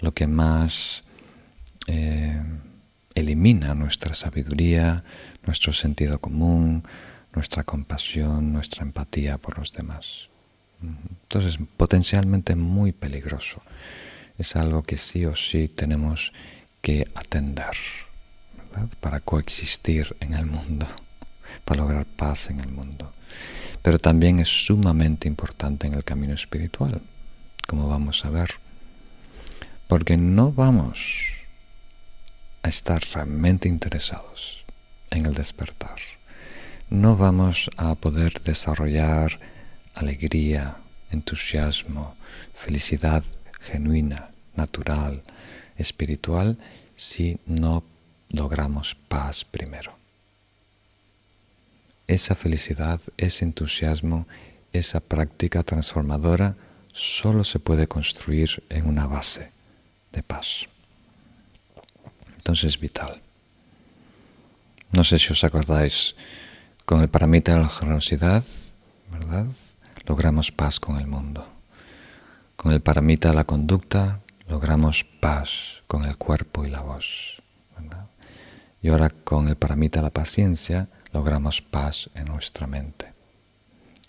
lo 0.00 0.14
que 0.14 0.26
más 0.26 1.02
eh, 1.86 2.42
elimina 3.14 3.74
nuestra 3.74 4.14
sabiduría, 4.14 5.04
nuestro 5.44 5.74
sentido 5.74 6.18
común, 6.18 6.82
nuestra 7.34 7.62
compasión, 7.62 8.54
nuestra 8.54 8.84
empatía 8.84 9.36
por 9.36 9.58
los 9.58 9.74
demás. 9.74 10.27
Entonces, 10.82 11.58
potencialmente 11.76 12.54
muy 12.54 12.92
peligroso. 12.92 13.62
Es 14.38 14.56
algo 14.56 14.82
que 14.82 14.96
sí 14.96 15.26
o 15.26 15.34
sí 15.34 15.68
tenemos 15.68 16.32
que 16.80 17.06
atender 17.14 17.76
para 19.00 19.20
coexistir 19.20 20.16
en 20.20 20.34
el 20.34 20.46
mundo, 20.46 20.86
para 21.64 21.82
lograr 21.82 22.06
paz 22.06 22.50
en 22.50 22.60
el 22.60 22.68
mundo. 22.68 23.12
Pero 23.82 23.98
también 23.98 24.38
es 24.38 24.48
sumamente 24.48 25.28
importante 25.28 25.86
en 25.86 25.94
el 25.94 26.04
camino 26.04 26.34
espiritual, 26.34 27.00
como 27.66 27.88
vamos 27.88 28.24
a 28.24 28.30
ver, 28.30 28.54
porque 29.86 30.16
no 30.16 30.52
vamos 30.52 30.98
a 32.62 32.68
estar 32.68 33.02
realmente 33.14 33.68
interesados 33.68 34.64
en 35.10 35.26
el 35.26 35.34
despertar. 35.34 35.96
No 36.90 37.16
vamos 37.16 37.70
a 37.76 37.94
poder 37.94 38.42
desarrollar 38.42 39.38
alegría, 39.98 40.76
entusiasmo, 41.10 42.16
felicidad 42.54 43.24
genuina, 43.60 44.30
natural, 44.54 45.22
espiritual, 45.76 46.56
si 46.94 47.38
no 47.46 47.82
logramos 48.30 48.94
paz 48.94 49.44
primero. 49.44 49.96
Esa 52.06 52.34
felicidad, 52.34 53.00
ese 53.16 53.44
entusiasmo, 53.44 54.26
esa 54.72 55.00
práctica 55.00 55.62
transformadora 55.62 56.56
solo 56.92 57.44
se 57.44 57.58
puede 57.58 57.86
construir 57.86 58.62
en 58.70 58.86
una 58.86 59.06
base 59.06 59.50
de 60.12 60.22
paz. 60.22 60.68
Entonces 62.38 62.70
es 62.70 62.80
vital. 62.80 63.20
No 64.92 65.04
sé 65.04 65.18
si 65.18 65.32
os 65.32 65.44
acordáis, 65.44 66.14
con 66.84 67.02
el 67.02 67.08
paramita 67.08 67.54
de 67.54 67.60
la 67.60 67.68
generosidad, 67.68 68.42
¿verdad? 69.12 69.46
Logramos 70.08 70.50
paz 70.50 70.80
con 70.80 70.96
el 70.96 71.06
mundo. 71.06 71.46
Con 72.56 72.72
el 72.72 72.80
paramita 72.80 73.30
la 73.34 73.44
conducta, 73.44 74.20
logramos 74.48 75.04
paz 75.04 75.82
con 75.86 76.06
el 76.06 76.16
cuerpo 76.16 76.64
y 76.64 76.70
la 76.70 76.80
voz. 76.80 77.36
Y 78.80 78.88
ahora 78.88 79.10
con 79.10 79.48
el 79.48 79.56
paramita 79.56 80.00
la 80.00 80.08
paciencia, 80.08 80.88
logramos 81.12 81.60
paz 81.60 82.08
en 82.14 82.24
nuestra 82.24 82.66
mente. 82.66 83.12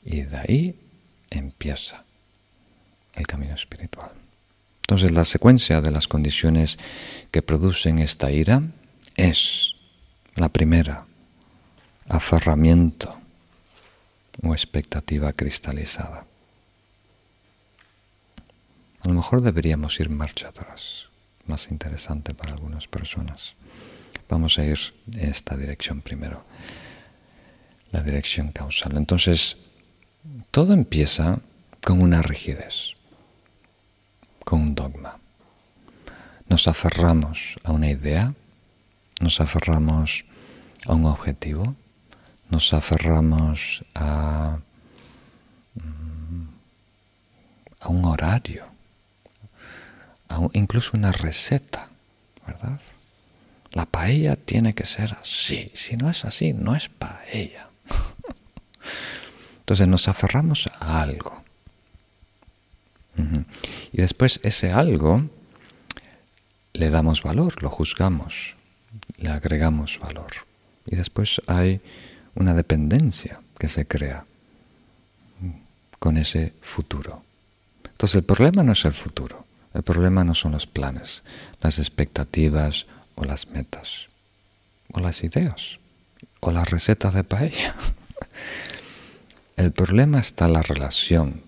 Y 0.06 0.22
de 0.22 0.38
ahí 0.38 0.80
empieza 1.32 2.06
el 3.16 3.28
camino 3.28 3.56
espiritual. 3.56 4.12
Entonces 4.82 5.12
la 5.12 5.26
secuencia 5.26 5.82
de 5.82 5.91
las 5.91 6.08
condiciones 6.08 6.80
que 7.30 7.41
producen 7.41 8.00
esta 8.00 8.32
ira 8.32 8.62
es 9.18 9.74
la 10.36 10.47
primera, 10.47 11.06
aferramiento 12.08 13.20
o 14.41 14.53
expectativa 14.53 15.33
cristalizada. 15.33 16.25
A 19.01 19.07
lo 19.07 19.13
mejor 19.13 19.41
deberíamos 19.41 19.99
ir 19.99 20.09
marcha 20.09 20.49
atrás, 20.49 21.07
más 21.45 21.71
interesante 21.71 22.33
para 22.33 22.53
algunas 22.53 22.87
personas. 22.87 23.55
Vamos 24.27 24.59
a 24.59 24.65
ir 24.65 24.79
en 25.11 25.29
esta 25.29 25.57
dirección 25.57 26.01
primero, 26.01 26.43
la 27.91 28.01
dirección 28.01 28.51
causal. 28.51 28.97
Entonces, 28.97 29.57
todo 30.51 30.73
empieza 30.73 31.39
con 31.81 32.01
una 32.01 32.21
rigidez 32.21 32.95
con 34.49 34.61
un 34.61 34.73
dogma. 34.73 35.19
Nos 36.47 36.67
aferramos 36.67 37.55
a 37.63 37.71
una 37.71 37.91
idea, 37.91 38.33
nos 39.21 39.39
aferramos 39.41 40.25
a 40.87 40.95
un 40.95 41.05
objetivo, 41.05 41.75
nos 42.50 42.74
aferramos 42.74 43.84
a, 43.95 44.60
mm, 45.76 46.47
a 47.80 47.88
un 47.89 48.06
horario, 48.06 48.66
a 50.30 50.47
incluso 50.54 50.91
una 50.97 51.12
receta, 51.12 51.89
¿verdad? 52.45 52.80
La 53.72 53.86
paella 53.86 54.36
tiene 54.36 54.74
que 54.74 54.86
ser 54.86 55.16
así, 55.22 55.72
si 55.76 55.95
no 55.95 56.10
es 56.10 56.26
así, 56.26 56.54
no 56.54 56.76
es 56.76 56.89
paella. 56.89 57.70
Entonces 59.60 59.88
nos 59.88 60.08
aferramos 60.08 60.70
a 60.80 61.02
algo. 61.02 61.43
Y 63.91 63.97
después 63.97 64.39
ese 64.43 64.72
algo 64.72 65.30
le 66.74 66.89
damos 66.89 67.22
valor, 67.22 67.62
lo 67.62 67.70
juzgamos, 67.70 68.56
le 69.18 69.30
agregamos 69.30 70.00
valor. 70.00 70.32
Y 70.86 70.95
después 70.95 71.41
hay 71.47 71.82
una 72.39 72.55
dependencia 72.55 73.39
que 73.57 73.67
se 73.67 73.85
crea 73.85 74.25
con 75.99 76.17
ese 76.17 76.53
futuro. 76.61 77.23
Entonces 77.83 78.15
el 78.15 78.23
problema 78.23 78.63
no 78.63 78.71
es 78.71 78.85
el 78.85 78.93
futuro, 78.93 79.45
el 79.73 79.83
problema 79.83 80.23
no 80.23 80.33
son 80.33 80.53
los 80.53 80.65
planes, 80.65 81.23
las 81.61 81.77
expectativas 81.77 82.87
o 83.15 83.23
las 83.25 83.51
metas, 83.51 84.07
o 84.93 84.99
las 84.99 85.23
ideas, 85.23 85.77
o 86.39 86.51
las 86.51 86.69
recetas 86.69 87.13
de 87.13 87.23
paella. 87.23 87.75
El 89.57 89.73
problema 89.73 90.21
está 90.21 90.45
en 90.45 90.53
la 90.53 90.61
relación 90.61 91.43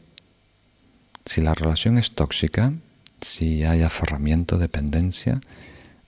si 1.25 1.41
la 1.41 1.53
relación 1.53 1.97
es 1.97 2.11
tóxica, 2.11 2.73
si 3.21 3.63
hay 3.63 3.83
aferramiento, 3.83 4.57
dependencia, 4.57 5.41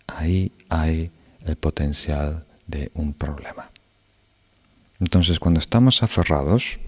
ahí 0.08 0.52
hay 0.70 1.12
el 1.46 1.56
potencial 1.56 2.46
de 2.68 2.92
un 2.96 3.14
problema. 3.14 3.70
Entonces, 5.04 5.38
cuando 5.38 5.60
estamos 5.60 6.02
aferrados 6.02 6.80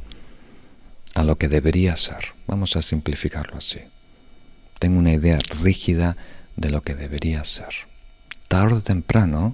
a 1.15 1.25
lo 1.25 1.37
que 1.37 1.49
debería 1.49 1.97
ser, 1.97 2.33
vamos 2.47 2.77
a 2.77 2.81
simplificarlo 2.81 3.57
así, 3.57 3.81
tengo 4.79 4.99
una 4.99 5.11
idea 5.11 5.37
rígida 5.61 6.15
de 6.55 6.69
lo 6.69 6.81
que 6.81 6.95
debería 6.95 7.43
ser. 7.43 7.67
Tarde 8.47 8.75
o 8.75 8.81
temprano 8.81 9.53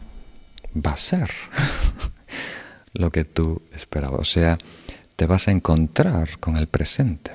va 0.77 0.91
a 0.91 0.97
ser 0.97 1.31
lo 2.93 3.09
que 3.09 3.25
tú 3.25 3.63
esperabas. 3.73 4.19
O 4.19 4.25
sea, 4.25 4.59
te 5.15 5.25
vas 5.25 5.47
a 5.47 5.51
encontrar 5.51 6.37
con 6.37 6.55
el 6.55 6.67
presente 6.67 7.31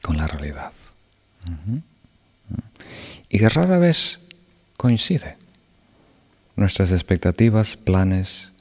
con 0.00 0.16
la 0.16 0.26
realidad. 0.26 0.72
Y 3.28 3.46
rara 3.46 3.76
vez 3.76 4.20
coincide. 4.78 5.36
Nuestras 6.56 6.92
expectativas, 6.92 7.76
planes 7.76 8.51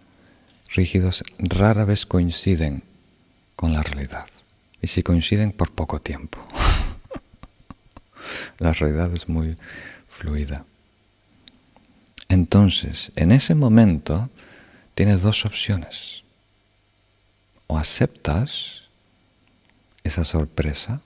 rígidos 0.73 1.23
rara 1.39 1.85
vez 1.85 2.05
coinciden 2.05 2.83
con 3.55 3.73
la 3.73 3.83
realidad. 3.83 4.27
Y 4.81 4.87
si 4.87 5.03
coinciden 5.03 5.51
por 5.51 5.71
poco 5.71 6.01
tiempo. 6.01 6.39
la 8.59 8.73
realidad 8.73 9.13
es 9.13 9.29
muy 9.29 9.55
fluida. 10.09 10.65
Entonces, 12.29 13.11
en 13.15 13.31
ese 13.31 13.55
momento 13.55 14.29
tienes 14.95 15.21
dos 15.21 15.45
opciones. 15.45 16.23
O 17.67 17.77
aceptas 17.77 18.83
esa 20.03 20.23
sorpresa 20.23 21.01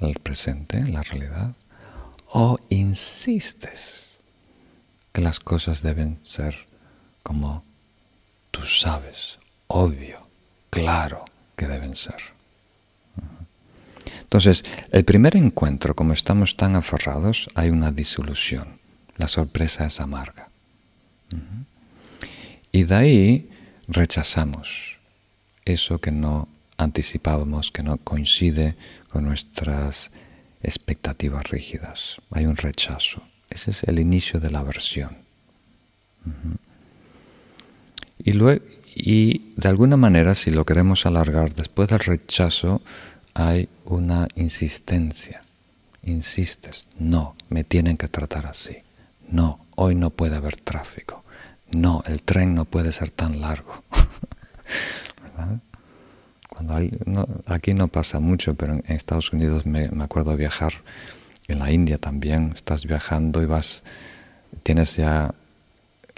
el 0.00 0.14
presente, 0.14 0.82
la 0.84 1.02
realidad, 1.02 1.56
o 2.26 2.58
insistes 2.68 4.20
que 5.12 5.22
las 5.22 5.40
cosas 5.40 5.82
deben 5.82 6.20
ser 6.22 6.66
como 7.22 7.64
tú 8.50 8.64
sabes, 8.64 9.38
obvio, 9.66 10.28
claro 10.70 11.24
que 11.56 11.66
deben 11.66 11.96
ser. 11.96 12.38
Entonces, 14.20 14.64
el 14.92 15.04
primer 15.04 15.36
encuentro, 15.36 15.94
como 15.96 16.12
estamos 16.12 16.54
tan 16.54 16.76
aferrados, 16.76 17.48
hay 17.54 17.70
una 17.70 17.90
disolución. 17.90 18.78
La 19.16 19.26
sorpresa 19.26 19.86
es 19.86 20.00
amarga. 20.00 20.50
Y 22.70 22.84
de 22.84 22.94
ahí 22.94 23.50
rechazamos 23.88 24.98
eso 25.64 25.98
que 25.98 26.10
no 26.10 26.48
anticipábamos, 26.76 27.72
que 27.72 27.82
no 27.82 27.96
coincide 27.96 28.76
con 29.08 29.24
nuestras 29.24 30.10
expectativas 30.62 31.48
rígidas. 31.48 32.16
Hay 32.30 32.46
un 32.46 32.56
rechazo. 32.56 33.22
Ese 33.50 33.70
es 33.70 33.82
el 33.84 33.98
inicio 33.98 34.40
de 34.40 34.50
la 34.50 34.60
aversión. 34.60 35.16
Y, 38.18 38.32
luego, 38.32 38.64
y 38.94 39.52
de 39.56 39.68
alguna 39.68 39.96
manera, 39.96 40.34
si 40.34 40.50
lo 40.50 40.64
queremos 40.64 41.06
alargar, 41.06 41.54
después 41.54 41.88
del 41.88 42.00
rechazo 42.00 42.82
hay 43.34 43.68
una 43.84 44.28
insistencia. 44.34 45.42
Insistes, 46.02 46.88
no, 46.98 47.36
me 47.48 47.64
tienen 47.64 47.96
que 47.96 48.08
tratar 48.08 48.46
así. 48.46 48.78
No, 49.30 49.66
hoy 49.76 49.94
no 49.94 50.10
puede 50.10 50.36
haber 50.36 50.56
tráfico. 50.56 51.24
No, 51.70 52.02
el 52.06 52.22
tren 52.22 52.54
no 52.54 52.64
puede 52.64 52.92
ser 52.92 53.10
tan 53.10 53.40
largo. 53.40 53.84
¿Verdad? 55.22 55.60
aquí 57.46 57.74
no 57.74 57.88
pasa 57.88 58.18
mucho, 58.20 58.54
pero 58.54 58.74
en 58.74 58.84
Estados 58.88 59.32
Unidos 59.32 59.66
me, 59.66 59.88
acuerdo 60.02 60.36
viajar, 60.36 60.72
en 61.46 61.58
la 61.58 61.70
India 61.70 61.98
también, 61.98 62.52
estás 62.54 62.86
viajando 62.86 63.42
y 63.42 63.46
vas, 63.46 63.84
tienes 64.62 64.96
ya 64.96 65.34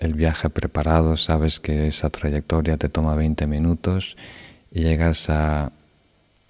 el 0.01 0.15
viaje 0.15 0.49
preparado, 0.49 1.17
sabes 1.19 1.61
que 1.61 1.87
esa 1.87 2.09
trayectoria 2.09 2.79
te 2.79 2.89
toma 2.89 3.15
20 3.15 3.47
minutos 3.47 4.17
y 4.73 4.81
llegas 4.81 5.29
a 5.29 5.73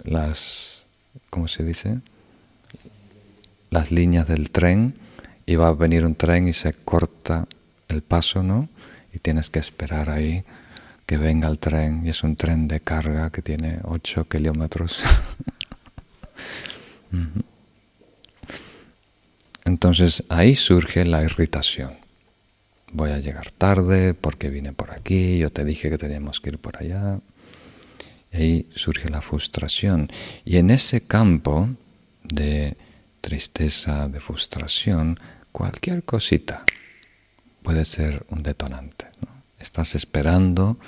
las, 0.05 0.87
¿cómo 1.31 1.49
se 1.49 1.65
dice? 1.65 1.99
Las 3.71 3.91
líneas 3.91 4.29
del 4.29 4.51
tren 4.51 4.95
y 5.47 5.57
va 5.57 5.67
a 5.69 5.73
venir 5.73 6.07
un 6.07 6.15
tren 6.15 6.47
y 6.47 6.53
se 6.53 6.73
corta 6.73 7.49
el 7.89 8.03
paso, 8.03 8.45
¿no? 8.45 8.69
Y 9.13 9.19
tienes 9.19 9.51
que 9.51 9.59
esperar 9.59 10.11
ahí 10.11 10.45
que 11.05 11.17
venga 11.17 11.49
el 11.49 11.59
tren 11.59 12.07
y 12.07 12.11
es 12.11 12.23
un 12.23 12.37
tren 12.37 12.69
de 12.69 12.79
carga 12.79 13.31
que 13.31 13.43
tiene 13.43 13.81
8 13.83 14.29
kilómetros. 14.29 15.03
Entonces 19.65 20.23
ahí 20.29 20.55
surge 20.55 21.05
la 21.05 21.25
irritación. 21.25 22.00
Voy 22.93 23.11
a 23.11 23.19
llegar 23.19 23.51
tarde 23.53 24.15
porque 24.15 24.51
vine 24.51 24.73
por 24.73 24.91
aquí, 24.91 25.39
yo 25.39 25.51
te 25.51 25.65
dije 25.65 25.91
que 25.91 25.99
teníamos 25.99 26.41
que 26.41 26.51
ir 26.51 26.59
por 26.59 26.77
allá. 26.77 27.21
Y 28.33 28.37
ahí 28.37 28.71
surge 28.75 29.09
la 29.09 29.21
frustración. 29.21 30.09
Y 30.45 30.57
en 30.57 30.71
ese 30.71 31.01
campo 31.01 31.69
de 32.23 32.77
tristeza, 33.21 34.09
de 34.09 34.21
frustración, 34.21 35.19
cualquier 35.53 36.03
cosita 36.03 36.65
puede 37.63 37.85
ser 37.85 38.25
un 38.31 38.43
detonante. 38.43 39.07
Estás 39.59 39.95
esperando, 39.95 40.79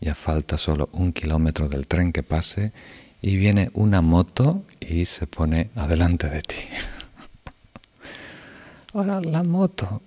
ya 0.00 0.14
falta 0.14 0.56
solo 0.56 0.88
un 0.92 1.12
kilómetro 1.12 1.68
del 1.68 1.86
tren 1.86 2.12
que 2.12 2.22
pase 2.22 2.72
y 3.20 3.36
viene 3.36 3.70
una 3.74 4.00
moto 4.00 4.64
y 4.80 5.04
se 5.04 5.26
pone 5.26 5.70
adelante 5.74 6.28
de 6.28 6.42
ti. 6.42 6.56
Ahora, 8.94 9.20
la 9.20 9.42
moto 9.42 10.00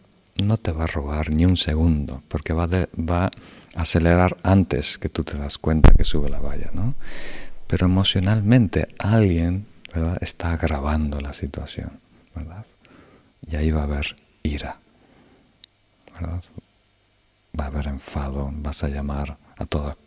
no 0.43 0.57
te 0.57 0.71
va 0.71 0.85
a 0.85 0.87
robar 0.87 1.29
ni 1.29 1.45
un 1.45 1.57
segundo, 1.57 2.21
porque 2.27 2.53
va, 2.53 2.67
va 2.67 3.25
a 3.25 3.31
acelerar 3.75 4.37
antes 4.43 4.97
que 4.97 5.09
tú 5.09 5.23
te 5.23 5.37
das 5.37 5.57
cuenta 5.57 5.93
que 5.93 6.03
sube 6.03 6.29
la 6.29 6.39
valla, 6.39 6.69
¿no? 6.73 6.95
Pero 7.67 7.85
emocionalmente 7.85 8.87
alguien 8.97 9.65
está 10.21 10.53
agravando 10.53 11.21
la 11.21 11.33
situación, 11.33 11.99
¿verdad? 12.35 12.65
Y 13.49 13.55
ahí 13.55 13.71
va 13.71 13.81
a 13.81 13.85
haber 13.85 14.15
ira, 14.43 14.79
¿verdad? 16.13 16.43
Va 17.59 17.65
a 17.65 17.67
haber 17.67 17.87
enfado, 17.87 18.49
vas 18.53 18.83
a 18.83 18.89
llamar 18.89 19.37
a 19.57 19.65
toda 19.65 19.97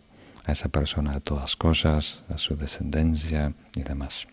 a 0.45 0.53
esa 0.53 0.68
persona 0.68 1.12
a 1.12 1.20
todas 1.20 1.57
cosas, 1.57 2.24
a 2.28 2.39
su 2.39 2.57
descendencia 2.57 3.53
y 3.76 3.83
demás. 3.83 4.26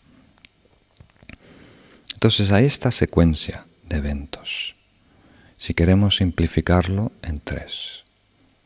Entonces 2.14 2.52
hay 2.52 2.66
esta 2.66 2.92
secuencia 2.92 3.66
de 3.88 3.98
eventos. 3.98 4.76
Si 5.60 5.74
queremos 5.74 6.16
simplificarlo 6.16 7.12
en 7.22 7.42
tres. 7.42 8.06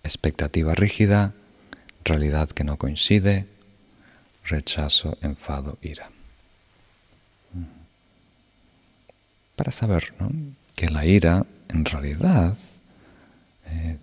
Expectativa 0.03 0.75
rígida, 0.75 1.33
realidad 2.05 2.49
que 2.49 2.63
no 2.63 2.77
coincide, 2.77 3.47
rechazo, 4.45 5.17
enfado, 5.21 5.79
ira. 5.81 6.11
Para 9.55 9.71
saber 9.71 10.13
que 10.75 10.87
la 10.87 11.05
ira 11.05 11.47
en 11.67 11.83
realidad 11.83 12.55
eh, 13.65 13.97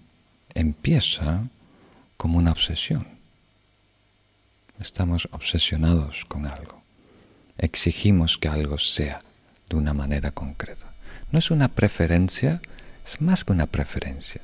empieza 0.55 1.45
como 2.17 2.39
una 2.39 2.51
obsesión. 2.51 3.07
Estamos 4.81 5.29
obsesionados 5.31 6.25
con 6.25 6.45
algo. 6.45 6.83
Exigimos 7.57 8.37
que 8.37 8.49
algo 8.49 8.79
sea 8.79 9.23
de 9.69 9.77
una 9.77 9.95
manera 9.95 10.33
concreta. 10.33 10.93
No 11.31 11.39
es 11.39 11.53
una 11.53 11.69
preferencia, 11.69 12.61
es 13.05 13.21
más 13.21 13.45
que 13.45 13.53
una 13.53 13.67
preferencia. 13.67 14.41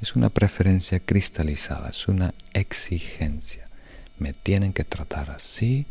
Es 0.00 0.14
una 0.14 0.28
preferencia 0.28 1.00
cristalizada, 1.00 1.90
es 1.90 2.06
una 2.06 2.32
exigencia. 2.52 3.64
Me 4.18 4.32
tienen 4.32 4.72
que 4.72 4.84
tratar 4.84 5.30
así, 5.30 5.86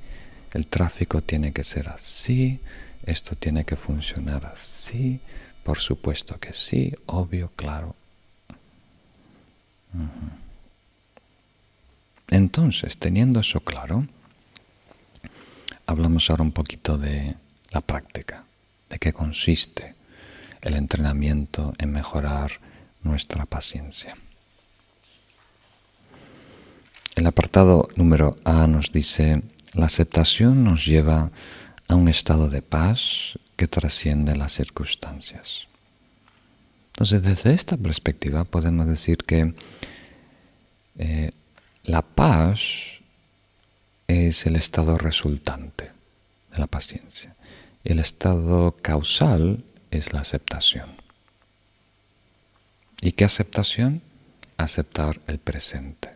el 0.53 0.67
tráfico 0.67 1.21
tiene 1.21 1.51
que 1.51 1.63
ser 1.63 1.89
así, 1.89 2.59
esto 3.05 3.35
tiene 3.35 3.65
que 3.65 3.75
funcionar 3.75 4.45
así, 4.45 5.19
por 5.63 5.79
supuesto 5.79 6.39
que 6.39 6.53
sí, 6.53 6.93
obvio, 7.05 7.51
claro. 7.55 7.95
Entonces, 12.29 12.97
teniendo 12.97 13.41
eso 13.41 13.59
claro, 13.59 14.07
hablamos 15.85 16.29
ahora 16.29 16.43
un 16.43 16.51
poquito 16.51 16.97
de 16.97 17.35
la 17.71 17.81
práctica, 17.81 18.45
de 18.89 18.99
qué 18.99 19.11
consiste 19.11 19.96
el 20.61 20.75
entrenamiento 20.75 21.73
en 21.77 21.91
mejorar 21.91 22.59
nuestra 23.03 23.45
paciencia. 23.45 24.15
El 27.15 27.25
apartado 27.25 27.87
número 27.95 28.37
A 28.43 28.67
nos 28.67 28.91
dice, 28.91 29.41
la 29.73 29.87
aceptación 29.87 30.63
nos 30.63 30.85
lleva 30.85 31.31
a 31.87 31.95
un 31.95 32.07
estado 32.07 32.49
de 32.49 32.61
paz 32.61 33.39
que 33.55 33.67
trasciende 33.67 34.35
las 34.35 34.53
circunstancias. 34.53 35.67
Entonces, 36.89 37.23
desde 37.23 37.53
esta 37.53 37.77
perspectiva 37.77 38.43
podemos 38.43 38.85
decir 38.85 39.17
que 39.17 39.53
eh, 40.97 41.31
la 41.83 42.01
paz 42.01 42.59
es 44.07 44.45
el 44.45 44.55
estado 44.55 44.97
resultante 44.97 45.91
de 46.51 46.57
la 46.59 46.67
paciencia. 46.67 47.35
El 47.83 47.99
estado 47.99 48.75
causal 48.81 49.63
es 49.91 50.13
la 50.13 50.21
aceptación. 50.21 50.95
¿Y 53.01 53.11
qué 53.11 53.25
aceptación? 53.25 54.01
Aceptar 54.57 55.19
el 55.27 55.37
presente, 55.37 56.09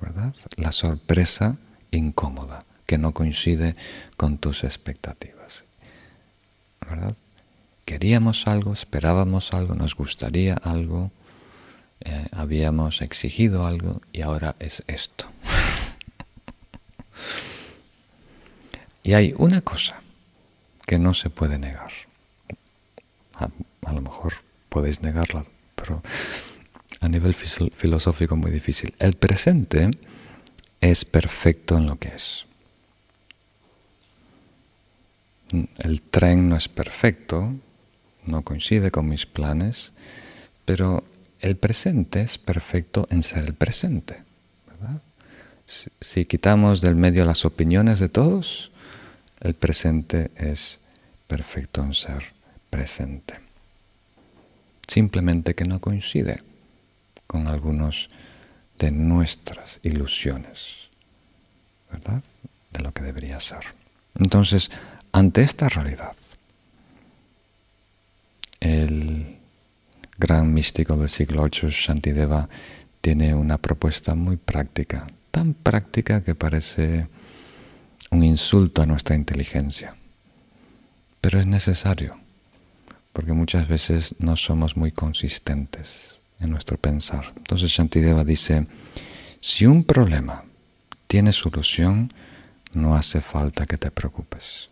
¿verdad? 0.00 0.34
La 0.56 0.72
sorpresa 0.72 1.58
incómoda 1.90 2.64
que 2.86 2.98
no 2.98 3.14
coincide 3.14 3.76
con 4.16 4.38
tus 4.38 4.64
expectativas, 4.64 5.64
¿verdad? 6.80 7.14
Queríamos 7.84 8.48
algo, 8.48 8.72
esperábamos 8.72 9.52
algo, 9.52 9.74
nos 9.74 9.94
gustaría 9.94 10.54
algo, 10.54 11.12
eh, 12.00 12.26
habíamos 12.32 13.02
exigido 13.02 13.66
algo 13.66 14.00
y 14.12 14.22
ahora 14.22 14.56
es 14.58 14.82
esto. 14.88 15.26
y 19.04 19.12
hay 19.12 19.32
una 19.36 19.60
cosa 19.60 20.02
que 20.86 20.98
no 20.98 21.14
se 21.14 21.30
puede 21.30 21.58
negar. 21.58 22.09
A, 23.40 23.92
lo 23.92 24.00
mejor 24.02 24.34
podéis 24.68 25.02
negarla, 25.02 25.44
pero 25.74 26.02
a 27.00 27.08
nivel 27.08 27.34
filosófico 27.34 28.36
muy 28.36 28.50
difícil. 28.50 28.94
El 28.98 29.14
presente 29.14 29.90
es 30.80 31.04
perfecto 31.04 31.76
en 31.78 31.86
lo 31.86 31.96
que 31.96 32.08
es. 32.08 32.46
El 35.78 36.02
tren 36.02 36.48
no 36.48 36.56
es 36.56 36.68
perfecto, 36.68 37.54
no 38.26 38.42
coincide 38.42 38.90
con 38.90 39.08
mis 39.08 39.26
planes, 39.26 39.92
pero 40.64 41.02
el 41.40 41.56
presente 41.56 42.20
es 42.20 42.38
perfecto 42.38 43.06
en 43.10 43.22
ser 43.22 43.44
el 43.44 43.54
presente. 43.54 44.22
Si, 46.00 46.24
quitamos 46.24 46.80
del 46.80 46.96
medio 46.96 47.24
las 47.24 47.44
opiniones 47.44 48.00
de 48.00 48.08
todos, 48.08 48.72
el 49.40 49.54
presente 49.54 50.30
es 50.34 50.80
perfecto 51.28 51.82
en 51.82 51.94
ser 51.94 52.39
presente. 52.70 53.34
Simplemente 54.86 55.54
que 55.54 55.64
no 55.64 55.80
coincide 55.80 56.42
con 57.26 57.46
algunos 57.46 58.08
de 58.78 58.90
nuestras 58.90 59.78
ilusiones, 59.82 60.88
¿verdad? 61.92 62.22
De 62.72 62.80
lo 62.80 62.92
que 62.92 63.02
debería 63.02 63.38
ser. 63.40 63.66
Entonces, 64.14 64.70
ante 65.12 65.42
esta 65.42 65.68
realidad, 65.68 66.16
el 68.60 69.38
gran 70.18 70.52
místico 70.52 70.96
del 70.96 71.08
siglo 71.08 71.44
VIII, 71.44 71.70
Shantideva, 71.70 72.48
tiene 73.00 73.34
una 73.34 73.58
propuesta 73.58 74.14
muy 74.14 74.36
práctica, 74.36 75.06
tan 75.30 75.54
práctica 75.54 76.22
que 76.22 76.34
parece 76.34 77.08
un 78.10 78.24
insulto 78.24 78.82
a 78.82 78.86
nuestra 78.86 79.16
inteligencia. 79.16 79.94
Pero 81.20 81.40
es 81.40 81.46
necesario, 81.46 82.18
porque 83.12 83.32
muchas 83.32 83.68
veces 83.68 84.14
no 84.18 84.36
somos 84.36 84.76
muy 84.76 84.92
consistentes 84.92 86.20
en 86.38 86.50
nuestro 86.50 86.76
pensar. 86.76 87.32
Entonces 87.36 87.70
Shantideva 87.70 88.24
dice, 88.24 88.66
si 89.40 89.66
un 89.66 89.84
problema 89.84 90.44
tiene 91.06 91.32
solución, 91.32 92.12
no 92.72 92.94
hace 92.94 93.20
falta 93.20 93.66
que 93.66 93.78
te 93.78 93.90
preocupes. 93.90 94.70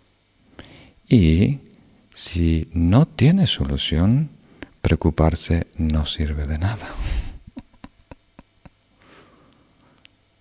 Y 1.08 1.60
si 2.14 2.68
no 2.72 3.06
tiene 3.06 3.46
solución, 3.46 4.30
preocuparse 4.80 5.66
no 5.76 6.06
sirve 6.06 6.44
de 6.44 6.58
nada. 6.58 6.88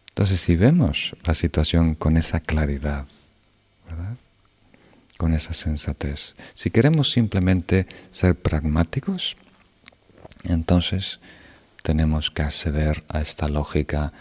Entonces, 0.09 0.41
si 0.41 0.55
vemos 0.55 1.15
la 1.23 1.35
situación 1.35 1.93
con 1.93 2.17
esa 2.17 2.39
claridad, 2.39 3.05
con 5.18 5.34
esa 5.34 5.53
sensatez, 5.53 6.36
si 6.53 6.70
queremos 6.70 7.11
simplemente 7.11 7.88
ser 8.11 8.36
pragmáticos, 8.36 9.36
entonces 10.43 11.20
tenemos 11.84 12.32
que 12.32 12.43
acceder 12.43 13.03
a 13.09 13.22
esta 13.22 13.47
lógica 13.47 14.13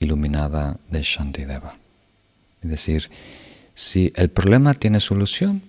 iluminada 0.00 0.78
de 0.90 1.02
Shantideva. 1.02 1.76
Es 2.62 2.70
decir, 2.70 3.10
si 3.74 4.12
el 4.16 4.30
problema 4.30 4.74
tiene 4.74 5.00
solución, 5.00 5.62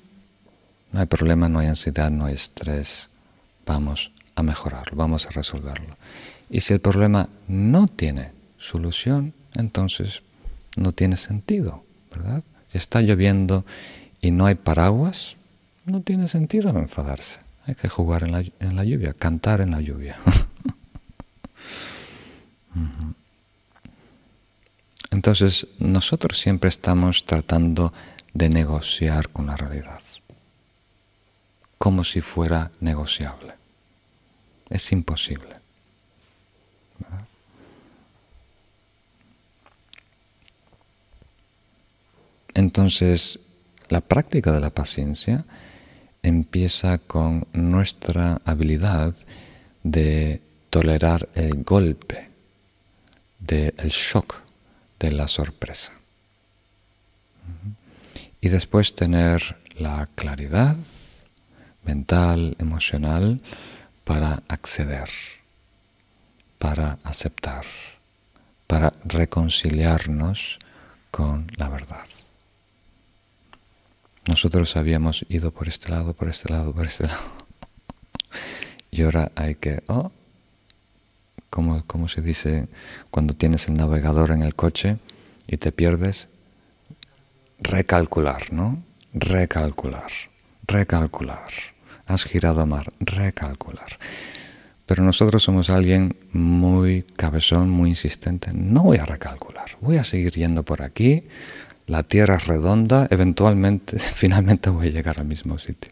no 0.91 0.99
hay 0.99 1.05
problema, 1.05 1.49
no 1.49 1.59
hay 1.59 1.67
ansiedad, 1.67 2.09
no 2.09 2.25
hay 2.25 2.33
estrés, 2.35 3.09
vamos 3.65 4.11
a 4.35 4.43
mejorarlo, 4.43 4.95
vamos 4.95 5.25
a 5.25 5.29
resolverlo. 5.31 5.97
Y 6.49 6.61
si 6.61 6.73
el 6.73 6.79
problema 6.79 7.29
no 7.47 7.87
tiene 7.87 8.31
solución, 8.57 9.33
entonces 9.55 10.21
no 10.75 10.93
tiene 10.93 11.17
sentido, 11.17 11.83
¿verdad? 12.11 12.43
Está 12.71 13.01
lloviendo 13.01 13.65
y 14.21 14.31
no 14.31 14.45
hay 14.45 14.55
paraguas, 14.55 15.35
no 15.85 16.01
tiene 16.01 16.27
sentido 16.27 16.69
enfadarse. 16.69 17.39
Hay 17.65 17.75
que 17.75 17.89
jugar 17.89 18.23
en 18.23 18.31
la, 18.31 18.39
en 18.59 18.75
la 18.75 18.83
lluvia, 18.83 19.13
cantar 19.13 19.61
en 19.61 19.71
la 19.71 19.81
lluvia. 19.81 20.17
Entonces, 25.11 25.67
nosotros 25.79 26.39
siempre 26.39 26.69
estamos 26.69 27.25
tratando 27.25 27.93
de 28.33 28.49
negociar 28.49 29.29
con 29.29 29.47
la 29.47 29.57
realidad. 29.57 30.01
como 31.77 32.03
si 32.03 32.21
fuera 32.21 32.71
negociable. 32.79 33.53
Es 34.69 34.91
imposible. 34.91 35.55
Entonces, 42.53 43.39
la 43.89 44.01
práctica 44.01 44.51
de 44.51 44.59
la 44.59 44.69
paciencia 44.69 45.45
empieza 46.23 46.97
con 46.97 47.47
nuestra 47.53 48.41
habilidad 48.45 49.15
de 49.83 50.41
tolerar 50.69 51.29
el 51.35 51.63
golpe, 51.63 52.29
del 53.39 53.89
shock 53.89 54.35
de 54.99 55.11
la 55.11 55.27
sorpresa. 55.27 55.93
Y 58.41 58.49
después 58.49 58.93
tener 58.93 59.57
la 59.77 60.07
claridad 60.15 60.77
mental, 61.83 62.55
emocional, 62.59 63.41
para 64.03 64.43
acceder, 64.47 65.09
para 66.57 66.97
aceptar, 67.03 67.65
para 68.65 68.93
reconciliarnos 69.05 70.59
con 71.11 71.47
la 71.57 71.69
verdad. 71.69 72.05
Nosotros 74.27 74.75
habíamos 74.75 75.25
ido 75.29 75.51
por 75.51 75.67
este 75.67 75.89
lado, 75.89 76.13
por 76.13 76.27
este 76.27 76.51
lado, 76.51 76.73
por 76.73 76.85
este 76.85 77.07
lado. 77.07 77.19
y 78.91 79.03
ahora 79.03 79.31
hay 79.35 79.55
que, 79.55 79.83
oh, 79.87 80.11
como, 81.49 81.85
como 81.87 82.09
se 82.09 82.21
dice 82.21 82.67
cuando 83.09 83.33
tienes 83.33 83.67
el 83.69 83.75
navegador 83.75 84.31
en 84.31 84.43
el 84.43 84.53
coche 84.53 84.97
y 85.47 85.57
te 85.57 85.71
pierdes, 85.71 86.27
recalcular, 87.59 88.51
¿no? 88.51 88.83
Recalcular, 89.13 90.11
recalcular. 90.67 91.49
Has 92.05 92.25
girado 92.25 92.61
a 92.61 92.65
mar, 92.65 92.87
recalcular. 92.99 93.97
Pero 94.85 95.03
nosotros 95.03 95.43
somos 95.43 95.69
alguien 95.69 96.15
muy 96.31 97.03
cabezón, 97.03 97.69
muy 97.69 97.89
insistente. 97.89 98.51
No 98.53 98.83
voy 98.83 98.97
a 98.97 99.05
recalcular, 99.05 99.77
voy 99.81 99.97
a 99.97 100.03
seguir 100.03 100.33
yendo 100.33 100.63
por 100.63 100.81
aquí. 100.81 101.23
La 101.87 102.03
tierra 102.03 102.35
es 102.35 102.45
redonda, 102.45 103.07
eventualmente, 103.09 103.97
finalmente 104.15 104.69
voy 104.69 104.87
a 104.87 104.91
llegar 104.91 105.19
al 105.19 105.25
mismo 105.25 105.57
sitio. 105.57 105.91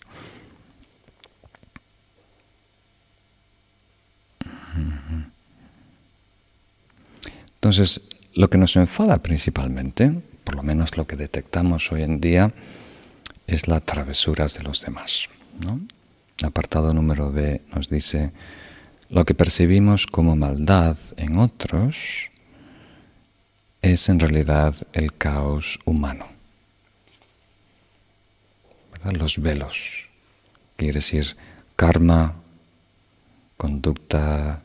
Entonces, 7.55 8.01
lo 8.35 8.49
que 8.49 8.59
nos 8.59 8.75
enfada 8.75 9.23
principalmente 9.23 10.21
por 10.45 10.55
lo 10.55 10.63
menos 10.63 10.95
lo 10.95 11.05
que 11.07 11.17
detectamos 11.17 11.91
hoy 11.91 12.03
en 12.03 12.21
día, 12.21 12.49
es 13.47 13.67
las 13.67 13.83
travesuras 13.83 14.57
de 14.57 14.63
los 14.63 14.81
demás. 14.81 15.27
¿no? 15.59 15.81
Apartado 16.43 16.93
número 16.93 17.31
B 17.31 17.61
nos 17.73 17.89
dice, 17.89 18.31
lo 19.09 19.25
que 19.25 19.33
percibimos 19.33 20.05
como 20.05 20.35
maldad 20.35 20.97
en 21.17 21.37
otros 21.37 22.29
es 23.85 24.09
en 24.09 24.19
realidad 24.19 24.73
el 24.93 25.13
caos 25.13 25.79
humano. 25.85 26.27
Los 29.11 29.39
velos, 29.39 30.09
quiere 30.75 30.95
decir 30.95 31.37
karma, 31.75 32.33
conducta, 33.57 34.57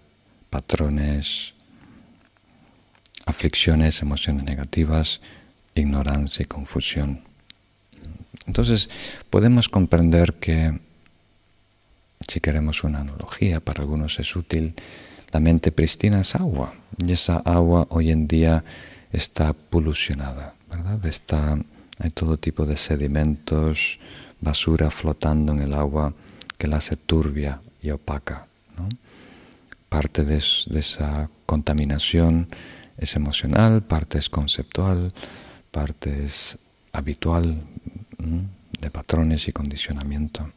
patrones, 0.49 1.53
aflicciones, 3.27 4.01
emociones 4.01 4.45
negativas, 4.45 5.21
ignorancia 5.75 6.45
y 6.45 6.47
confusión. 6.47 7.21
Entonces 8.47 8.89
podemos 9.29 9.68
comprender 9.68 10.35
que, 10.35 10.81
si 12.27 12.41
queremos 12.41 12.85
una 12.85 13.01
analogía, 13.01 13.61
para 13.61 13.83
algunos 13.83 14.18
es 14.18 14.35
útil, 14.35 14.73
la 15.31 15.41
mente 15.41 15.73
pristina 15.73 16.23
es 16.23 16.35
agua 16.35 16.73
y 17.05 17.12
esa 17.12 17.37
agua 17.37 17.87
hoy 17.91 18.11
en 18.11 18.27
día 18.27 18.64
está 19.13 19.53
polucionada, 19.53 20.55
¿verdad? 20.71 21.05
Está, 21.07 21.59
hay 21.99 22.11
todo 22.11 22.37
tipo 22.37 22.67
de 22.67 22.77
sedimentos, 22.77 23.99
basura 24.41 24.91
flotando 24.91 25.53
en 25.53 25.63
el 25.63 25.75
agua 25.75 26.15
que 26.57 26.69
la 26.69 26.77
hace 26.77 26.97
turbia 26.97 27.61
y 27.83 27.91
opaca. 27.91 28.47
Parte 29.89 30.25
de 30.25 30.37
esa 30.37 31.29
contaminación 31.47 32.49
es 32.97 33.17
emocional, 33.17 33.83
parte 33.83 34.19
es 34.19 34.31
conceptual, 34.31 35.13
parte 35.71 36.25
es 36.25 36.57
habitual 36.93 37.63
de 38.81 38.91
patrones 38.91 39.49
y 39.49 39.53
condicionamiento. 39.53 40.51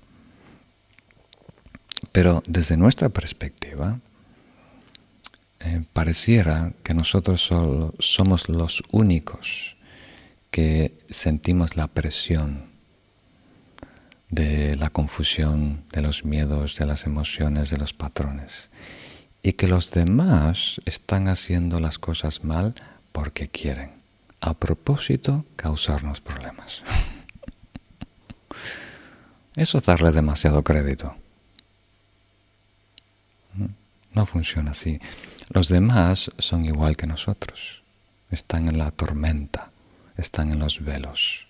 Pero 2.11 2.43
desde 2.45 2.77
nuestra 2.77 3.09
perspectiva, 3.09 3.99
eh, 5.63 5.83
pareciera 5.93 6.73
que 6.83 6.93
nosotros 6.93 7.41
solo 7.41 7.93
somos 7.99 8.49
los 8.49 8.83
únicos 8.91 9.77
que 10.51 10.99
sentimos 11.09 11.77
la 11.77 11.87
presión 11.87 12.65
de 14.29 14.75
la 14.75 14.89
confusión, 14.89 15.83
de 15.91 16.01
los 16.01 16.25
miedos, 16.25 16.77
de 16.77 16.85
las 16.85 17.05
emociones, 17.05 17.69
de 17.69 17.77
los 17.77 17.93
patrones. 17.93 18.69
Y 19.41 19.53
que 19.53 19.67
los 19.67 19.91
demás 19.91 20.81
están 20.85 21.27
haciendo 21.27 21.79
las 21.79 21.97
cosas 21.97 22.43
mal 22.43 22.75
porque 23.11 23.47
quieren 23.47 23.91
a 24.41 24.53
propósito 24.53 25.45
causarnos 25.55 26.19
problemas. 26.19 26.83
Eso 29.55 29.77
es 29.77 29.85
darle 29.85 30.11
demasiado 30.11 30.63
crédito. 30.63 31.15
No 34.13 34.25
funciona 34.25 34.71
así. 34.71 34.99
Los 35.49 35.69
demás 35.69 36.31
son 36.37 36.65
igual 36.65 36.95
que 36.95 37.07
nosotros. 37.07 37.83
Están 38.31 38.67
en 38.67 38.77
la 38.77 38.91
tormenta, 38.91 39.69
están 40.17 40.51
en 40.51 40.59
los 40.59 40.83
velos. 40.83 41.45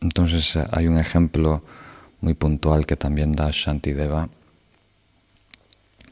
Entonces 0.00 0.56
eh, 0.56 0.66
hay 0.72 0.86
un 0.86 0.98
ejemplo 0.98 1.64
muy 2.20 2.34
puntual 2.34 2.86
que 2.86 2.96
también 2.96 3.32
da 3.32 3.50
Shantideva. 3.52 4.28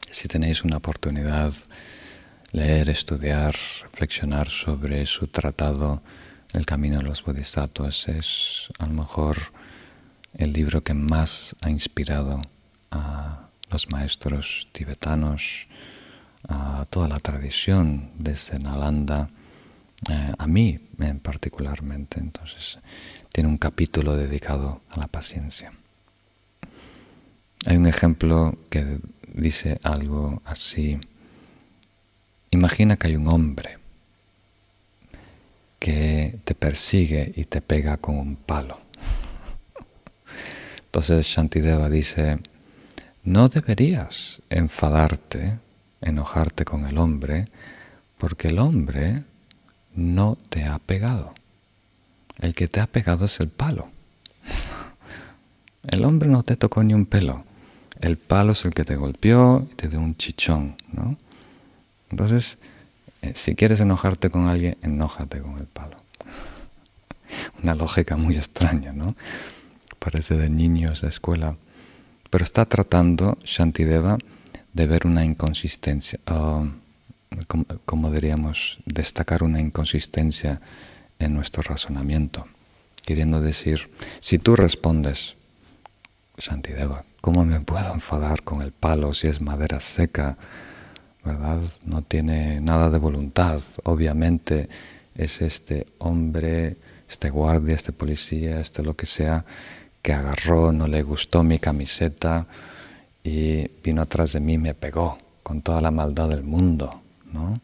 Si 0.09 0.27
tenéis 0.27 0.63
una 0.63 0.77
oportunidad 0.77 1.53
leer, 2.51 2.89
estudiar, 2.89 3.55
reflexionar 3.83 4.49
sobre 4.49 5.05
su 5.05 5.27
tratado 5.27 6.01
El 6.53 6.65
camino 6.65 6.99
de 6.99 7.03
los 7.03 7.21
bodhisattvas 7.21 8.07
es 8.07 8.69
a 8.79 8.85
lo 8.85 8.93
mejor 8.93 9.37
el 10.37 10.53
libro 10.53 10.83
que 10.83 10.93
más 10.93 11.53
ha 11.61 11.69
inspirado 11.69 12.41
a 12.91 13.47
los 13.69 13.89
maestros 13.89 14.67
tibetanos, 14.71 15.67
a 16.47 16.85
toda 16.89 17.07
la 17.07 17.19
tradición 17.19 18.11
desde 18.17 18.59
Nalanda, 18.59 19.29
eh, 20.09 20.31
a 20.37 20.47
mí 20.47 20.79
en 20.99 21.19
particularmente. 21.19 22.19
Entonces, 22.19 22.79
tiene 23.31 23.49
un 23.49 23.57
capítulo 23.57 24.15
dedicado 24.15 24.81
a 24.91 24.99
la 24.99 25.07
paciencia. 25.07 25.71
Hay 27.65 27.77
un 27.77 27.87
ejemplo 27.87 28.57
que 28.69 28.99
dice 29.33 29.79
algo 29.83 30.41
así. 30.45 30.99
Imagina 32.51 32.95
que 32.95 33.07
hay 33.07 33.15
un 33.15 33.27
hombre 33.27 33.79
que 35.79 36.39
te 36.43 36.55
persigue 36.55 37.33
y 37.35 37.45
te 37.45 37.61
pega 37.61 37.97
con 37.97 38.17
un 38.17 38.35
palo. 38.35 38.79
Entonces 40.85 41.25
Shantideva 41.25 41.89
dice, 41.89 42.39
no 43.25 43.49
deberías 43.49 44.41
enfadarte, 44.49 45.59
enojarte 46.01 46.63
con 46.63 46.85
el 46.85 46.97
hombre, 46.99 47.49
porque 48.19 48.49
el 48.49 48.59
hombre 48.59 49.23
no 49.95 50.37
te 50.49 50.65
ha 50.65 50.77
pegado. 50.77 51.33
El 52.39 52.53
que 52.53 52.67
te 52.67 52.79
ha 52.79 52.87
pegado 52.87 53.25
es 53.25 53.39
el 53.39 53.49
palo. 53.49 53.89
El 55.87 56.05
hombre 56.05 56.29
no 56.29 56.43
te 56.43 56.55
tocó 56.55 56.83
ni 56.83 56.93
un 56.93 57.05
pelo. 57.05 57.43
El 57.99 58.17
palo 58.17 58.51
es 58.51 58.63
el 58.65 58.73
que 58.73 58.83
te 58.83 58.95
golpeó 58.95 59.67
y 59.71 59.75
te 59.75 59.87
dio 59.87 59.99
un 59.99 60.15
chichón, 60.15 60.75
¿no? 60.91 61.17
Entonces, 62.11 62.57
eh, 63.21 63.33
si 63.35 63.55
quieres 63.55 63.79
enojarte 63.79 64.29
con 64.29 64.47
alguien, 64.47 64.77
enójate 64.81 65.39
con 65.41 65.57
el 65.57 65.65
palo. 65.65 65.97
Una 67.63 67.73
lógica 67.73 68.17
muy 68.17 68.35
extraña, 68.35 68.93
¿no? 68.93 69.15
Parece 69.97 70.37
de 70.37 70.49
niños 70.49 71.01
de 71.01 71.07
escuela. 71.07 71.55
Pero 72.35 72.43
está 72.43 72.65
tratando 72.65 73.37
Shantideva 73.45 74.17
de 74.73 74.87
ver 74.87 75.07
una 75.07 75.23
inconsistencia, 75.23 76.19
como, 77.85 78.11
diríamos, 78.11 78.79
destacar 78.85 79.41
una 79.41 79.61
inconsistencia 79.61 80.59
en 81.17 81.33
nuestro 81.33 81.63
razonamiento. 81.63 82.45
Queriendo 83.05 83.39
decir, 83.39 83.89
si 84.19 84.37
tú 84.37 84.57
respondes, 84.57 85.37
Shantideva, 86.37 87.05
¿cómo 87.21 87.45
me 87.45 87.61
puedo 87.61 87.93
enfadar 87.93 88.43
con 88.43 88.61
el 88.61 88.73
palo 88.73 89.13
si 89.13 89.27
es 89.27 89.39
madera 89.39 89.79
seca? 89.79 90.37
¿verdad? 91.23 91.61
No 91.85 92.01
tiene 92.01 92.59
nada 92.59 92.89
de 92.89 92.97
voluntad. 92.97 93.61
Obviamente 93.85 94.67
es 95.15 95.41
este 95.41 95.87
hombre 95.99 96.75
este 97.07 97.29
guardia, 97.29 97.75
este 97.75 97.91
policía, 97.91 98.59
este 98.59 98.83
lo 98.83 98.95
que 98.95 99.05
sea, 99.05 99.45
que 100.05 100.13
agarró, 100.13 100.71
no 100.71 100.87
le 100.87 101.01
gustó 101.01 101.41
mi 101.41 101.57
camiseta 101.57 102.45
y 103.23 103.67
vino 103.83 104.03
atrás 104.03 104.33
de 104.33 104.39
mí 104.39 104.53
y 104.53 104.57
me 104.59 104.75
pegó 104.75 105.17
con 105.41 105.63
toda 105.63 105.81
la 105.81 105.89
maldad 105.89 106.29
del 106.29 106.43
mundo, 106.43 107.01
¿no? 107.33 107.59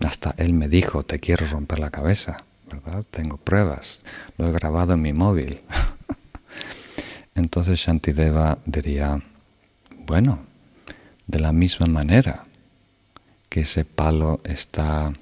Hasta 0.00 0.34
él 0.36 0.52
me 0.52 0.68
dijo, 0.68 1.04
te 1.04 1.18
quiero 1.20 1.46
romper 1.46 1.78
la 1.78 1.88
cabeza, 1.88 2.44
¿verdad? 2.70 3.02
Tengo 3.10 3.38
pruebas, 3.38 4.02
lo 4.36 4.46
he 4.46 4.52
grabado 4.52 4.92
en 4.92 5.00
mi 5.00 5.14
móvil. 5.14 5.62
Entonces 7.34 7.78
Shantideva 7.78 8.58
diría, 8.66 9.18
bueno, 10.04 10.40
de 11.26 11.38
la 11.38 11.52
misma 11.52 11.86
manera 11.86 12.44
que 13.48 13.60
ese 13.60 13.86
palo 13.86 14.42
está, 14.44 15.14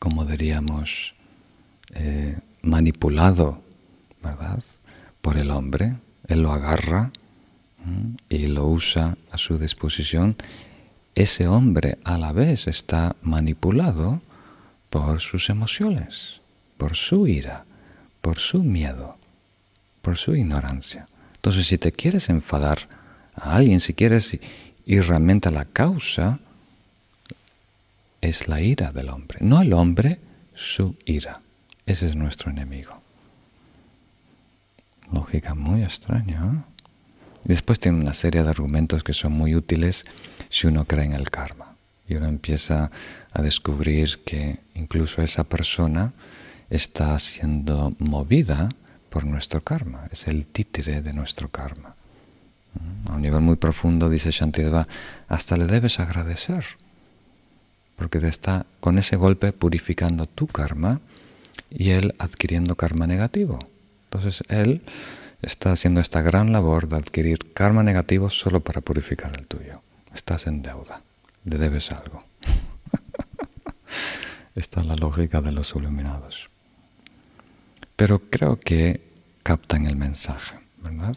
como 0.00 0.24
diríamos, 0.24 1.14
eh, 1.94 2.36
manipulado, 2.62 3.61
¿verdad? 4.22 4.62
Por 5.20 5.38
el 5.38 5.50
hombre, 5.50 5.96
él 6.28 6.42
lo 6.42 6.52
agarra 6.52 7.10
y 8.28 8.46
lo 8.46 8.66
usa 8.66 9.16
a 9.30 9.38
su 9.38 9.58
disposición 9.58 10.36
ese 11.14 11.46
hombre 11.46 11.98
a 12.04 12.16
la 12.16 12.32
vez 12.32 12.66
está 12.66 13.16
manipulado 13.22 14.22
por 14.88 15.20
sus 15.20 15.50
emociones, 15.50 16.40
por 16.78 16.96
su 16.96 17.26
ira, 17.26 17.66
por 18.22 18.38
su 18.38 18.62
miedo, 18.62 19.18
por 20.00 20.16
su 20.16 20.34
ignorancia. 20.34 21.08
Entonces, 21.34 21.66
si 21.66 21.76
te 21.76 21.92
quieres 21.92 22.30
enfadar 22.30 22.88
a 23.34 23.56
alguien, 23.56 23.80
si 23.80 23.92
quieres 23.92 24.38
ir 24.86 25.04
realmente 25.04 25.48
a 25.48 25.52
la 25.52 25.66
causa, 25.66 26.38
es 28.22 28.48
la 28.48 28.62
ira 28.62 28.90
del 28.92 29.10
hombre, 29.10 29.38
no 29.42 29.60
el 29.60 29.72
hombre, 29.74 30.18
su 30.54 30.96
ira. 31.04 31.42
Ese 31.84 32.06
es 32.06 32.16
nuestro 32.16 32.50
enemigo. 32.50 33.01
Lógica 35.12 35.54
muy 35.54 35.82
extraña. 35.82 36.42
¿eh? 36.44 36.72
Después 37.44 37.78
tiene 37.78 38.00
una 38.00 38.14
serie 38.14 38.42
de 38.42 38.50
argumentos 38.50 39.02
que 39.02 39.12
son 39.12 39.32
muy 39.32 39.54
útiles 39.54 40.04
si 40.48 40.66
uno 40.66 40.84
cree 40.84 41.04
en 41.04 41.12
el 41.12 41.30
karma. 41.30 41.76
Y 42.08 42.14
uno 42.14 42.26
empieza 42.26 42.90
a 43.32 43.42
descubrir 43.42 44.20
que 44.24 44.60
incluso 44.74 45.22
esa 45.22 45.44
persona 45.44 46.12
está 46.70 47.18
siendo 47.18 47.90
movida 47.98 48.68
por 49.08 49.24
nuestro 49.24 49.60
karma, 49.60 50.08
es 50.10 50.26
el 50.26 50.46
títere 50.46 51.02
de 51.02 51.12
nuestro 51.12 51.50
karma. 51.50 51.94
A 53.08 53.16
un 53.16 53.22
nivel 53.22 53.42
muy 53.42 53.56
profundo, 53.56 54.08
dice 54.08 54.30
Shantideva, 54.30 54.86
hasta 55.28 55.58
le 55.58 55.66
debes 55.66 56.00
agradecer, 56.00 56.64
porque 57.96 58.18
te 58.20 58.28
está 58.28 58.64
con 58.80 58.98
ese 58.98 59.16
golpe 59.16 59.52
purificando 59.52 60.26
tu 60.26 60.46
karma 60.46 61.00
y 61.68 61.90
él 61.90 62.14
adquiriendo 62.18 62.74
karma 62.74 63.06
negativo. 63.06 63.58
Entonces 64.12 64.44
él 64.48 64.82
está 65.40 65.72
haciendo 65.72 66.02
esta 66.02 66.20
gran 66.20 66.52
labor 66.52 66.86
de 66.86 66.96
adquirir 66.96 67.54
karma 67.54 67.82
negativo 67.82 68.28
solo 68.28 68.60
para 68.60 68.82
purificar 68.82 69.32
el 69.34 69.46
tuyo. 69.46 69.80
Estás 70.14 70.46
en 70.46 70.60
deuda, 70.60 71.02
le 71.46 71.56
debes 71.56 71.90
algo. 71.92 72.18
Esta 74.54 74.80
es 74.80 74.86
la 74.86 74.96
lógica 74.96 75.40
de 75.40 75.52
los 75.52 75.74
iluminados. 75.74 76.50
Pero 77.96 78.18
creo 78.28 78.60
que 78.60 79.00
captan 79.42 79.86
el 79.86 79.96
mensaje, 79.96 80.58
¿verdad? 80.76 81.16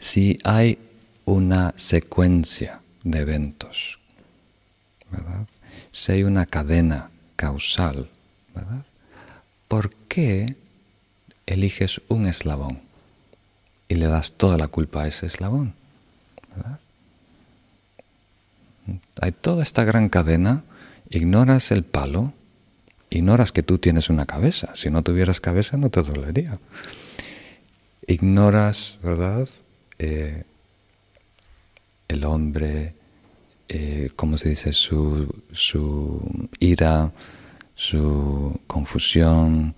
Si 0.00 0.36
hay 0.42 0.76
una 1.26 1.74
secuencia 1.76 2.80
de 3.04 3.20
eventos, 3.20 4.00
¿verdad? 5.12 5.46
Si 5.92 6.10
hay 6.10 6.24
una 6.24 6.46
cadena 6.46 7.10
causal, 7.36 8.10
¿verdad? 8.52 8.84
¿Por 9.68 9.94
qué 10.08 10.63
eliges 11.46 12.00
un 12.08 12.26
eslabón 12.26 12.80
y 13.88 13.94
le 13.94 14.06
das 14.06 14.32
toda 14.32 14.58
la 14.58 14.68
culpa 14.68 15.02
a 15.02 15.08
ese 15.08 15.26
eslabón. 15.26 15.74
Hay 19.20 19.32
toda 19.32 19.62
esta 19.62 19.84
gran 19.84 20.08
cadena, 20.08 20.64
ignoras 21.08 21.70
el 21.70 21.84
palo, 21.84 22.32
ignoras 23.10 23.52
que 23.52 23.62
tú 23.62 23.78
tienes 23.78 24.10
una 24.10 24.26
cabeza. 24.26 24.74
Si 24.74 24.90
no 24.90 25.02
tuvieras 25.02 25.40
cabeza 25.40 25.76
no 25.76 25.90
te 25.90 26.02
dolería. 26.02 26.58
Ignoras, 28.06 28.98
¿verdad? 29.02 29.48
Eh, 29.98 30.44
el 32.08 32.24
hombre, 32.24 32.94
eh, 33.68 34.10
¿cómo 34.16 34.36
se 34.36 34.50
dice? 34.50 34.72
Su, 34.72 35.42
su 35.52 36.48
ira, 36.60 37.12
su 37.74 38.60
confusión, 38.66 39.74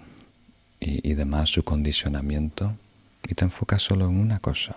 y, 0.79 1.15
demás, 1.15 1.51
su 1.51 1.65
condicionamiento, 1.65 2.77
y 3.29 3.35
te 3.35 3.45
enfocas 3.45 3.83
solo 3.83 4.07
en 4.07 4.21
una 4.21 4.39
cosa, 4.39 4.77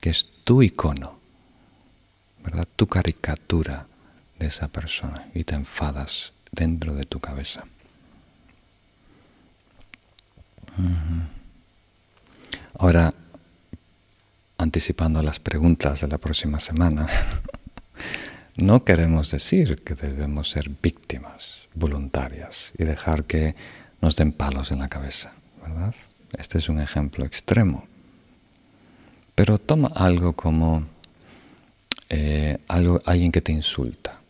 que 0.00 0.10
es 0.10 0.26
tu 0.44 0.62
icono, 0.62 1.18
¿verdad? 2.42 2.66
Tu 2.74 2.86
caricatura 2.86 3.86
de 4.38 4.46
esa 4.46 4.68
persona 4.68 5.28
y 5.34 5.44
te 5.44 5.54
enfadas 5.54 6.32
dentro 6.50 6.94
de 6.94 7.04
tu 7.04 7.20
cabeza. 7.20 7.64
Ahora, 12.78 13.12
anticipando 14.56 15.22
las 15.22 15.38
preguntas 15.38 16.00
de 16.00 16.08
la 16.08 16.18
próxima 16.18 16.60
semana, 16.60 17.06
no 18.56 18.84
queremos 18.84 19.30
decir 19.30 19.82
que 19.82 19.94
debemos 19.94 20.50
ser 20.50 20.70
víctimas 20.82 21.68
voluntarias 21.74 22.72
y 22.78 22.84
dejar 22.84 23.24
que 23.24 23.54
nos 24.00 24.16
den 24.16 24.32
palos 24.32 24.70
en 24.70 24.78
la 24.78 24.88
cabeza, 24.88 25.32
¿verdad? 25.62 25.94
Este 26.36 26.58
es 26.58 26.68
un 26.68 26.80
ejemplo 26.80 27.24
extremo. 27.24 27.86
Pero 29.34 29.58
toma 29.58 29.88
algo 29.94 30.34
como 30.34 30.84
eh, 32.08 32.58
alguien 32.68 33.32
que 33.32 33.40
te 33.40 33.52
insulta, 33.52 34.20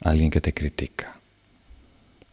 alguien 0.00 0.30
que 0.30 0.40
te 0.40 0.52
critica, 0.52 1.18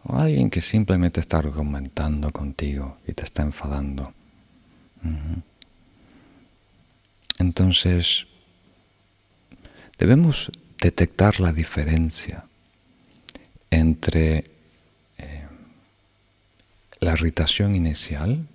o 0.04 0.18
alguien 0.18 0.50
que 0.50 0.62
simplemente 0.62 1.20
está 1.20 1.38
argumentando 1.38 2.32
contigo 2.32 2.98
y 3.08 3.14
te 3.14 3.24
está 3.24 3.44
enfadando. 3.44 4.14
Entonces, 7.38 8.28
debemos 9.98 10.52
detectar 10.80 11.40
la 11.40 11.54
diferencia 11.54 12.46
entre 13.70 14.44
la 17.02 17.14
irritación 17.14 17.76
inicial, 17.76 18.48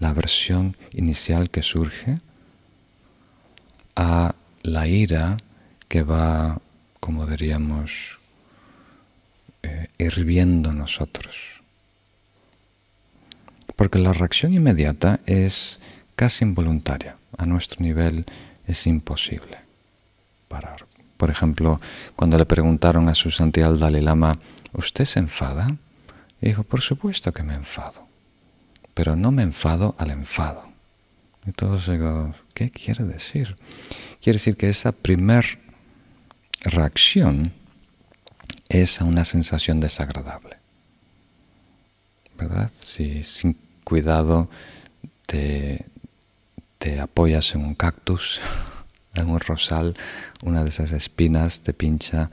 la 0.00 0.08
aversión 0.08 0.76
inicial 0.92 1.48
que 1.48 1.62
surge, 1.62 2.18
a 3.96 4.34
la 4.62 4.86
ira 4.88 5.36
que 5.88 6.02
va, 6.02 6.60
como 6.98 7.26
diríamos, 7.26 8.18
eh, 9.62 9.88
hirviendo 9.98 10.72
nosotros. 10.72 11.62
Porque 13.76 13.98
la 13.98 14.12
reacción 14.12 14.52
inmediata 14.52 15.20
es 15.26 15.80
casi 16.16 16.44
involuntaria. 16.44 17.16
A 17.38 17.46
nuestro 17.46 17.82
nivel 17.82 18.26
es 18.66 18.86
imposible 18.86 19.58
parar. 20.48 20.86
Por 21.16 21.30
ejemplo, 21.30 21.80
cuando 22.16 22.38
le 22.38 22.46
preguntaron 22.46 23.08
a 23.08 23.14
su 23.14 23.30
santidad 23.30 23.72
Dalai 23.72 24.02
Lama, 24.02 24.38
¿usted 24.72 25.04
se 25.04 25.20
enfada? 25.20 25.76
Y 26.40 26.48
dijo, 26.48 26.62
por 26.64 26.80
supuesto 26.80 27.32
que 27.32 27.42
me 27.42 27.54
enfado, 27.54 28.06
pero 28.92 29.16
no 29.16 29.30
me 29.30 29.42
enfado 29.42 29.94
al 29.98 30.10
enfado. 30.10 30.74
Y 31.46 31.52
todos 31.52 31.88
digo, 31.88 32.34
¿qué 32.54 32.70
quiere 32.70 33.04
decir? 33.04 33.56
Quiere 34.22 34.36
decir 34.36 34.56
que 34.56 34.68
esa 34.68 34.92
primer 34.92 35.58
reacción 36.62 37.52
es 38.68 39.00
a 39.00 39.04
una 39.04 39.24
sensación 39.24 39.80
desagradable. 39.80 40.56
¿Verdad? 42.38 42.70
Si 42.80 43.22
sin 43.22 43.56
cuidado 43.84 44.48
te, 45.26 45.86
te 46.78 47.00
apoyas 47.00 47.54
en 47.54 47.64
un 47.64 47.74
cactus, 47.74 48.40
en 49.14 49.28
un 49.28 49.40
rosal, 49.40 49.94
una 50.42 50.64
de 50.64 50.70
esas 50.70 50.92
espinas 50.92 51.60
te 51.60 51.72
pincha 51.74 52.30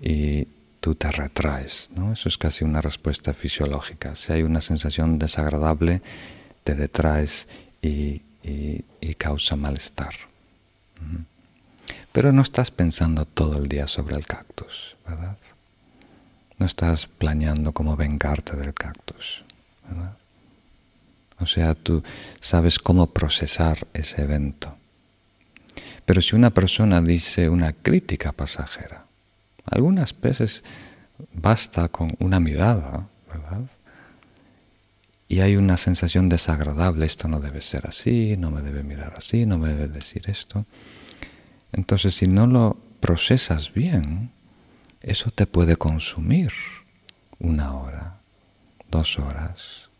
y 0.00 0.48
tú 0.80 0.94
te 0.94 1.08
retraes. 1.08 1.90
¿no? 1.94 2.12
Eso 2.12 2.28
es 2.28 2.38
casi 2.38 2.64
una 2.64 2.80
respuesta 2.80 3.34
fisiológica. 3.34 4.14
Si 4.16 4.32
hay 4.32 4.42
una 4.42 4.60
sensación 4.60 5.18
desagradable, 5.18 6.02
te 6.64 6.74
detraes 6.74 7.48
y, 7.82 8.22
causa 9.16 9.56
malestar. 9.56 10.14
Pero 12.12 12.32
no 12.32 12.42
estás 12.42 12.70
pensando 12.70 13.24
todo 13.24 13.58
el 13.58 13.68
día 13.68 13.88
sobre 13.88 14.14
el 14.14 14.26
cactus, 14.26 14.96
¿verdad? 15.06 15.36
No 16.58 16.66
estás 16.66 17.06
planeando 17.06 17.72
cómo 17.72 17.96
vengarte 17.96 18.56
del 18.56 18.74
cactus, 18.74 19.42
¿verdad? 19.88 20.16
O 21.40 21.46
sea, 21.46 21.74
tú 21.74 22.02
sabes 22.40 22.78
cómo 22.78 23.08
procesar 23.08 23.86
ese 23.92 24.22
evento. 24.22 24.76
Pero 26.04 26.20
si 26.20 26.36
una 26.36 26.50
persona 26.50 27.00
dice 27.00 27.48
una 27.48 27.72
crítica 27.72 28.32
pasajera, 28.32 29.07
algunas 29.70 30.18
veces 30.18 30.64
basta 31.32 31.88
con 31.88 32.10
una 32.18 32.40
mirada, 32.40 33.08
¿verdad? 33.32 33.62
Y 35.28 35.40
hay 35.40 35.56
una 35.56 35.76
sensación 35.76 36.28
desagradable, 36.28 37.04
esto 37.04 37.28
no 37.28 37.40
debe 37.40 37.60
ser 37.60 37.86
así, 37.86 38.36
no 38.38 38.50
me 38.50 38.62
debe 38.62 38.82
mirar 38.82 39.14
así, 39.16 39.44
no 39.44 39.58
me 39.58 39.68
debe 39.68 39.88
decir 39.88 40.22
esto. 40.30 40.64
Entonces, 41.72 42.14
si 42.14 42.26
no 42.26 42.46
lo 42.46 42.78
procesas 43.00 43.72
bien, 43.74 44.30
eso 45.02 45.30
te 45.30 45.46
puede 45.46 45.76
consumir 45.76 46.52
una 47.38 47.74
hora, 47.74 48.20
dos 48.90 49.18
horas. 49.18 49.90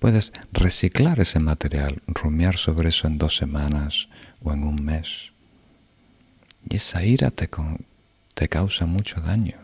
Puedes 0.00 0.32
reciclar 0.52 1.20
ese 1.20 1.38
material, 1.38 2.02
rumiar 2.06 2.56
sobre 2.56 2.88
eso 2.88 3.06
en 3.06 3.18
dos 3.18 3.36
semanas 3.36 4.08
o 4.42 4.52
en 4.52 4.64
un 4.64 4.84
mes. 4.84 5.32
Y 6.68 6.76
esa 6.76 7.04
ira 7.04 7.30
te, 7.30 7.48
te 8.36 8.48
causa 8.50 8.84
mucho 8.84 9.22
daño. 9.22 9.56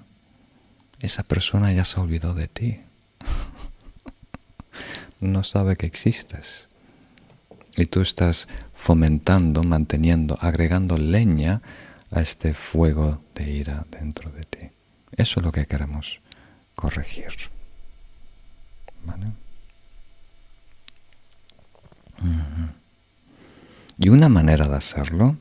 Esa 1.00 1.22
persona 1.22 1.70
ya 1.72 1.84
se 1.84 2.00
olvidó 2.00 2.32
de 2.32 2.48
ti. 2.48 2.80
no 5.20 5.44
sabe 5.44 5.76
que 5.76 5.84
existes. 5.84 6.68
Y 7.76 7.84
tú 7.84 8.00
estás 8.00 8.48
fomentando, 8.74 9.62
manteniendo, 9.62 10.38
agregando 10.40 10.96
leña 10.96 11.60
a 12.10 12.22
este 12.22 12.54
fuego 12.54 13.22
de 13.34 13.50
ira 13.50 13.84
dentro 13.90 14.30
de 14.30 14.42
ti. 14.44 14.70
Eso 15.18 15.40
es 15.40 15.44
lo 15.44 15.52
que 15.52 15.66
queremos 15.66 16.20
corregir. 16.74 17.28
Y 23.98 24.08
una 24.08 24.30
manera 24.30 24.66
de 24.66 24.76
hacerlo 24.76 25.36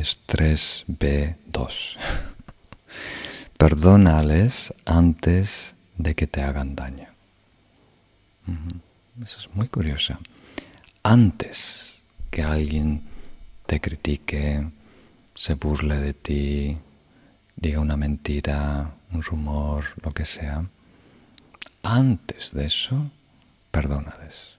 es 0.00 0.18
3B2. 0.26 1.96
Perdónales 3.56 4.74
antes 4.84 5.74
de 5.96 6.14
que 6.14 6.26
te 6.26 6.42
hagan 6.42 6.74
daño. 6.74 7.08
Eso 9.22 9.38
es 9.38 9.48
muy 9.54 9.68
curioso. 9.68 10.18
Antes 11.02 12.04
que 12.30 12.42
alguien 12.42 13.02
te 13.66 13.80
critique, 13.80 14.68
se 15.34 15.54
burle 15.54 15.96
de 15.98 16.14
ti, 16.14 16.76
diga 17.56 17.80
una 17.80 17.96
mentira, 17.96 18.92
un 19.12 19.22
rumor, 19.22 19.84
lo 20.02 20.10
que 20.10 20.24
sea, 20.24 20.66
antes 21.82 22.52
de 22.52 22.66
eso, 22.66 23.10
perdónales. 23.70 24.58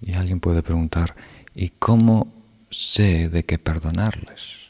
Y 0.00 0.14
alguien 0.14 0.40
puede 0.40 0.62
preguntar, 0.62 1.14
¿y 1.54 1.70
cómo 1.70 2.28
sé 2.70 3.28
de 3.28 3.44
qué 3.44 3.58
perdonarles 3.58 4.68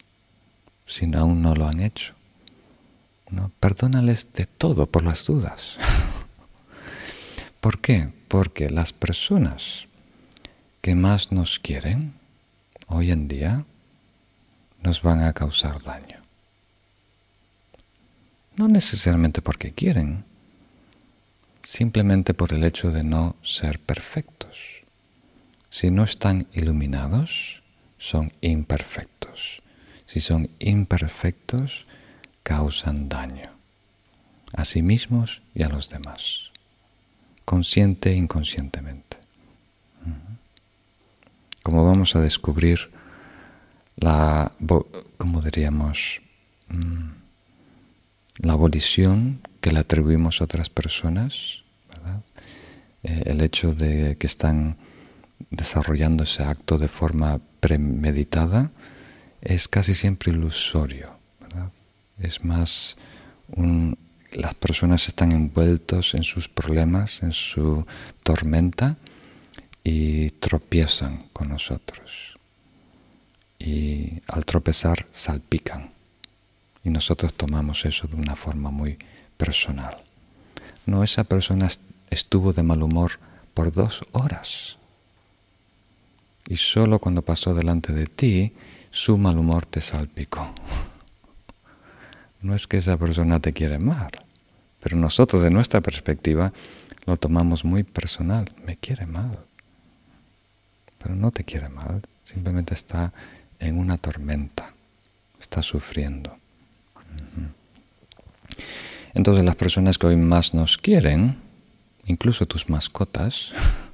si 0.87 1.13
aún 1.15 1.43
no 1.43 1.55
lo 1.55 1.67
han 1.69 1.81
hecho? 1.81 2.15
Perdónales 3.61 4.33
de 4.33 4.47
todo 4.47 4.87
por 4.87 5.03
las 5.03 5.27
dudas. 5.27 5.77
¿Por 7.61 7.81
qué? 7.81 8.13
Porque 8.29 8.71
las 8.71 8.93
personas 8.93 9.89
que 10.81 10.95
más 10.95 11.33
nos 11.33 11.59
quieren 11.59 12.15
hoy 12.87 13.11
en 13.11 13.27
día 13.27 13.65
nos 14.83 15.03
van 15.03 15.23
a 15.23 15.33
causar 15.33 15.83
daño. 15.83 16.21
No 18.57 18.69
necesariamente 18.69 19.43
porque 19.43 19.73
quieren, 19.73 20.25
simplemente 21.63 22.33
por 22.35 22.53
el 22.53 22.63
hecho 22.63 22.93
de 22.93 23.03
no 23.03 23.35
ser 23.43 23.81
perfectos. 23.81 24.59
Si 25.69 25.91
no 25.91 26.05
están 26.05 26.47
iluminados, 26.53 27.63
son 27.99 28.33
imperfectos. 28.41 29.63
Si 30.07 30.21
son 30.21 30.51
imperfectos, 30.59 31.87
causan 32.43 33.09
daño 33.09 33.51
a 34.53 34.65
sí 34.65 34.83
mismos 34.83 35.43
y 35.55 35.63
a 35.63 35.69
los 35.69 35.91
demás, 35.91 36.51
consciente 37.45 38.13
e 38.13 38.17
inconscientemente. 38.17 39.17
Como 41.63 41.85
vamos 41.85 42.15
a 42.15 42.21
descubrir 42.21 42.91
la, 43.97 44.53
¿cómo 45.19 45.43
diríamos? 45.43 46.21
Mm, 46.69 47.11
la 48.39 48.53
abolición 48.53 49.41
que 49.61 49.73
le 49.73 49.81
atribuimos 49.81 50.41
a 50.41 50.45
otras 50.45 50.71
personas, 50.71 51.65
eh, 53.03 53.23
el 53.27 53.41
hecho 53.41 53.75
de 53.75 54.17
que 54.17 54.29
están 54.29 54.77
desarrollando 55.51 56.23
ese 56.23 56.45
acto 56.45 56.79
de 56.79 56.89
forma 56.89 57.41
premeditada 57.67 58.71
es 59.41 59.67
casi 59.67 59.93
siempre 59.93 60.31
ilusorio. 60.31 61.19
Es 62.17 62.45
más, 62.45 62.97
las 64.33 64.55
personas 64.55 65.09
están 65.09 65.33
envueltos 65.33 66.15
en 66.15 66.23
sus 66.23 66.49
problemas, 66.49 67.25
en 67.25 67.33
su 67.33 67.85
tormenta 68.23 68.97
y 69.83 70.31
tropiezan 70.31 71.27
con 71.33 71.49
nosotros. 71.49 72.39
Y 73.59 74.23
al 74.29 74.45
tropezar 74.45 75.07
salpican. 75.11 75.91
Y 76.85 76.91
nosotros 76.91 77.35
tomamos 77.35 77.85
eso 77.85 78.07
de 78.07 78.15
una 78.15 78.37
forma 78.37 78.71
muy 78.71 78.97
personal. 79.37 79.97
No, 80.87 81.03
esa 81.03 81.25
persona 81.25 81.69
estuvo 82.11 82.53
de 82.53 82.63
mal 82.63 82.81
humor 82.85 83.19
por 83.55 83.73
dos 83.73 84.05
horas. 84.13 84.79
Y 86.49 86.57
solo 86.57 86.99
cuando 86.99 87.23
pasó 87.23 87.55
delante 87.55 87.93
de 87.93 88.07
ti, 88.07 88.53
su 88.91 89.19
mal 89.19 89.39
humor 89.39 89.67
te 89.67 89.81
salpicó. 89.81 90.55
No 92.41 92.55
es 92.55 92.67
que 92.67 92.77
esa 92.77 92.97
persona 92.97 93.41
te 93.41 93.53
quiere 93.53 93.79
mal, 93.79 94.11
pero 94.81 94.97
nosotros 94.97 95.43
de 95.43 95.51
nuestra 95.51 95.81
perspectiva 95.81 96.53
lo 97.05 97.17
tomamos 97.17 97.65
muy 97.65 97.83
personal. 97.83 98.53
Me 98.65 98.77
quiere 98.77 99.07
mal. 99.07 99.39
Pero 100.99 101.15
no 101.15 101.31
te 101.31 101.45
quiere 101.45 101.69
mal, 101.69 102.03
simplemente 102.25 102.75
está 102.75 103.13
en 103.59 103.79
una 103.79 103.97
tormenta, 103.97 104.75
está 105.41 105.63
sufriendo. 105.63 106.37
Entonces 109.15 109.45
las 109.45 109.57
personas 109.57 109.99
que 109.99 110.07
hoy 110.07 110.17
más 110.17 110.53
nos 110.53 110.79
quieren, 110.79 111.39
incluso 112.05 112.47
tus 112.47 112.69
mascotas, 112.69 113.53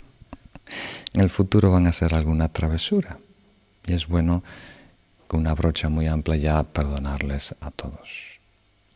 en 1.13 1.21
el 1.21 1.31
futuro 1.31 1.71
van 1.71 1.87
a 1.87 1.91
hacer 1.91 2.15
alguna 2.15 2.49
travesura. 2.49 3.19
Y 3.87 3.95
es 3.95 4.07
bueno 4.07 4.43
con 5.27 5.41
una 5.41 5.55
brocha 5.55 5.89
muy 5.89 6.07
amplia 6.07 6.37
ya 6.37 6.63
perdonarles 6.63 7.55
a 7.61 7.71
todos. 7.71 8.11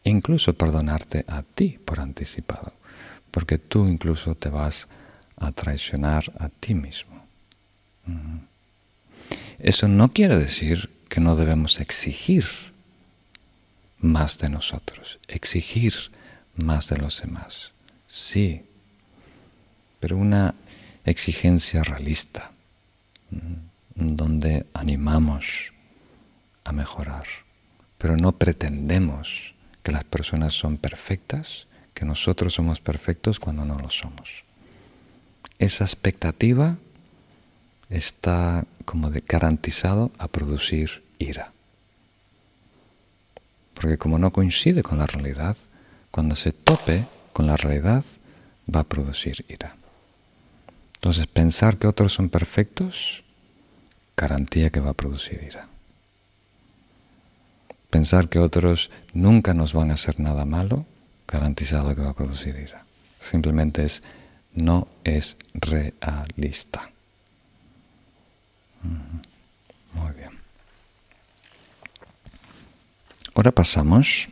Incluso 0.05 0.55
perdonarte 0.55 1.25
a 1.27 1.43
ti 1.43 1.79
por 1.85 2.01
anticipado, 2.01 2.73
porque 3.31 3.59
tú 3.59 3.87
incluso 3.87 4.35
te 4.35 4.49
vas 4.49 4.89
a 5.37 5.51
traicionar 5.53 6.25
a 6.39 6.49
ti 6.49 6.75
mismo. 6.75 7.25
Eso 9.59 9.89
no 9.89 10.13
quiere 10.13 10.39
decir 10.39 10.91
que 11.09 11.21
no 11.21 11.35
debemos 11.35 11.81
exigir 11.81 12.47
más 13.99 14.39
de 14.39 14.49
nosotros, 14.49 15.19
exigir 15.29 15.95
más 16.57 16.89
de 16.89 16.99
los 16.99 17.21
demás. 17.21 17.73
Sí, 18.09 18.63
pero 19.99 20.17
una 20.17 20.55
exigencia 21.07 21.83
realista, 21.83 22.53
donde 23.95 24.67
animamos 24.75 25.73
a 26.65 26.73
mejorar, 26.73 27.25
pero 27.97 28.17
no 28.17 28.33
pretendemos 28.33 29.55
que 29.83 29.93
las 29.93 30.05
personas 30.05 30.53
son 30.53 30.79
perfectas, 30.79 31.67
que 31.95 32.05
nosotros 32.05 32.55
somos 32.55 32.81
perfectos 32.81 33.39
cuando 33.39 33.65
no 33.65 33.79
lo 33.79 33.89
somos. 33.89 34.45
Esa 35.59 35.85
expectativa 35.85 36.77
está 37.89 38.67
como 38.85 39.11
de 39.11 39.23
garantizado 39.27 40.11
a 40.19 40.29
producir 40.29 41.05
ira. 41.19 41.53
Porque 43.75 43.97
como 43.97 44.19
no 44.19 44.33
coincide 44.33 44.83
con 44.83 44.99
la 44.99 45.07
realidad, 45.07 45.57
cuando 46.11 46.35
se 46.35 46.53
tope 46.53 47.07
con 47.33 47.47
la 47.47 47.57
realidad 47.57 48.05
va 48.75 48.81
a 48.81 48.85
producir 48.85 49.45
ira. 49.49 49.73
Entonces 50.97 51.27
pensar 51.27 51.79
que 51.79 51.87
otros 51.87 52.13
son 52.13 52.29
perfectos, 52.29 53.23
garantía 54.17 54.71
que 54.71 54.81
va 54.81 54.91
a 54.91 54.95
producir 54.95 55.43
ira. 55.43 55.69
Pensar 57.91 58.29
que 58.29 58.39
otros 58.39 58.91
nunca 59.13 59.55
nos 59.55 59.73
van 59.73 59.91
a 59.91 59.95
hacer 59.95 60.21
nada 60.21 60.45
malo, 60.45 60.85
garantizado 61.29 61.95
que 61.95 62.03
va 62.03 62.11
a 62.11 62.15
producir 62.15 62.57
ira. 62.57 62.85
Simplemente 63.21 63.85
es, 63.85 64.03
no 64.53 64.89
es 65.05 65.37
realista. 65.55 66.91
Muy 69.93 70.13
bien. 70.15 70.31
Ahora 73.35 73.53
pasamos 73.53 74.29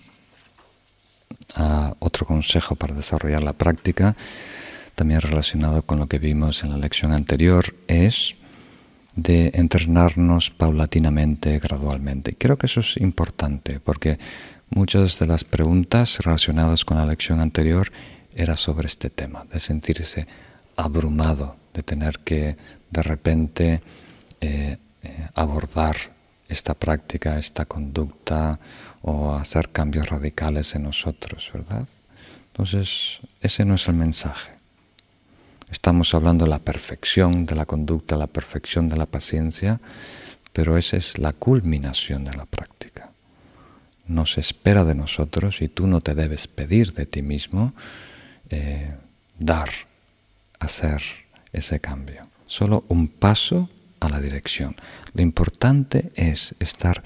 a 1.54 1.94
otro 1.98 2.26
consejo 2.26 2.74
para 2.74 2.94
desarrollar 2.94 3.42
la 3.42 3.52
práctica, 3.52 4.16
también 4.94 5.20
relacionado 5.20 5.82
con 5.82 5.98
lo 5.98 6.06
que 6.06 6.18
vimos 6.18 6.64
en 6.64 6.70
la 6.70 6.78
lección 6.78 7.12
anterior, 7.12 7.74
es 7.88 8.36
de 9.16 9.52
entrenarnos 9.54 10.50
paulatinamente, 10.50 11.58
gradualmente. 11.58 12.36
Creo 12.36 12.58
que 12.58 12.66
eso 12.66 12.80
es 12.80 12.96
importante 12.96 13.80
porque 13.80 14.18
muchas 14.70 15.18
de 15.18 15.26
las 15.26 15.44
preguntas 15.44 16.18
relacionadas 16.18 16.84
con 16.84 16.96
la 16.96 17.06
lección 17.06 17.40
anterior 17.40 17.92
era 18.34 18.56
sobre 18.56 18.86
este 18.86 19.10
tema, 19.10 19.44
de 19.52 19.60
sentirse 19.60 20.26
abrumado, 20.76 21.56
de 21.72 21.82
tener 21.82 22.18
que 22.20 22.56
de 22.90 23.02
repente 23.02 23.82
eh, 24.40 24.78
eh, 25.02 25.28
abordar 25.34 25.96
esta 26.48 26.74
práctica, 26.74 27.38
esta 27.38 27.64
conducta 27.64 28.58
o 29.02 29.34
hacer 29.34 29.70
cambios 29.70 30.08
radicales 30.08 30.74
en 30.74 30.84
nosotros, 30.84 31.50
¿verdad? 31.52 31.88
Entonces, 32.48 33.20
ese 33.40 33.64
no 33.64 33.74
es 33.74 33.88
el 33.88 33.94
mensaje. 33.94 34.53
Estamos 35.74 36.14
hablando 36.14 36.44
de 36.44 36.52
la 36.52 36.60
perfección 36.60 37.46
de 37.46 37.56
la 37.56 37.66
conducta, 37.66 38.16
la 38.16 38.28
perfección 38.28 38.88
de 38.88 38.96
la 38.96 39.06
paciencia, 39.06 39.80
pero 40.52 40.78
esa 40.78 40.96
es 40.96 41.18
la 41.18 41.32
culminación 41.32 42.24
de 42.24 42.32
la 42.32 42.46
práctica. 42.46 43.10
No 44.06 44.24
se 44.24 44.38
espera 44.38 44.84
de 44.84 44.94
nosotros 44.94 45.60
y 45.62 45.68
tú 45.68 45.88
no 45.88 46.00
te 46.00 46.14
debes 46.14 46.46
pedir 46.46 46.92
de 46.92 47.06
ti 47.06 47.22
mismo 47.22 47.74
eh, 48.50 48.94
dar, 49.36 49.68
hacer 50.60 51.02
ese 51.52 51.80
cambio. 51.80 52.22
Solo 52.46 52.84
un 52.86 53.08
paso 53.08 53.68
a 53.98 54.08
la 54.08 54.20
dirección. 54.20 54.76
Lo 55.12 55.22
importante 55.22 56.12
es 56.14 56.54
estar 56.60 57.02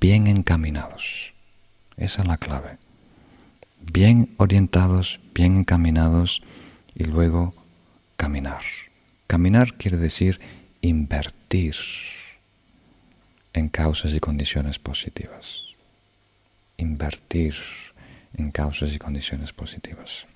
bien 0.00 0.26
encaminados. 0.26 1.32
Esa 1.96 2.22
es 2.22 2.28
la 2.28 2.38
clave. 2.38 2.76
Bien 3.92 4.34
orientados, 4.36 5.20
bien 5.32 5.56
encaminados 5.58 6.42
y 6.96 7.04
luego 7.04 7.54
caminar. 8.20 8.60
Caminar 9.26 9.78
quiere 9.78 9.96
decir 9.96 10.40
invertir 10.82 11.74
en 13.54 13.70
causas 13.70 14.12
y 14.12 14.20
condiciones 14.20 14.78
positivas. 14.78 15.74
Invertir 16.76 17.54
en 18.36 18.50
causas 18.50 18.92
y 18.92 18.98
condiciones 18.98 19.54
positivas. 19.54 20.26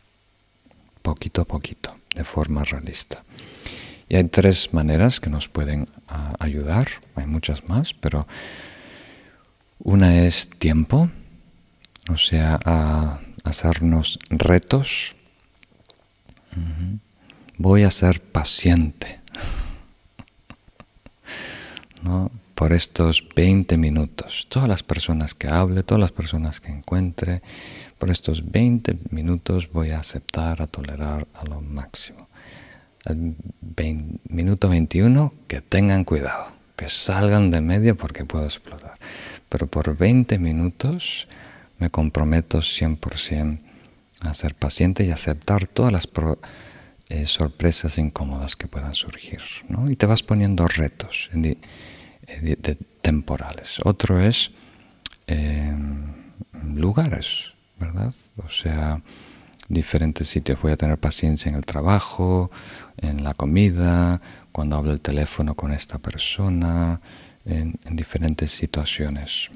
Poquito 1.03 1.43
a 1.43 1.45
poquito, 1.45 1.95
de 2.15 2.25
forma 2.25 2.65
realista. 2.65 3.23
Y 4.09 4.17
hay 4.17 4.25
tres 4.25 4.73
maneras 4.73 5.21
que 5.21 5.29
nos 5.29 5.49
pueden 5.49 5.87
ah, 6.09 6.33
ayudar, 6.39 6.89
hay 7.17 7.27
muchas 7.27 7.69
más, 7.69 7.93
pero 7.93 8.27
una 9.79 10.25
es 10.25 10.49
tiempo, 10.49 11.11
o 12.09 12.17
sea, 12.17 12.59
a 12.65 13.21
hacernos 13.45 14.19
retos. 14.31 15.15
Voy 17.57 17.83
a 17.83 17.91
ser 17.91 18.21
paciente 18.21 19.21
¿no? 22.03 22.31
por 22.55 22.73
estos 22.73 23.27
20 23.35 23.77
minutos. 23.77 24.47
Todas 24.49 24.69
las 24.69 24.83
personas 24.83 25.35
que 25.35 25.49
hable, 25.49 25.83
todas 25.83 26.01
las 26.01 26.13
personas 26.13 26.61
que 26.61 26.73
encuentre, 26.73 27.43
por 27.99 28.11
estos 28.11 28.51
20 28.51 28.99
minutos 29.11 29.71
voy 29.73 29.91
a 29.91 30.01
aceptar, 30.01 30.63
a 30.63 30.67
tolerar 30.67 31.27
a 31.35 31.45
lo 31.45 31.61
máximo 31.61 32.29
al 33.05 33.35
minuto 34.29 34.69
21 34.69 35.33
que 35.47 35.61
tengan 35.61 36.05
cuidado, 36.05 36.53
que 36.77 36.89
salgan 36.89 37.51
de 37.51 37.61
medio 37.61 37.97
porque 37.97 38.25
puedo 38.25 38.45
explotar. 38.45 38.99
Pero 39.49 39.67
por 39.67 39.97
20 39.97 40.39
minutos 40.39 41.29
me 41.79 41.91
comprometo 41.91 42.59
100% 42.59 43.59
a 44.21 44.35
ser 44.35 44.55
paciente 44.55 45.05
y 45.05 45.11
aceptar 45.11 45.67
todas 45.67 45.93
las 45.93 46.07
eh, 47.11 47.27
sorpresas 47.27 47.99
incómodas 47.99 48.57
que 48.57 48.67
puedan 48.67 48.95
surgir. 48.95 49.41
¿no? 49.69 49.91
Y 49.91 49.97
te 49.97 50.07
vas 50.07 50.23
poniendo 50.23 50.67
retos 50.67 51.31
eh, 51.35 52.77
temporales. 53.03 53.79
Otro 53.85 54.21
es 54.21 54.51
em, 55.27 56.15
lugares, 56.75 57.53
¿verdad? 57.79 58.15
O 58.37 58.49
sea, 58.49 59.03
diferentes 59.69 60.29
sitios. 60.29 60.61
Voy 60.63 60.73
a 60.73 60.77
tener 60.77 60.99
paciencia 60.99 61.51
en 61.51 61.57
el 61.57 61.67
trabajo, 61.67 62.51
en 62.97 63.23
la 63.23 63.35
comida, 63.35 64.21
cuando 64.53 64.77
hablo 64.77 64.93
el 64.93 65.01
teléfono 65.01 65.55
con 65.55 65.73
esta 65.73 65.99
persona, 65.99 67.01
en, 67.45 67.79
diferentes 67.91 68.51
situaciones. 68.51 69.51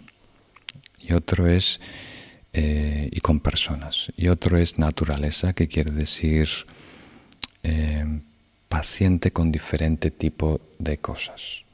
Y 0.99 1.13
otro 1.13 1.47
es, 1.47 1.81
eh, 2.53 3.09
y 3.11 3.21
con 3.21 3.41
personas. 3.41 4.13
Y 4.17 4.29
otro 4.29 4.59
es 4.59 4.79
naturaleza, 4.79 5.53
que 5.53 5.69
quiere 5.69 5.93
decir 5.93 6.49
eh, 7.63 8.21
paciente 8.69 9.33
con 9.33 9.51
diferente 9.51 10.11
tipo 10.11 10.61
de 10.79 10.99
cosas. 10.99 11.65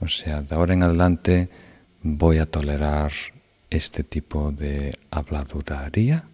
O 0.00 0.08
sea, 0.08 0.42
de 0.42 0.54
ahora 0.54 0.74
en 0.74 0.82
adelante 0.82 1.48
voy 2.02 2.38
a 2.38 2.46
tolerar 2.46 3.12
este 3.70 4.04
tipo 4.04 4.52
de 4.52 4.96
habladuría 5.10 6.24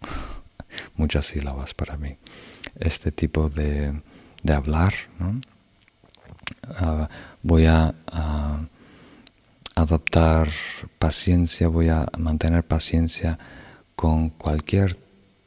muchas 0.96 1.26
sílabas 1.26 1.74
para 1.74 1.96
mí, 1.96 2.16
este 2.78 3.12
tipo 3.12 3.48
de, 3.48 4.00
de 4.42 4.52
hablar. 4.52 4.94
Uh, 6.80 7.06
voy 7.42 7.66
a, 7.66 7.94
adoptar 9.74 10.48
paciencia, 10.98 11.68
voy 11.68 11.90
a 11.90 12.06
mantener 12.16 12.64
paciencia 12.64 13.38
con 13.94 14.30
cualquier 14.30 14.96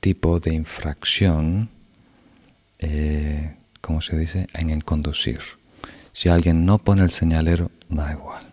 tipo 0.01 0.39
de 0.39 0.53
infracción, 0.53 1.67
eh, 2.79 3.55
¿cómo 3.81 4.01
se 4.01 4.17
dice?, 4.17 4.47
en 4.53 4.69
el 4.69 4.83
conducir. 4.83 5.39
Si 6.13 6.29
alguien 6.29 6.65
no 6.65 6.79
pone 6.79 7.03
el 7.03 7.11
señalero, 7.11 7.71
da 7.87 8.11
igual. 8.11 8.43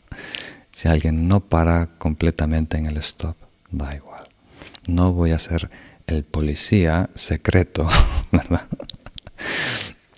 si 0.72 0.88
alguien 0.88 1.28
no 1.28 1.40
para 1.40 1.86
completamente 1.98 2.76
en 2.78 2.86
el 2.86 2.96
stop, 2.98 3.36
da 3.70 3.94
igual. 3.94 4.26
No 4.88 5.12
voy 5.12 5.32
a 5.32 5.38
ser 5.38 5.70
el 6.06 6.24
policía 6.24 7.10
secreto, 7.14 7.88
¿verdad? 8.32 8.66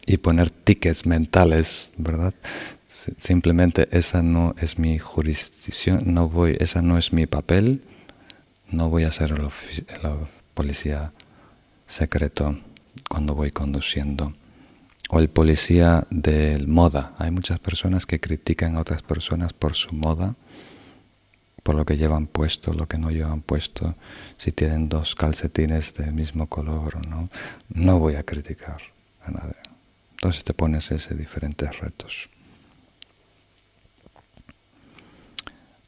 y 0.08 0.16
poner 0.16 0.48
tickets 0.48 1.04
mentales, 1.04 1.92
¿verdad? 1.98 2.32
Simplemente 3.18 3.88
esa 3.92 4.22
no 4.22 4.54
es 4.58 4.78
mi 4.78 4.98
jurisdicción, 4.98 6.00
no 6.06 6.30
voy, 6.30 6.56
esa 6.60 6.80
no 6.80 6.96
es 6.96 7.12
mi 7.12 7.26
papel, 7.26 7.82
no 8.70 8.88
voy 8.88 9.04
a 9.04 9.10
ser 9.10 9.32
el, 9.32 9.48
policía 10.54 11.12
secreto 11.86 12.58
cuando 13.08 13.34
voy 13.34 13.50
conduciendo. 13.50 14.32
O 15.10 15.18
el 15.18 15.28
policía 15.28 16.06
del 16.10 16.68
moda. 16.68 17.14
Hay 17.18 17.30
muchas 17.30 17.58
personas 17.58 18.04
que 18.04 18.20
critican 18.20 18.76
a 18.76 18.80
otras 18.80 19.02
personas 19.02 19.52
por 19.52 19.74
su 19.74 19.94
moda 19.94 20.34
por 21.68 21.74
lo 21.74 21.84
que 21.84 21.98
llevan 21.98 22.26
puesto, 22.26 22.72
lo 22.72 22.88
que 22.88 22.96
no 22.96 23.10
llevan 23.10 23.42
puesto, 23.42 23.94
si 24.38 24.52
tienen 24.52 24.88
dos 24.88 25.14
calcetines 25.14 25.92
del 25.92 26.14
mismo 26.14 26.46
color 26.46 26.96
o 26.96 27.00
no. 27.00 27.28
No 27.68 27.98
voy 27.98 28.14
a 28.14 28.22
criticar 28.22 28.80
a 29.22 29.30
nadie. 29.30 29.60
Entonces 30.12 30.44
te 30.44 30.54
pones 30.54 30.90
ese 30.90 31.14
diferentes 31.14 31.78
retos. 31.78 32.30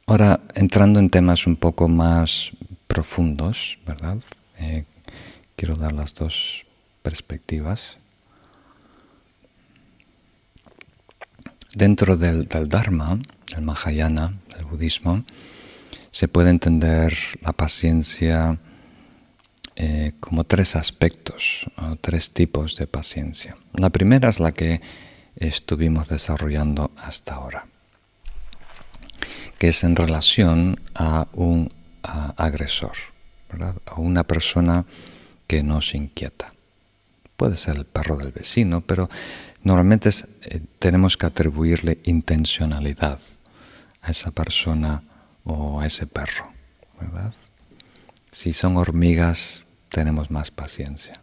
Ahora, 0.05 0.41
entrando 0.53 0.99
en 0.99 1.09
temas 1.09 1.47
un 1.47 1.55
poco 1.55 1.87
más 1.87 2.51
profundos, 2.85 3.79
¿verdad? 3.83 4.19
Eh, 4.59 4.85
quiero 5.55 5.75
dar 5.77 5.93
las 5.93 6.13
dos 6.13 6.63
perspectivas. 7.01 7.97
Dentro 11.73 12.17
del, 12.17 12.47
Dharma, 12.47 13.19
del 13.53 13.61
Mahayana, 13.61 14.33
del 14.55 14.65
budismo, 14.65 15.23
se 16.11 16.27
puede 16.27 16.49
entender 16.49 17.13
la 17.41 17.53
paciencia 17.53 18.59
eh, 19.77 20.11
como 20.19 20.43
tres 20.43 20.75
aspectos, 20.75 21.65
tres 22.01 22.31
tipos 22.31 22.75
de 22.75 22.87
paciencia. 22.87 23.55
La 23.73 23.89
primera 23.89 24.27
es 24.27 24.41
la 24.41 24.51
que 24.51 24.81
estuvimos 25.37 26.09
desarrollando 26.09 26.91
hasta 26.97 27.35
ahora, 27.35 27.67
que 29.57 29.69
es 29.69 29.83
en 29.85 29.95
relación 29.95 30.79
a 30.93 31.27
un 31.31 31.69
agresor, 32.03 32.97
a 33.85 33.95
una 33.95 34.25
persona 34.25 34.85
que 35.47 35.63
nos 35.63 35.95
inquieta. 35.95 36.53
Puede 37.41 37.57
ser 37.57 37.75
el 37.75 37.85
perro 37.85 38.17
del 38.17 38.31
vecino, 38.31 38.81
pero 38.81 39.09
normalmente 39.63 40.09
eh, 40.43 40.61
tenemos 40.77 41.17
que 41.17 41.25
atribuirle 41.25 41.97
intencionalidad 42.03 43.19
a 43.99 44.11
esa 44.11 44.29
persona 44.29 45.01
o 45.43 45.81
a 45.81 45.87
ese 45.87 46.05
perro, 46.05 46.53
¿verdad? 46.99 47.33
Si 48.31 48.53
son 48.53 48.77
hormigas, 48.77 49.63
tenemos 49.89 50.29
más 50.29 50.51
paciencia. 50.51 51.13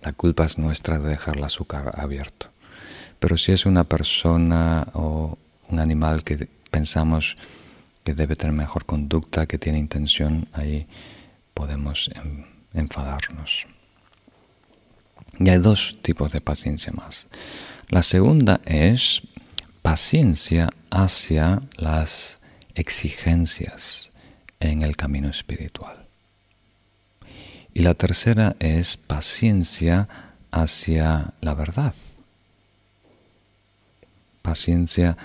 La 0.00 0.12
culpa 0.12 0.44
es 0.44 0.58
nuestra 0.58 1.00
de 1.00 1.08
dejar 1.08 1.38
el 1.38 1.42
azúcar 1.42 1.90
abierto. 2.00 2.46
Pero 3.18 3.36
si 3.36 3.50
es 3.50 3.66
una 3.66 3.82
persona 3.82 4.86
o 4.92 5.38
un 5.70 5.80
animal 5.80 6.22
que 6.22 6.48
pensamos 6.70 7.34
que 8.04 8.14
debe 8.14 8.36
tener 8.36 8.54
mejor 8.54 8.84
conducta, 8.84 9.46
que 9.46 9.58
tiene 9.58 9.78
intención, 9.80 10.46
ahí 10.52 10.86
podemos 11.52 12.08
enfadarnos. 12.72 13.66
Y 15.38 15.48
hay 15.48 15.58
dos 15.58 15.96
tipos 16.02 16.32
de 16.32 16.40
paciencia 16.40 16.92
más. 16.92 17.28
La 17.88 18.02
segunda 18.02 18.60
es 18.64 19.22
paciencia 19.82 20.70
hacia 20.90 21.60
las 21.76 22.38
exigencias 22.74 24.10
en 24.60 24.82
el 24.82 24.96
camino 24.96 25.28
espiritual. 25.28 26.06
Y 27.74 27.82
la 27.82 27.94
tercera 27.94 28.56
es 28.60 28.96
paciencia 28.96 30.08
hacia 30.50 31.32
la 31.40 31.54
verdad. 31.54 31.94
Paciencia 34.42 35.16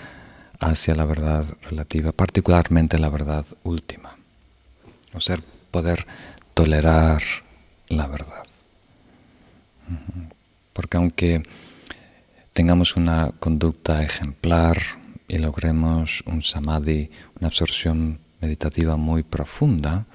hacia 0.58 0.94
la 0.94 1.04
verdad 1.04 1.46
relativa, 1.62 2.12
particularmente 2.12 2.98
la 2.98 3.10
verdad 3.10 3.46
última. 3.62 4.16
O 5.12 5.20
sea, 5.20 5.38
poder 5.70 6.06
tolerar 6.54 7.22
la 7.88 8.06
verdad. 8.06 8.47
Porque 10.72 10.96
aunque 10.96 11.42
tengamos 12.52 12.96
una 12.96 13.32
conducta 13.38 14.02
ejemplar 14.02 14.78
y 15.26 15.38
logremos 15.38 16.22
un 16.26 16.42
samadhi, 16.42 17.10
una 17.38 17.48
absorción 17.48 18.18
meditativa 18.40 18.96
muy 18.96 19.22
profunda, 19.22 20.06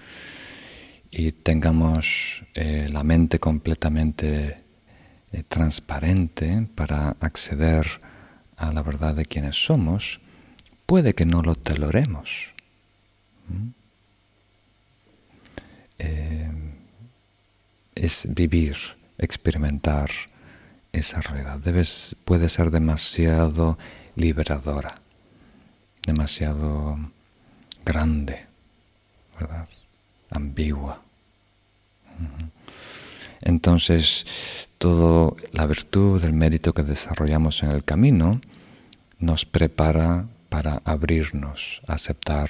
y 1.15 1.31
tengamos 1.31 2.43
eh, 2.55 2.89
la 2.91 3.03
mente 3.03 3.39
completamente 3.39 4.57
eh, 5.31 5.43
transparente 5.47 6.67
para 6.73 7.09
acceder 7.19 7.85
a 8.57 8.71
la 8.71 8.81
verdad 8.81 9.15
de 9.15 9.25
quienes 9.25 9.63
somos, 9.63 10.19
puede 10.87 11.13
que 11.13 11.25
no 11.25 11.43
lo 11.43 11.55
toleremos. 11.55 12.53
Eh, 15.99 16.49
es 17.93 18.27
vivir, 18.29 18.75
experimentar 19.17 20.09
esa 20.91 21.21
realidad. 21.21 21.59
Puede 22.25 22.49
ser 22.49 22.71
demasiado 22.71 23.77
liberadora, 24.15 25.01
demasiado 26.05 26.97
grande, 27.85 28.45
¿verdad? 29.39 29.67
Ambigua. 30.29 31.01
Entonces, 33.41 34.25
toda 34.77 35.33
la 35.51 35.65
virtud, 35.65 36.23
el 36.23 36.33
mérito 36.33 36.73
que 36.73 36.83
desarrollamos 36.83 37.63
en 37.63 37.71
el 37.71 37.83
camino 37.83 38.39
nos 39.19 39.45
prepara 39.45 40.27
para 40.49 40.81
abrirnos, 40.85 41.81
aceptar 41.87 42.49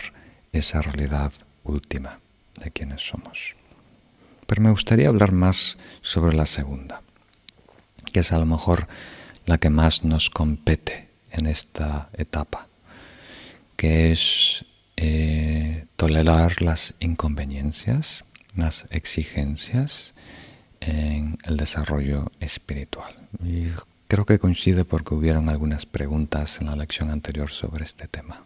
esa 0.51 0.81
realidad 0.81 1.31
última 1.63 2.19
de 2.61 2.71
quienes 2.71 3.01
somos. 3.07 3.55
Pero 4.47 4.61
me 4.61 4.71
gustaría 4.71 5.09
hablar 5.09 5.31
más 5.31 5.77
sobre 6.01 6.35
la 6.35 6.45
segunda, 6.45 7.01
que 8.11 8.19
es 8.19 8.31
a 8.31 8.39
lo 8.39 8.45
mejor 8.45 8.87
la 9.45 9.57
que 9.57 9.69
más 9.69 10.03
nos 10.03 10.29
compete 10.29 11.09
en 11.31 11.47
esta 11.47 12.09
etapa, 12.13 12.67
que 13.75 14.11
es 14.11 14.65
eh, 14.97 15.85
tolerar 15.95 16.61
las 16.61 16.93
inconveniencias, 16.99 18.23
las 18.55 18.85
exigencias 18.91 20.13
en 20.79 21.37
el 21.45 21.57
desarrollo 21.57 22.31
espiritual. 22.39 23.15
Y 23.43 23.69
creo 24.07 24.25
que 24.25 24.39
coincide 24.39 24.85
porque 24.85 25.15
hubieron 25.15 25.49
algunas 25.49 25.85
preguntas 25.85 26.61
en 26.61 26.67
la 26.67 26.75
lección 26.75 27.09
anterior 27.09 27.49
sobre 27.49 27.83
este 27.83 28.07
tema. 28.07 28.43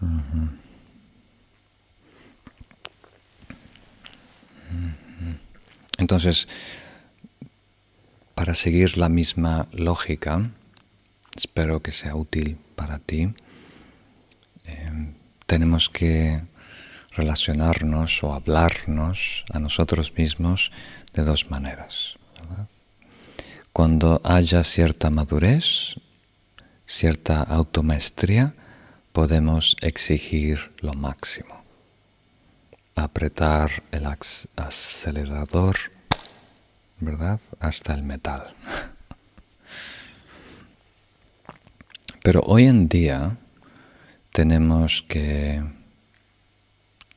Entonces, 6.04 6.48
para 8.34 8.52
seguir 8.52 8.98
la 8.98 9.08
misma 9.08 9.68
lógica, 9.72 10.50
espero 11.34 11.80
que 11.80 11.92
sea 11.92 12.14
útil 12.14 12.58
para 12.76 12.98
ti, 12.98 13.32
eh, 14.66 15.14
tenemos 15.46 15.88
que 15.88 16.42
relacionarnos 17.16 18.22
o 18.22 18.34
hablarnos 18.34 19.46
a 19.50 19.58
nosotros 19.58 20.12
mismos 20.14 20.72
de 21.14 21.24
dos 21.24 21.50
maneras. 21.50 22.16
Cuando 23.72 24.20
haya 24.24 24.62
cierta 24.62 25.08
madurez, 25.08 25.94
cierta 26.84 27.40
automaestría, 27.40 28.52
podemos 29.12 29.74
exigir 29.80 30.70
lo 30.80 30.92
máximo. 30.92 31.64
Apretar 32.94 33.82
el 33.90 34.06
acelerador, 34.56 35.93
¿verdad? 37.00 37.40
Hasta 37.60 37.94
el 37.94 38.02
metal. 38.02 38.42
Pero 42.22 42.40
hoy 42.40 42.64
en 42.64 42.88
día 42.88 43.36
tenemos 44.32 45.04
que 45.06 45.62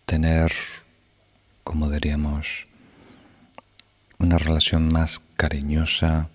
tener, 0.06 0.52
como 1.64 1.90
diríamos, 1.90 2.66
una 4.20 4.38
relación 4.38 4.92
más 4.92 5.22
cariñosa, 5.36 6.30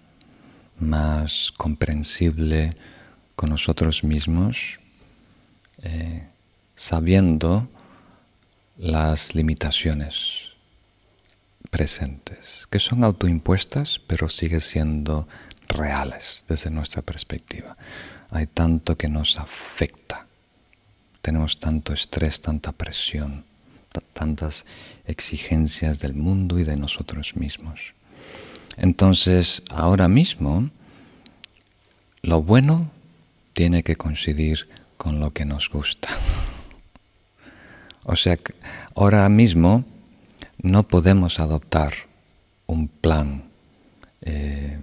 más 0.78 1.52
comprensible 1.56 2.74
con 3.36 3.50
nosotros 3.50 4.04
mismos, 4.04 4.80
eh, 5.82 6.26
sabiendo 6.74 7.68
las 8.78 9.34
limitaciones 9.34 10.41
presentes, 11.72 12.68
que 12.68 12.78
son 12.78 13.02
autoimpuestas, 13.02 13.98
pero 14.06 14.28
siguen 14.28 14.60
siendo 14.60 15.26
reales 15.68 16.44
desde 16.46 16.70
nuestra 16.70 17.00
perspectiva. 17.00 17.78
Hay 18.30 18.46
tanto 18.46 18.96
que 18.96 19.08
nos 19.08 19.38
afecta, 19.38 20.26
tenemos 21.22 21.58
tanto 21.58 21.94
estrés, 21.94 22.40
tanta 22.40 22.72
presión 22.72 23.44
tantas 24.00 24.64
exigencias 25.06 26.00
del 26.00 26.14
mundo 26.14 26.58
y 26.58 26.64
de 26.64 26.76
nosotros 26.76 27.36
mismos. 27.36 27.94
Entonces, 28.76 29.62
ahora 29.68 30.08
mismo, 30.08 30.70
lo 32.22 32.42
bueno 32.42 32.90
tiene 33.52 33.82
que 33.82 33.96
coincidir 33.96 34.68
con 34.96 35.20
lo 35.20 35.30
que 35.30 35.44
nos 35.44 35.68
gusta. 35.68 36.08
O 38.04 38.16
sea, 38.16 38.36
ahora 38.96 39.28
mismo 39.28 39.84
no 40.62 40.84
podemos 40.84 41.40
adoptar 41.40 41.92
un 42.66 42.88
plan 42.88 43.44
eh, 44.22 44.78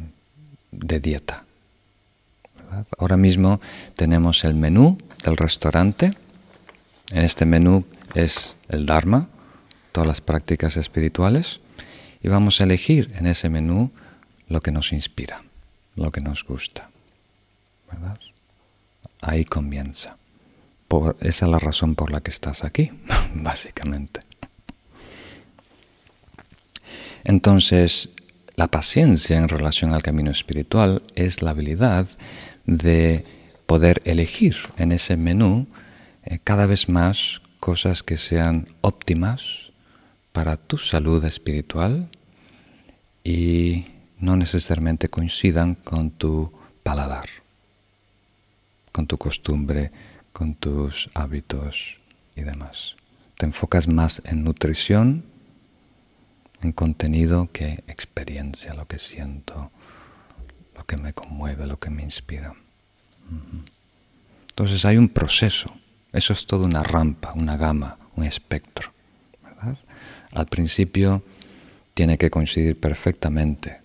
de 0.72 1.00
dieta. 1.00 1.46
Ahora 3.00 3.18
mismo 3.18 3.60
tenemos 3.96 4.44
el 4.44 4.54
menú 4.54 4.98
del 5.24 5.38
restaurante. 5.38 6.12
En 7.12 7.24
este 7.24 7.46
menú 7.46 7.86
es 8.14 8.58
el 8.68 8.86
Dharma, 8.86 9.28
todas 9.92 10.08
las 10.08 10.22
prácticas 10.22 10.78
espirituales, 10.78 11.62
y 12.22 12.28
vamos 12.28 12.62
a 12.62 12.66
elegir 12.66 13.12
en 13.16 13.26
ese 13.26 13.50
menú 13.50 13.92
lo 14.48 14.62
que 14.62 14.72
nos 14.72 14.94
inspira, 14.94 15.42
lo 15.96 16.12
que 16.12 16.22
nos 16.22 16.44
gusta. 16.44 16.90
¿Verdad? 17.92 18.20
Ahí 19.22 19.46
comienza. 19.46 20.18
esa 21.22 21.46
es 21.46 21.52
la 21.52 21.60
razón 21.60 21.96
por 21.96 22.12
la 22.12 22.22
que 22.22 22.30
estás 22.30 22.64
aquí, 22.64 22.92
básicamente. 23.34 24.29
Entonces, 27.30 28.10
la 28.56 28.70
paciencia 28.70 29.38
en 29.38 29.50
relación 29.50 29.94
al 29.94 30.02
camino 30.02 30.32
espiritual 30.32 31.04
es 31.14 31.44
la 31.44 31.52
habilidad 31.52 32.08
de 32.66 33.24
poder 33.68 34.02
elegir 34.04 34.56
en 34.78 34.92
ese 34.92 35.16
menú 35.16 35.68
eh, 36.24 36.40
cada 36.44 36.66
vez 36.66 36.90
más 36.90 37.44
cosas 37.60 38.02
que 38.02 38.18
sean 38.18 38.68
óptimas 38.82 39.70
para 40.32 40.58
tu 40.58 40.80
salud 40.80 41.24
espiritual 41.24 42.10
y 43.24 43.86
no 44.18 44.36
necesariamente 44.36 45.08
coincidan 45.08 45.76
con 45.76 46.10
tu 46.10 46.52
paladar, 46.82 47.30
con 48.92 49.06
tu 49.06 49.20
costumbre, 49.20 49.92
con 50.34 50.56
tus 50.56 51.12
hábitos 51.14 51.98
y 52.36 52.42
demás. 52.42 52.96
Te 53.38 53.46
enfocas 53.46 53.88
más 53.88 54.20
en 54.26 54.44
nutrición, 54.44 55.26
en 56.62 56.72
contenido 56.72 57.50
que 57.52 57.84
experiencia, 57.88 58.74
lo 58.74 58.86
que 58.86 59.00
siento, 59.00 59.72
lo 60.76 60.84
que 60.84 60.98
me 60.98 61.14
conmueve, 61.14 61.66
lo 61.68 61.80
que 61.80 61.90
me 61.90 62.04
inspira. 62.04 62.54
Entonces 64.50 64.86
hay 64.86 64.98
un 64.98 65.10
proceso 65.10 65.74
eso 66.12 66.34
es 66.34 66.46
toda 66.46 66.66
una 66.66 66.84
rampa, 66.84 67.34
una 67.34 67.56
gama, 67.56 67.98
un 68.16 68.24
espectro. 68.24 68.92
Al 70.32 70.46
principio 70.48 71.24
tiene 71.94 72.18
que 72.18 72.30
coincidir 72.30 72.80
perfectamente 72.80 73.82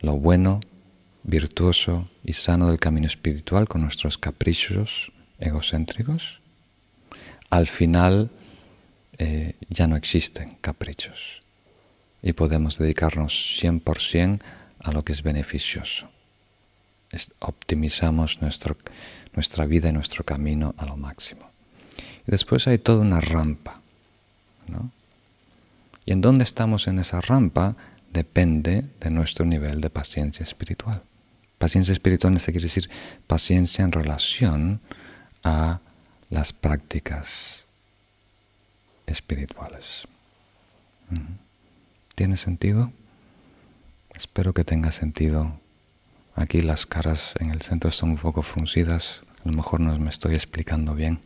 lo 0.00 0.16
bueno, 0.16 0.60
virtuoso 1.24 2.04
y 2.24 2.32
sano 2.32 2.68
del 2.68 2.78
camino 2.78 3.06
espiritual 3.06 3.68
con 3.68 3.82
nuestros 3.82 4.18
caprichos 4.18 5.12
egocéntricos. 5.38 6.40
Al 7.50 7.66
final 7.66 8.30
eh, 9.18 9.54
ya 9.68 9.86
no 9.86 9.96
existen 9.96 10.56
caprichos 10.60 11.41
y 12.22 12.32
podemos 12.32 12.78
dedicarnos 12.78 13.58
100% 13.60 14.40
a 14.80 14.92
lo 14.92 15.02
que 15.02 15.12
es 15.12 15.22
beneficioso. 15.22 16.08
optimizamos 17.40 18.40
nuestro, 18.40 18.76
nuestra 19.34 19.66
vida 19.66 19.88
y 19.90 19.92
nuestro 19.92 20.24
camino 20.24 20.74
a 20.78 20.86
lo 20.86 20.96
máximo. 20.96 21.50
Y 22.26 22.30
después 22.30 22.66
hay 22.68 22.78
toda 22.78 23.02
una 23.02 23.20
rampa. 23.20 23.80
¿no? 24.68 24.90
Y 26.04 26.12
en 26.12 26.20
dónde 26.20 26.44
estamos 26.44 26.88
en 26.88 26.98
esa 26.98 27.20
rampa 27.20 27.76
depende 28.12 28.88
de 29.00 29.10
nuestro 29.10 29.44
nivel 29.44 29.80
de 29.80 29.90
paciencia 29.90 30.44
espiritual. 30.44 31.02
Paciencia 31.58 31.92
espiritual 31.92 32.36
quiere 32.38 32.60
decir 32.60 32.90
paciencia 33.26 33.84
en 33.84 33.92
relación 33.92 34.80
a 35.44 35.80
las 36.30 36.52
prácticas 36.52 37.64
espirituales. 39.06 40.06
¿Tiene 42.22 42.36
sentido? 42.36 42.92
Espero 44.14 44.54
que 44.54 44.62
tenga 44.62 44.92
sentido. 44.92 45.58
Aquí 46.36 46.60
las 46.60 46.86
caras 46.86 47.34
en 47.40 47.50
el 47.50 47.62
centro 47.62 47.90
están 47.90 48.10
un 48.10 48.16
poco 48.16 48.42
fruncidas. 48.42 49.22
A 49.44 49.48
lo 49.48 49.56
mejor 49.56 49.80
no 49.80 49.98
me 49.98 50.08
estoy 50.08 50.36
explicando 50.36 50.94
bien. 50.94 51.18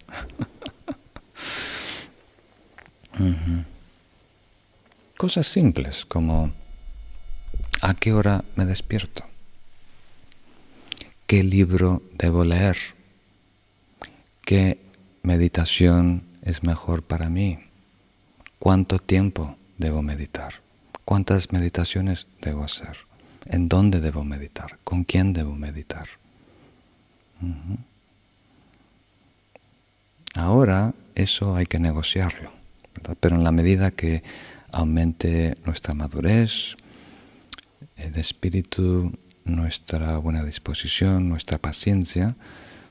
Cosas 5.18 5.46
simples 5.46 6.06
como 6.06 6.50
¿a 7.82 7.92
qué 7.92 8.14
hora 8.14 8.42
me 8.54 8.64
despierto? 8.64 9.22
¿Qué 11.26 11.42
libro 11.42 12.02
debo 12.14 12.42
leer? 12.42 12.78
¿Qué 14.46 14.80
meditación 15.22 16.22
es 16.40 16.62
mejor 16.62 17.02
para 17.02 17.28
mí? 17.28 17.58
¿Cuánto 18.58 18.98
tiempo 18.98 19.58
debo 19.76 20.00
meditar? 20.00 20.64
¿Cuántas 21.06 21.52
meditaciones 21.52 22.26
debo 22.42 22.64
hacer? 22.64 22.96
¿En 23.44 23.68
dónde 23.68 24.00
debo 24.00 24.24
meditar? 24.24 24.80
¿Con 24.82 25.04
quién 25.04 25.32
debo 25.32 25.54
meditar? 25.54 26.08
Ahora 30.34 30.94
eso 31.14 31.54
hay 31.54 31.66
que 31.66 31.78
negociarlo, 31.78 32.50
pero 33.20 33.36
en 33.36 33.44
la 33.44 33.52
medida 33.52 33.92
que 33.92 34.24
aumente 34.72 35.54
nuestra 35.64 35.94
madurez 35.94 36.74
de 37.94 38.20
espíritu, 38.20 39.12
nuestra 39.44 40.18
buena 40.18 40.42
disposición, 40.42 41.28
nuestra 41.28 41.58
paciencia, 41.58 42.34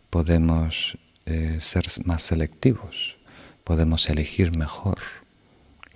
podemos 0.10 0.98
eh, 1.26 1.58
ser 1.60 1.84
más 2.06 2.22
selectivos, 2.22 3.18
podemos 3.66 4.10
elegir 4.10 4.58
mejor 4.58 5.00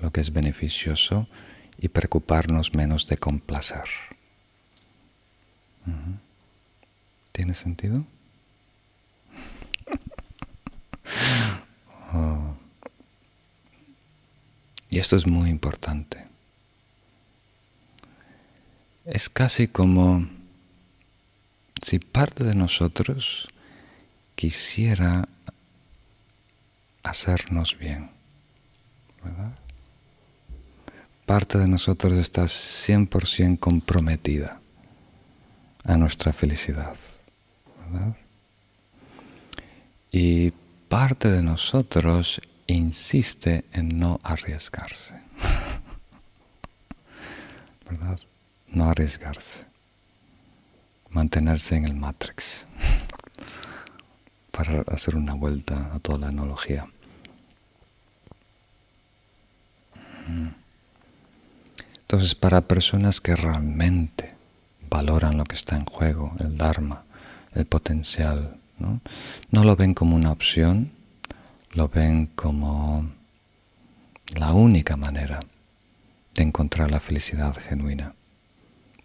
lo 0.01 0.11
que 0.11 0.19
es 0.19 0.33
beneficioso 0.33 1.29
y 1.81 1.87
preocuparnos 1.87 2.75
menos 2.75 3.07
de 3.07 3.17
complacer. 3.17 3.85
¿Tiene 7.31 7.53
sentido? 7.55 8.05
Oh. 12.11 12.55
Y 14.89 14.97
esto 14.97 15.15
es 15.15 15.27
muy 15.27 15.51
importante. 15.51 16.25
Es 19.05 19.29
casi 19.29 19.67
como 19.67 20.27
si 21.83 21.99
parte 21.99 22.43
de 22.43 22.55
nosotros 22.55 23.47
quisiera 24.33 25.29
hacernos 27.03 27.77
bien, 27.77 28.09
¿verdad? 29.23 29.58
Parte 31.29 31.59
de 31.59 31.67
nosotros 31.67 32.17
está 32.17 32.45
100% 32.45 33.59
comprometida 33.59 34.59
a 35.83 35.95
nuestra 35.95 36.33
felicidad. 36.33 36.97
¿verdad? 37.85 38.15
Y 40.11 40.49
parte 40.87 41.29
de 41.29 41.43
nosotros 41.43 42.41
insiste 42.65 43.63
en 43.73 43.99
no 43.99 44.19
arriesgarse. 44.23 45.21
¿Verdad? 47.87 48.19
No 48.69 48.89
arriesgarse. 48.89 49.59
Mantenerse 51.11 51.75
en 51.75 51.85
el 51.85 51.93
Matrix. 51.93 52.65
Para 54.49 54.81
hacer 54.87 55.15
una 55.15 55.35
vuelta 55.35 55.91
a 55.93 55.99
toda 55.99 56.17
la 56.17 56.27
analogía. 56.29 56.87
Entonces, 62.11 62.33
para 62.33 62.61
personas 62.61 63.21
que 63.21 63.35
realmente 63.35 64.33
valoran 64.89 65.37
lo 65.37 65.43
que 65.43 65.55
está 65.55 65.75
en 65.75 65.85
juego, 65.85 66.33
el 66.39 66.57
Dharma, 66.57 67.03
el 67.53 67.67
potencial, 67.67 68.57
¿no? 68.79 68.99
no 69.51 69.63
lo 69.63 69.75
ven 69.75 69.93
como 69.93 70.15
una 70.15 70.31
opción, 70.31 70.91
lo 71.73 71.87
ven 71.87 72.25
como 72.33 73.07
la 74.35 74.53
única 74.53 74.97
manera 74.97 75.39
de 76.33 76.41
encontrar 76.41 76.89
la 76.89 76.99
felicidad 76.99 77.55
genuina, 77.55 78.15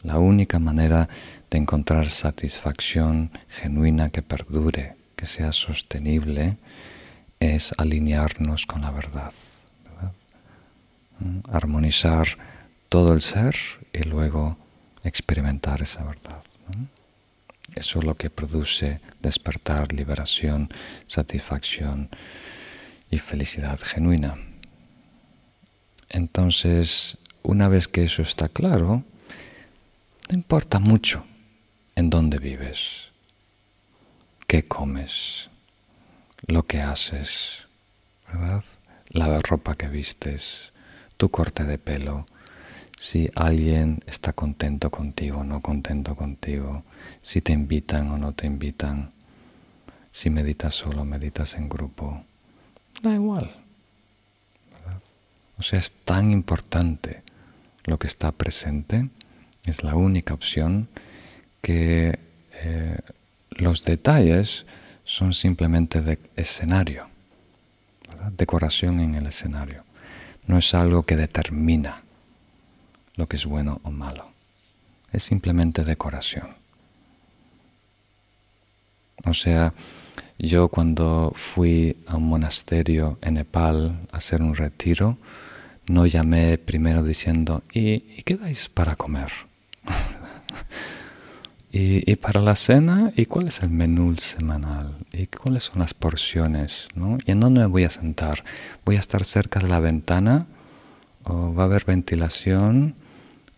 la 0.03 0.19
única 0.19 0.59
manera 0.59 1.07
de 1.51 1.59
encontrar 1.59 2.09
satisfacción 2.09 3.31
genuina 3.51 4.09
que 4.09 4.23
perdure, 4.23 4.97
que 5.15 5.27
sea 5.27 5.53
sostenible, 5.53 6.57
es 7.39 7.75
alinearnos 7.77 8.65
con 8.65 8.81
la 8.81 8.93
verdad, 8.93 9.35
¿Mm? 11.19 11.41
armonizar 11.53 12.54
todo 12.89 13.13
el 13.13 13.21
ser 13.21 13.57
y 13.93 14.05
luego 14.05 14.57
experimentar 15.03 15.83
esa 15.83 16.05
verdad. 16.05 16.43
Eso 17.75 17.99
es 17.99 18.05
lo 18.05 18.15
que 18.15 18.31
produce 18.31 19.01
despertar, 19.21 19.93
liberación, 19.93 20.71
satisfacción 21.07 22.09
y 23.11 23.19
felicidad 23.19 23.79
genuina. 23.81 24.37
Entonces, 26.09 27.19
una 27.43 27.69
vez 27.69 27.89
que 27.89 28.05
eso 28.05 28.23
está 28.23 28.49
claro, 28.49 29.03
no 30.29 30.35
importa 30.35 30.79
mucho 30.79 31.25
en 31.97 32.11
dónde 32.11 32.39
vives, 32.39 33.11
qué 34.47 34.65
comes, 34.65 35.51
lo 36.47 36.67
que 36.67 36.81
haces, 36.81 37.67
¿verdad? 38.29 38.65
La 39.09 39.41
ropa 39.41 39.75
que 39.75 39.89
vistes, 39.89 40.73
tu 41.17 41.31
corte 41.31 41.65
de 41.65 41.79
pelo, 41.79 42.27
si 43.05 43.29
alguien 43.35 44.03
está 44.07 44.33
contento 44.33 44.89
contigo 44.89 45.41
o 45.41 45.45
no 45.45 45.61
contento 45.61 46.17
contigo, 46.17 46.85
si 47.21 47.43
te 47.43 47.53
invitan 47.53 48.11
o 48.11 48.17
no 48.17 48.33
te 48.33 48.47
invitan, 48.47 49.13
si 50.11 50.31
meditas 50.31 50.75
solo, 50.75 51.05
meditas 51.05 51.55
en 51.57 51.69
grupo, 51.69 52.25
da 53.03 53.13
igual. 53.13 53.55
O 55.59 55.63
sea, 55.63 55.81
es 55.81 55.93
tan 55.93 56.31
importante 56.31 57.23
lo 57.85 57.99
que 57.99 58.07
está 58.07 58.33
presente, 58.33 59.11
es 59.67 59.85
la 59.85 59.97
única 59.97 60.33
opción 60.33 60.89
que 61.61 62.19
eh, 62.55 62.99
los 63.51 63.85
detalles 63.85 64.65
son 65.05 65.35
simplemente 65.35 66.01
de 66.01 66.19
escenario, 66.37 67.07
decoración 68.35 69.01
en 69.01 69.15
el 69.15 69.27
escenario. 69.27 69.85
No 70.47 70.57
es 70.57 70.73
algo 70.73 71.03
que 71.03 71.17
determina 71.17 72.04
lo 73.17 73.27
que 73.27 73.37
es 73.37 73.47
bueno 73.47 73.81
o 73.85 73.91
malo. 73.91 74.31
Es 75.13 75.25
simplemente 75.25 75.85
decoración. 75.85 76.49
O 79.25 79.33
sea, 79.33 79.73
yo 80.39 80.69
cuando 80.69 81.33
fui 81.35 81.97
a 82.07 82.17
un 82.17 82.29
monasterio 82.29 83.19
en 83.23 83.35
Nepal 83.35 84.01
a 84.13 84.17
hacer 84.17 84.43
un 84.43 84.55
retiro, 84.55 85.17
no 85.87 86.07
llamé 86.07 86.59
primero 86.59 87.03
diciendo, 87.03 87.63
¿y, 87.73 88.01
qué 88.23 88.37
dais 88.37 88.69
para 88.69 88.97
comer? 88.97 89.31
¿Y, 91.73 92.17
para 92.17 92.41
la 92.41 92.57
cena? 92.57 93.13
¿Y 93.17 93.27
cuál 93.27 93.49
es 93.49 93.61
el 93.61 93.71
menú 93.71 94.15
semanal? 94.17 94.97
¿Y 95.13 95.27
cuáles 95.27 95.65
son 95.65 95.81
las 95.81 95.93
porciones? 95.93 96.89
¿Y 97.27 97.31
en 97.33 97.41
dónde 97.41 97.61
me 97.61 97.67
voy 97.67 97.85
a 97.85 97.91
sentar? 97.91 98.45
¿Voy 98.85 98.97
a 98.97 99.01
estar 99.01 99.25
cerca 99.25 99.61
de 99.61 99.69
la 99.69 99.81
ventana? 99.81 100.47
¿O 101.25 101.53
va 101.55 101.65
a 101.65 101.67
haber 101.67 101.85
ventilación? 101.85 102.95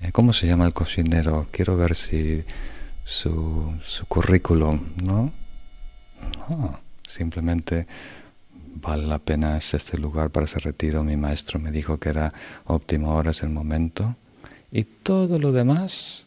Eh, 0.01 0.13
¿Cómo 0.13 0.33
se 0.33 0.47
llama 0.47 0.67
el 0.67 0.75
cocinero? 0.75 1.47
Quiero 1.51 1.77
ver 1.77 1.95
si 1.95 2.45
su, 3.05 3.75
su 3.83 4.07
currículum, 4.07 4.81
¿no? 5.03 5.33
No, 6.49 6.81
simplemente 7.07 7.87
vale 8.81 9.07
la 9.07 9.19
pena 9.19 9.57
es 9.57 9.75
este 9.75 9.99
lugar 9.99 10.31
para 10.31 10.45
ese 10.45 10.59
retiro. 10.59 11.03
Mi 11.03 11.17
maestro 11.17 11.59
me 11.59 11.71
dijo 11.71 11.99
que 11.99 12.11
era 12.11 12.33
óptimo, 12.67 13.13
ahora 13.13 13.31
es 13.31 13.43
el 13.43 13.51
momento. 13.51 14.17
Y 14.71 14.85
todo 14.85 15.39
lo 15.39 15.53
demás 15.53 16.27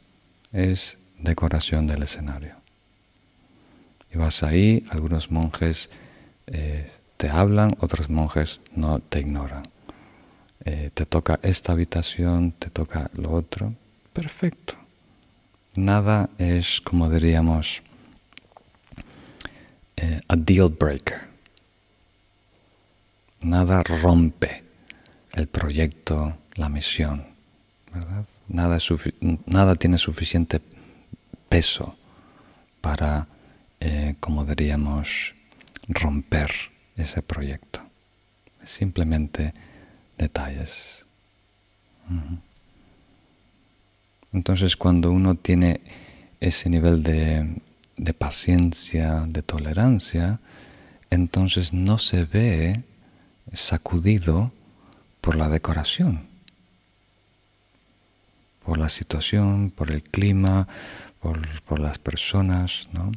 es 0.52 0.98
decoración 1.20 1.88
del 1.88 2.04
escenario. 2.04 2.56
Y 4.14 4.18
vas 4.18 4.44
ahí, 4.44 4.84
algunos 4.90 5.32
monjes 5.32 5.90
eh, 6.48 6.90
te 7.18 7.30
hablan, 7.30 7.76
otros 7.80 8.10
monjes 8.10 8.62
no 8.74 9.00
te 9.00 9.20
ignoran. 9.20 9.64
Eh, 10.66 10.90
te 10.94 11.06
toca 11.06 11.40
esta 11.42 11.72
habitación, 11.72 12.52
te 12.52 12.70
toca 12.70 13.10
lo 13.14 13.32
otro, 13.32 13.74
perfecto. 14.12 14.76
nada 15.76 16.30
es, 16.38 16.82
como 16.82 17.10
diríamos, 17.10 17.82
eh, 19.96 20.22
a 20.28 20.36
deal 20.36 20.70
breaker. 20.70 21.30
Nada 23.42 23.84
rompe 23.84 24.64
el 25.34 25.48
proyecto, 25.48 26.36
la 26.56 26.68
misión, 26.68 27.26
¿verdad? 27.94 28.26
Nada, 28.50 28.78
nada 29.46 29.76
tiene 29.76 29.98
suficiente 29.98 30.60
peso 31.48 31.96
para, 32.82 33.28
eh, 33.80 34.16
como 34.20 34.44
diríamos, 34.44 35.34
romper 35.88 36.52
ese 36.98 37.22
proyecto. 37.22 37.82
Simplemente 38.64 39.54
detalles. 40.20 41.06
Entonces 44.32 44.78
cuando 44.78 45.12
uno 45.12 45.34
tiene 45.34 45.82
ese 46.40 46.70
nivel 46.70 47.02
de, 47.02 47.56
de 47.98 48.14
paciencia, 48.14 49.26
de 49.28 49.42
tolerancia, 49.42 50.40
entonces 51.10 51.74
no 51.74 51.98
se 51.98 52.26
ve 52.26 52.84
sacudido 53.52 54.52
por 55.22 55.36
la 55.36 55.50
decoración, 55.50 56.28
por 58.64 58.78
la 58.78 58.90
situación, 58.90 59.72
por 59.76 59.92
el 59.92 60.04
clima, 60.04 60.68
por, 61.22 61.80
las 61.80 61.98
personas. 61.98 62.90
¿no? 62.94 63.12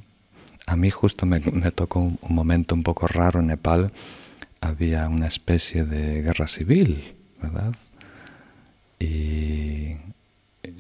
A 0.66 0.76
mí 0.76 0.90
justo 0.90 1.26
me, 1.26 1.40
tocó 1.72 2.00
un, 2.00 2.18
momento 2.28 2.74
un 2.74 2.82
poco 2.82 3.06
raro 3.06 3.40
en 3.40 3.48
Nepal. 3.48 3.92
Había 4.62 5.09
una 5.09 5.26
especie 5.26 5.84
de 5.84 6.22
guerra 6.22 6.47
civil, 6.47 7.14
¿verdad? 7.43 7.74
Y 8.98 9.97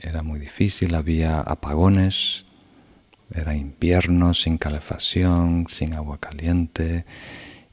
era 0.00 0.22
muy 0.22 0.38
difícil, 0.38 0.94
había 0.94 1.40
apagones, 1.40 2.44
era 3.34 3.54
invierno 3.54 4.34
sin 4.34 4.56
calefacción, 4.56 5.66
sin 5.68 5.94
agua 5.94 6.18
caliente 6.18 7.04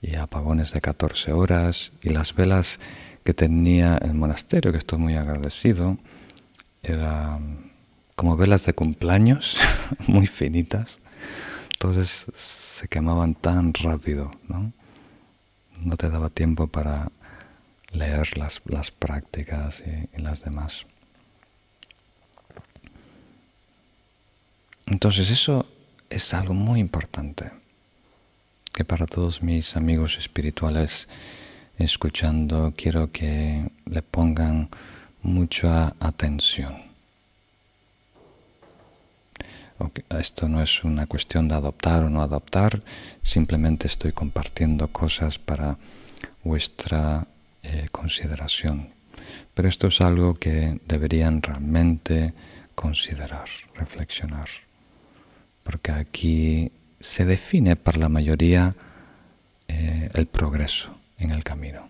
y 0.02 0.16
apagones 0.16 0.74
de 0.74 0.82
14 0.82 1.32
horas 1.32 1.92
y 2.02 2.10
las 2.10 2.34
velas 2.34 2.80
que 3.24 3.34
tenía 3.34 3.98
el 3.98 4.16
monasterio, 4.16 4.72
que 4.72 4.80
estoy 4.80 4.98
muy 4.98 5.16
agradecido, 5.16 5.98
eran 6.82 7.72
como 8.16 8.36
velas 8.36 8.66
de 8.66 8.74
cumpleaños, 8.74 9.58
muy 10.08 10.26
finitas. 10.26 10.98
Entonces 11.74 12.26
se 12.36 12.88
quemaban 12.88 13.36
tan 13.36 13.74
rápido, 13.74 14.32
¿no? 14.48 14.74
No 15.80 15.98
te 15.98 16.10
daba 16.10 16.30
tiempo 16.30 16.68
para 16.68 17.12
leer 17.92 18.38
las, 18.38 18.62
las 18.66 18.92
prácticas 18.92 19.84
y 20.16 20.22
las 20.22 20.44
demás. 20.44 20.86
Entonces 24.88 25.30
eso 25.30 25.68
es 26.10 26.34
algo 26.34 26.54
muy 26.54 26.80
importante 26.80 27.52
que 28.74 28.84
para 28.84 29.06
todos 29.06 29.44
mis 29.44 29.76
amigos 29.76 30.18
espirituales 30.18 31.08
escuchando 31.78 32.74
quiero 32.76 33.12
que 33.12 33.70
le 33.86 34.02
pongan 34.02 34.70
mucha 35.22 35.96
atención. 36.00 36.89
Esto 40.10 40.48
no 40.48 40.62
es 40.62 40.84
una 40.84 41.06
cuestión 41.06 41.48
de 41.48 41.56
adoptar 41.56 42.04
o 42.04 42.10
no 42.10 42.22
adoptar, 42.22 42.82
simplemente 43.24 43.88
estoy 43.88 44.12
compartiendo 44.12 44.88
cosas 44.90 45.40
para 45.40 45.78
vuestra 46.44 47.28
eh, 47.64 47.88
consideración. 47.92 48.90
Pero 49.54 49.68
esto 49.68 49.88
es 49.88 50.02
algo 50.02 50.36
que 50.36 50.80
deberían 50.88 51.42
realmente 51.42 52.34
considerar, 52.76 53.48
reflexionar 53.76 54.48
porque 55.70 55.92
aquí 55.92 56.72
se 57.00 57.26
define 57.26 57.76
para 57.76 58.00
la 58.00 58.10
mayoría 58.10 58.74
eh, 59.68 60.10
el 60.16 60.26
progreso 60.26 60.98
en 61.20 61.30
el 61.30 61.44
camino. 61.44 61.88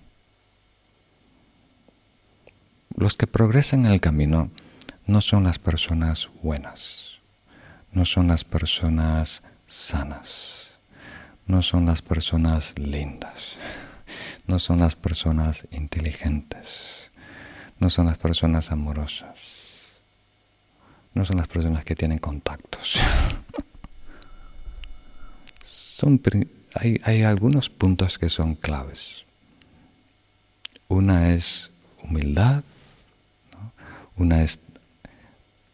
Los 2.98 3.16
que 3.16 3.26
progresan 3.26 3.86
en 3.86 3.94
el 3.94 4.02
camino 4.02 4.50
no 5.08 5.22
son 5.22 5.46
las 5.46 5.60
personas 5.60 6.30
buenas, 6.44 7.09
no 7.92 8.06
son 8.06 8.28
las 8.28 8.44
personas 8.44 9.44
sanas, 9.66 10.72
no 11.48 11.62
son 11.62 11.86
las 11.86 12.02
personas 12.02 12.78
lindas, 12.80 13.56
no 14.48 14.60
son 14.60 14.80
las 14.80 14.96
personas 14.96 15.68
inteligentes, 15.72 17.12
no 17.80 17.90
son 17.90 18.08
las 18.08 18.18
personas 18.18 18.72
amorosas, 18.72 19.86
no 21.14 21.26
son 21.26 21.38
las 21.38 21.48
personas 21.48 21.84
que 21.84 21.96
tienen 21.96 22.20
contactos. 22.20 23.00
hay, 26.76 27.24
algunos 27.24 27.70
puntos 27.70 28.18
que 28.18 28.30
son 28.30 28.56
claves. 28.56 29.26
Una 30.88 31.34
es 31.34 31.72
humildad, 32.04 32.64
una 34.16 34.44
es 34.44 34.60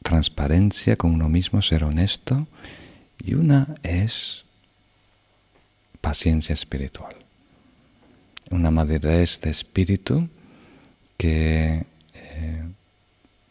transparencia 0.06 0.98
con 0.98 1.16
uno 1.16 1.30
mismo, 1.30 1.64
ser 1.64 1.84
honesto, 1.84 2.46
y 3.18 3.34
una 3.34 3.74
es 3.82 4.46
paciencia 6.00 6.54
espiritual. 6.54 7.16
Una 8.52 8.70
madurez 8.70 9.42
de 9.42 9.50
espíritu 9.50 10.30
que 11.18 11.88
eh, 12.14 12.64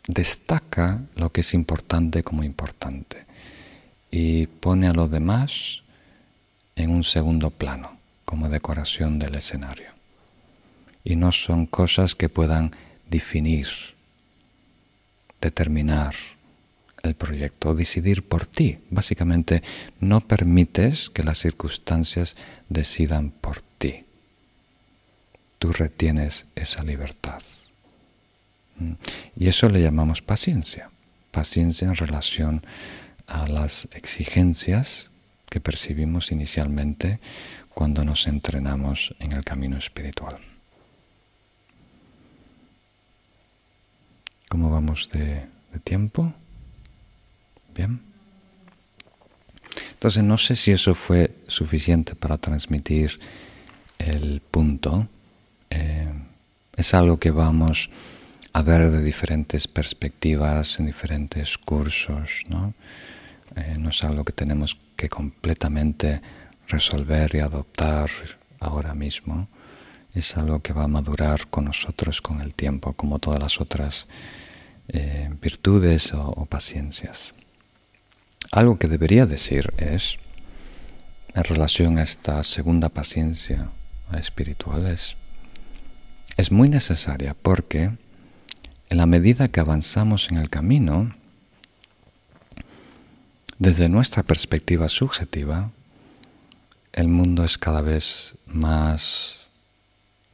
destaca 0.06 1.00
lo 1.16 1.32
que 1.32 1.40
es 1.40 1.54
importante 1.54 2.22
como 2.22 2.44
importante 2.44 3.26
y 4.12 4.46
pone 4.46 4.86
a 4.86 4.92
lo 4.92 5.08
demás 5.08 5.82
en 6.76 6.90
un 6.90 7.02
segundo 7.02 7.50
plano, 7.50 7.98
como 8.24 8.48
decoración 8.48 9.18
del 9.18 9.34
escenario. 9.34 9.90
Y 11.02 11.16
no 11.16 11.32
son 11.32 11.66
cosas 11.66 12.14
que 12.14 12.28
puedan 12.28 12.70
definir, 13.10 13.66
determinar 15.40 16.14
el 17.04 17.14
proyecto 17.14 17.74
decidir 17.74 18.26
por 18.26 18.46
ti. 18.46 18.78
Básicamente, 18.90 19.62
no 20.00 20.20
permites 20.20 21.10
que 21.10 21.22
las 21.22 21.38
circunstancias 21.38 22.36
decidan 22.68 23.30
por 23.30 23.62
ti. 23.62 24.04
Tú 25.58 25.72
retienes 25.72 26.46
esa 26.54 26.82
libertad. 26.82 27.42
¿Mm? 28.78 28.92
Y 29.36 29.48
eso 29.48 29.68
le 29.68 29.82
llamamos 29.82 30.22
paciencia. 30.22 30.90
Paciencia 31.30 31.88
en 31.88 31.94
relación 31.94 32.66
a 33.26 33.46
las 33.48 33.88
exigencias 33.92 35.10
que 35.48 35.60
percibimos 35.60 36.32
inicialmente 36.32 37.20
cuando 37.74 38.04
nos 38.04 38.26
entrenamos 38.26 39.14
en 39.18 39.32
el 39.32 39.44
camino 39.44 39.76
espiritual. 39.76 40.38
¿Cómo 44.48 44.70
vamos 44.70 45.10
de, 45.10 45.46
tiempo? 45.82 46.32
Bien. 47.74 48.00
Entonces 49.92 50.22
no 50.22 50.38
sé 50.38 50.56
si 50.56 50.72
eso 50.72 50.94
fue 50.94 51.34
suficiente 51.48 52.14
para 52.14 52.38
transmitir 52.38 53.18
el 53.98 54.40
punto. 54.40 55.08
Eh, 55.70 56.12
es 56.76 56.94
algo 56.94 57.18
que 57.18 57.30
vamos 57.30 57.90
a 58.52 58.62
ver 58.62 58.90
de 58.90 59.02
diferentes 59.02 59.66
perspectivas 59.66 60.78
en 60.78 60.86
diferentes 60.86 61.58
cursos, 61.58 62.42
¿no? 62.48 62.74
Eh, 63.56 63.76
no 63.78 63.90
es 63.90 64.04
algo 64.04 64.24
que 64.24 64.32
tenemos 64.32 64.76
que 64.96 65.08
completamente 65.08 66.20
resolver 66.68 67.34
y 67.34 67.40
adoptar 67.40 68.10
ahora 68.60 68.94
mismo. 68.94 69.48
Es 70.12 70.36
algo 70.36 70.60
que 70.60 70.72
va 70.72 70.84
a 70.84 70.88
madurar 70.88 71.48
con 71.48 71.64
nosotros 71.64 72.20
con 72.20 72.40
el 72.40 72.54
tiempo, 72.54 72.92
como 72.92 73.18
todas 73.18 73.40
las 73.40 73.60
otras 73.60 74.06
eh, 74.88 75.30
virtudes 75.40 76.12
o, 76.14 76.46
paciencias. 76.46 77.32
Algo 78.54 78.78
que 78.78 78.86
debería 78.86 79.26
decir 79.26 79.74
es, 79.78 80.16
en 81.34 81.42
relación 81.42 81.98
a 81.98 82.04
esta 82.04 82.44
segunda 82.44 82.88
paciencia 82.88 83.70
espiritual, 84.16 84.86
es, 84.86 85.16
es 86.36 86.52
muy 86.52 86.68
necesaria 86.68 87.34
porque 87.34 87.90
en 88.90 88.96
la 88.96 89.06
medida 89.06 89.48
que 89.48 89.58
avanzamos 89.58 90.30
en 90.30 90.36
el 90.36 90.50
camino, 90.50 91.16
desde 93.58 93.88
nuestra 93.88 94.22
perspectiva 94.22 94.88
subjetiva, 94.88 95.72
el 96.92 97.08
mundo 97.08 97.44
es 97.44 97.58
cada 97.58 97.80
vez 97.80 98.36
más 98.46 99.34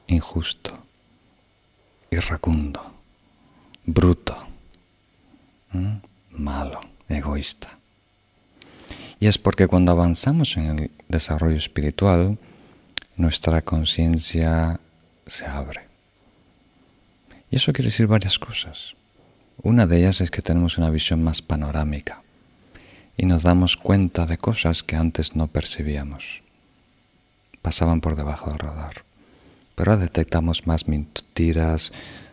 injusto, 0.08 0.78
irracundo, 2.10 2.82
bruto, 3.86 4.36
malo, 6.32 6.80
egoísta. 7.08 7.79
Y 9.20 9.26
es 9.26 9.36
porque 9.36 9.68
cuando 9.68 9.92
avanzamos 9.92 10.56
en 10.56 10.64
el 10.66 10.90
desarrollo 11.08 11.58
espiritual, 11.58 12.38
nuestra 13.16 13.60
conciencia 13.60 14.80
se 15.26 15.44
abre. 15.44 15.82
Y 17.50 17.56
eso 17.56 17.72
quiere 17.74 17.88
decir 17.90 18.06
varias 18.06 18.38
cosas. 18.38 18.94
Una 19.62 19.86
de 19.86 19.98
ellas 19.98 20.22
es 20.22 20.30
que 20.30 20.40
tenemos 20.40 20.78
una 20.78 20.88
visión 20.88 21.22
más 21.22 21.42
panorámica 21.42 22.22
y 23.18 23.26
nos 23.26 23.42
damos 23.42 23.76
cuenta 23.76 24.24
de 24.24 24.38
cosas 24.38 24.82
que 24.82 24.96
antes 24.96 25.36
no 25.36 25.48
percibíamos. 25.48 26.42
Pasaban 27.60 28.00
por 28.00 28.16
debajo 28.16 28.48
del 28.48 28.58
radar. 28.58 29.04
Pero 29.74 29.98
detectamos 29.98 30.66
más 30.66 30.88
mentiras, 30.88 31.92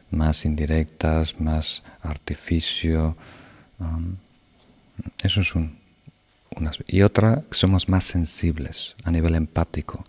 más 0.10 0.46
indirectas, 0.46 1.42
más 1.42 1.84
artificio. 2.02 3.18
Um, 3.80 4.16
eso 5.22 5.42
es 5.42 5.54
un, 5.54 5.77
y 6.88 7.02
otra, 7.02 7.44
somos 7.52 7.90
más 7.90 8.04
sensibles 8.04 8.96
a 9.04 9.12
nivel 9.12 9.36
empático 9.36 10.04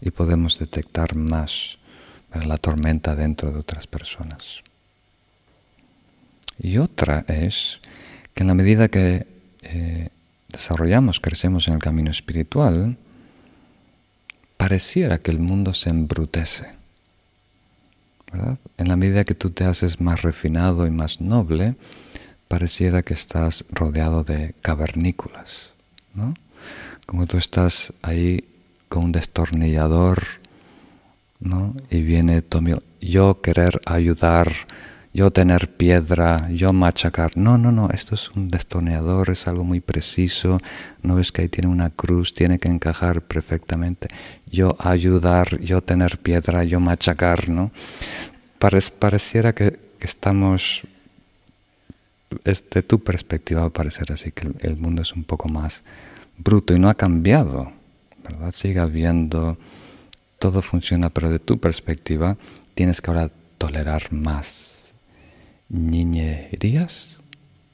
y 0.00 0.10
podemos 0.10 0.58
detectar 0.58 1.14
más 1.14 1.78
la 2.46 2.58
tormenta 2.58 3.14
dentro 3.14 3.52
de 3.52 3.58
otras 3.60 3.86
personas. 3.86 4.62
Y 6.58 6.78
otra 6.78 7.24
es 7.28 7.80
que 8.34 8.42
en 8.42 8.48
la 8.48 8.54
medida 8.54 8.88
que 8.88 9.26
eh, 9.62 10.08
desarrollamos, 10.48 11.20
crecemos 11.20 11.68
en 11.68 11.74
el 11.74 11.80
camino 11.80 12.10
espiritual, 12.10 12.96
pareciera 14.56 15.18
que 15.18 15.30
el 15.30 15.38
mundo 15.38 15.74
se 15.74 15.90
embrutece. 15.90 16.66
En 18.78 18.88
la 18.88 18.96
medida 18.96 19.24
que 19.24 19.34
tú 19.34 19.50
te 19.50 19.64
haces 19.64 20.00
más 20.00 20.22
refinado 20.22 20.86
y 20.86 20.90
más 20.90 21.20
noble, 21.20 21.76
pareciera 22.48 23.02
que 23.02 23.14
estás 23.14 23.64
rodeado 23.70 24.24
de 24.24 24.54
cavernícolas. 24.60 25.73
¿No? 26.14 26.34
Como 27.06 27.26
tú 27.26 27.36
estás 27.36 27.92
ahí 28.02 28.44
con 28.88 29.04
un 29.04 29.12
destornillador, 29.12 30.22
¿no? 31.40 31.74
Y 31.90 32.02
viene 32.02 32.42
Tomio, 32.42 32.82
yo 33.00 33.40
querer 33.40 33.80
ayudar, 33.86 34.50
yo 35.12 35.30
tener 35.30 35.76
piedra, 35.76 36.48
yo 36.50 36.72
machacar. 36.72 37.36
No, 37.36 37.58
no, 37.58 37.70
no, 37.70 37.90
esto 37.90 38.14
es 38.14 38.30
un 38.30 38.48
destornillador, 38.48 39.30
es 39.30 39.46
algo 39.46 39.62
muy 39.62 39.80
preciso. 39.80 40.58
No 41.02 41.14
ves 41.16 41.30
que 41.30 41.42
ahí 41.42 41.48
tiene 41.48 41.68
una 41.68 41.90
cruz, 41.90 42.32
tiene 42.32 42.58
que 42.58 42.68
encajar 42.68 43.22
perfectamente. 43.22 44.08
Yo 44.50 44.76
ayudar, 44.78 45.60
yo 45.60 45.82
tener 45.82 46.18
piedra, 46.18 46.64
yo 46.64 46.80
machacar, 46.80 47.48
¿no? 47.48 47.70
pareciera 48.58 49.52
que, 49.52 49.78
estamos 50.00 50.82
desde 52.44 52.82
tu 52.82 53.02
perspectiva 53.02 53.62
va 53.62 53.66
a 53.68 53.72
parecer 53.72 54.12
así, 54.12 54.32
que 54.32 54.52
el 54.60 54.76
mundo 54.76 55.02
es 55.02 55.12
un 55.12 55.24
poco 55.24 55.48
más 55.48 55.82
bruto 56.38 56.74
y 56.74 56.78
no 56.78 56.88
ha 56.88 56.94
cambiado, 56.94 57.72
¿verdad? 58.22 58.50
Sigue 58.52 58.80
habiendo, 58.80 59.58
todo 60.38 60.62
funciona, 60.62 61.10
pero 61.10 61.30
de 61.30 61.38
tu 61.38 61.58
perspectiva 61.58 62.36
tienes 62.74 63.00
que 63.00 63.10
ahora 63.10 63.30
tolerar 63.58 64.12
más 64.12 64.94
niñerías, 65.68 67.18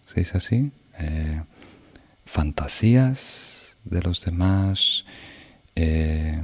¿se 0.07 0.20
dice 0.20 0.37
así? 0.37 0.70
Eh, 0.99 1.43
fantasías 2.27 3.77
de 3.85 4.03
los 4.03 4.24
demás. 4.24 5.05
Eh, 5.74 6.41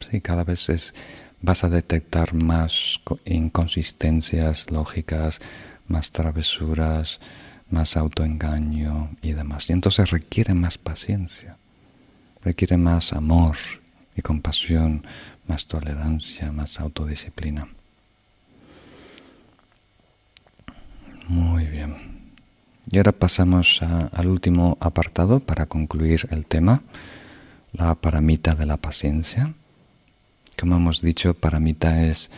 sí, 0.00 0.20
cada 0.20 0.44
vez 0.44 0.68
es, 0.68 0.94
vas 1.42 1.64
a 1.64 1.68
detectar 1.68 2.34
más 2.34 3.00
inconsistencias 3.24 4.70
lógicas, 4.70 5.40
más 5.88 6.12
travesuras, 6.12 7.20
más 7.70 7.96
autoengaño 7.96 9.10
y 9.22 9.32
demás. 9.32 9.70
Y 9.70 9.72
entonces 9.72 10.10
requiere 10.10 10.54
más 10.54 10.78
paciencia, 10.78 11.56
requiere 12.42 12.76
más 12.76 13.12
amor 13.12 13.56
y 14.16 14.22
compasión, 14.22 15.06
más 15.46 15.66
tolerancia, 15.66 16.52
más 16.52 16.80
autodisciplina. 16.80 17.68
Muy 21.28 21.64
bien. 21.66 22.20
Y 22.90 22.96
ahora 22.96 23.12
pasamos 23.12 23.82
al 23.82 24.26
último 24.26 24.76
apartado 24.80 25.38
para 25.38 25.66
concluir 25.66 26.26
el 26.30 26.44
tema, 26.44 26.82
la 27.72 27.94
paramita 27.94 28.56
de 28.56 28.66
la 28.66 28.78
paciencia. 28.78 29.54
Como 30.60 30.76
hemos 30.76 31.00
dicho, 31.00 31.32
paramita 31.32 32.04
es 32.04 32.30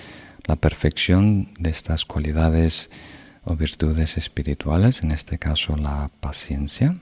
la 0.47 0.55
perfección 0.55 1.49
de 1.59 1.71
estas 1.71 2.05
cualidades 2.05 2.89
o 3.43 3.57
virtudes 3.57 4.17
espirituales, 4.17 5.03
en 5.03 5.11
este 5.11 5.39
caso 5.39 5.77
la 5.77 6.09
paciencia. 6.21 6.99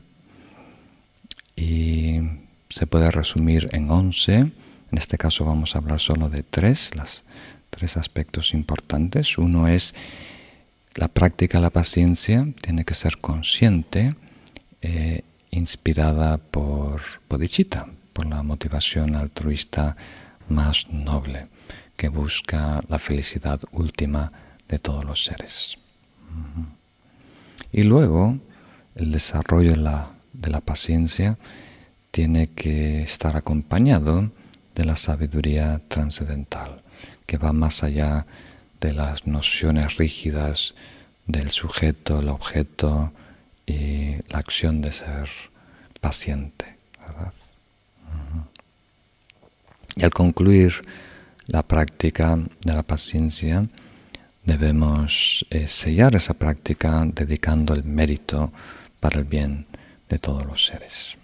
Y 1.57 2.21
se 2.71 2.87
puede 2.87 3.11
resumir 3.11 3.69
en 3.73 3.91
once, 3.91 4.35
en 4.37 4.53
este 4.93 5.19
caso 5.19 5.45
vamos 5.45 5.75
a 5.75 5.81
hablar 5.81 6.01
solo 6.01 6.31
de 6.31 6.43
tres, 6.43 6.97
las 6.97 7.25
tres 7.69 7.99
aspectos 7.99 8.55
importantes. 8.55 9.37
Uno 9.37 9.69
es 9.69 9.95
la 10.95 11.09
práctica 11.09 11.59
de 11.59 11.63
la 11.63 11.71
paciencia, 11.71 12.49
tiene 12.63 12.87
que 12.87 12.95
ser 12.95 13.19
consciente, 13.19 14.15
eh, 14.81 15.21
inspirada 15.51 16.39
por 16.39 17.03
bodhicitta, 17.29 17.89
por 18.15 18.25
la 18.25 18.43
motivación 18.43 19.17
altruista 19.17 19.99
más 20.51 20.91
noble, 20.91 21.49
que 21.97 22.09
busca 22.09 22.81
la 22.89 22.99
felicidad 22.99 23.61
última 23.73 24.33
de 24.69 24.79
todos 24.79 25.05
los 25.05 25.25
seres. 25.25 25.79
Y 27.73 27.83
luego 27.85 28.39
el 28.95 29.13
desarrollo 29.13 29.71
de 29.71 30.51
la, 30.51 30.61
paciencia 30.61 31.39
tiene 32.11 32.49
que 32.49 33.03
estar 33.03 33.37
acompañado 33.37 34.31
de 34.75 34.85
la 34.85 34.97
sabiduría 34.97 35.81
trascendental, 35.89 36.83
que 37.27 37.39
va 37.39 37.53
más 37.53 37.83
allá 37.83 38.27
de 38.81 38.93
las 38.93 39.27
nociones 39.27 39.97
rígidas 39.97 40.75
del 41.27 41.51
sujeto, 41.51 42.21
el 42.21 42.29
objeto 42.29 43.13
y 43.67 44.17
la 44.29 44.39
acción 44.39 44.81
de 44.81 44.93
ser 44.93 45.29
paciente. 46.01 46.77
Y 49.97 50.05
al 50.05 50.11
concluir 50.11 50.75
la 51.47 51.63
práctica 51.63 52.39
de 52.65 52.73
la 52.73 52.83
paciencia, 52.83 53.67
Debemos 54.45 55.47
eh, 55.51 55.69
sellar 55.69 56.17
esa 56.17 56.35
práctica 56.35 57.05
dedicando 57.07 57.75
el 57.75 57.85
mérito 57.85 58.53
para 58.99 59.19
el 59.19 59.25
bien 59.25 59.67
de 60.09 60.19
todos 60.19 60.45
los 60.45 60.65
seres. 60.67 61.17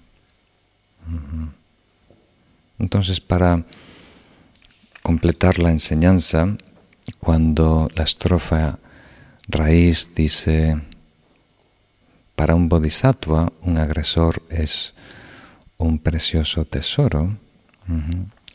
Entonces, 2.78 3.20
para 3.20 3.64
completar 5.02 5.58
la 5.58 5.70
enseñanza, 5.70 6.56
cuando 7.18 7.88
la 7.94 8.04
estrofa 8.04 8.78
raíz 9.48 10.10
dice, 10.14 10.80
para 12.34 12.54
un 12.54 12.68
bodhisattva 12.68 13.52
un 13.62 13.78
agresor 13.78 14.42
es 14.50 14.94
un 15.78 15.98
precioso 15.98 16.64
tesoro, 16.64 17.36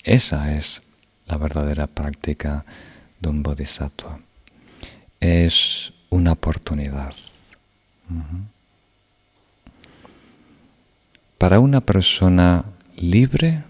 esa 0.03 0.55
es 0.55 0.81
la 1.25 1.37
verdadera 1.37 1.87
práctica 1.87 2.65
de 3.19 3.29
un 3.29 3.43
bodhisattva 3.43 4.19
es 5.21 5.93
una 6.09 6.33
oportunidad. 6.33 7.15
Para 11.37 11.59
una 11.59 11.79
persona 11.79 12.65
libre, 12.97 13.63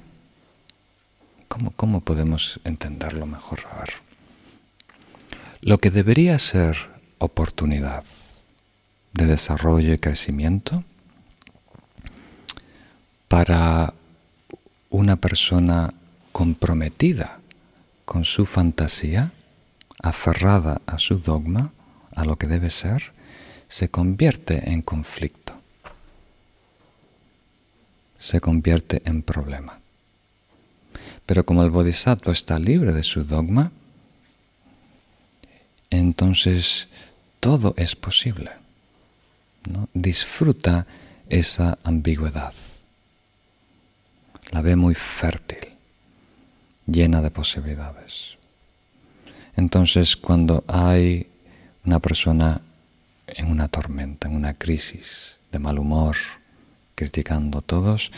¿cómo, 1.47 2.01
podemos 2.01 2.59
entenderlo 2.63 3.27
mejor? 3.27 3.59
Lo 5.61 5.77
que 5.77 5.91
debería 5.91 6.39
ser 6.39 6.77
oportunidad 7.19 8.03
de 9.13 9.25
desarrollo 9.27 9.93
y 9.93 9.99
crecimiento 9.99 10.83
para 13.27 13.93
una 14.89 15.17
persona 15.17 15.93
comprometida 16.31 17.39
con 18.05 18.23
su 18.23 18.45
fantasía, 18.45 19.31
aferrada 20.01 20.81
a 20.85 20.99
su 20.99 21.19
dogma, 21.19 21.71
a 22.15 22.25
lo 22.25 22.37
que 22.37 22.47
debe 22.47 22.69
ser, 22.69 23.13
se 23.67 23.89
convierte 23.89 24.71
en 24.71 24.81
conflicto, 24.81 25.53
se 28.17 28.41
convierte 28.41 29.01
en 29.05 29.21
problema. 29.21 29.79
Pero 31.25 31.45
como 31.45 31.63
el 31.63 31.69
bodhisattva 31.69 32.33
está 32.33 32.57
libre 32.57 32.91
de 32.91 33.03
su 33.03 33.23
dogma, 33.23 33.71
entonces 35.89 36.89
todo 37.39 37.73
es 37.77 37.95
posible. 37.95 38.51
Disfruta 39.93 40.87
esa 41.29 41.77
ambigüedad. 41.83 42.53
La 44.51 44.61
ve 44.61 44.75
muy 44.75 44.95
fértil, 44.95 45.69
llena 46.85 47.21
de 47.21 47.31
posibilidades. 47.31 48.37
Entonces, 49.55 50.15
cuando 50.17 50.63
hay 50.67 51.27
una 51.85 51.99
persona 51.99 52.61
en 53.27 53.51
una 53.51 53.67
tormenta, 53.67 54.27
en 54.27 54.35
una 54.35 54.53
crisis 54.53 55.37
de 55.51 55.59
mal 55.59 55.79
humor, 55.79 56.15
criticando 56.95 57.59
a 57.59 57.61
todos, 57.61 58.11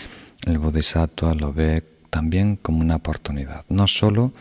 el 0.46 0.58
bodhisattva 0.58 1.34
lo 1.34 1.54
ve 1.54 1.84
también 2.10 2.58
como 2.58 2.82
una 2.82 2.98
oportunidad, 2.98 3.66
no 3.70 3.88
solo 3.88 4.34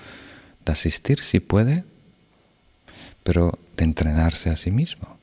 de 0.65 0.73
asistir 0.73 1.21
si 1.21 1.41
puede, 1.41 1.85
pero 3.23 3.59
de 3.77 3.85
entrenarse 3.85 4.51
a 4.51 4.57
sí 4.57 4.71
mismo 4.71 5.17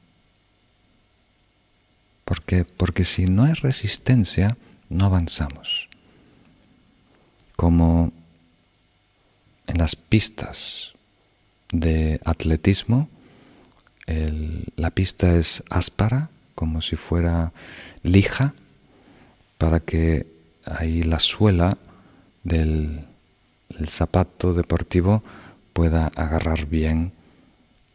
Porque, 2.26 2.64
porque 2.64 3.06
si 3.06 3.26
no 3.26 3.44
hay 3.44 3.54
resistencia, 3.54 4.58
no 4.88 5.06
avanzamos. 5.06 5.90
Como 7.56 8.14
en 9.70 9.78
las 9.78 9.96
pistas 9.96 10.94
de 11.72 12.20
atletismo, 12.26 13.08
la 14.76 14.90
pista 14.90 15.36
es 15.36 15.64
áspera, 15.70 16.30
como 16.56 16.82
si 16.82 16.96
fuera 16.96 17.54
lija, 18.02 18.54
para 19.60 19.80
que 19.80 20.26
ahí 20.66 21.04
la 21.04 21.20
suela 21.20 21.78
del 22.44 23.06
zapato 23.88 24.56
deportivo 24.56 25.24
pueda 25.74 26.08
agarrar 26.16 26.66
bien 26.66 27.14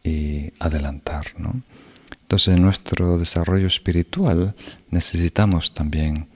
y 0.01 0.53
adelantar. 0.59 1.25
¿no? 1.37 1.61
Entonces 2.21 2.55
en 2.55 2.61
nuestro 2.61 3.17
desarrollo 3.17 3.67
espiritual 3.67 4.55
necesitamos 4.91 5.73
también 5.73 6.27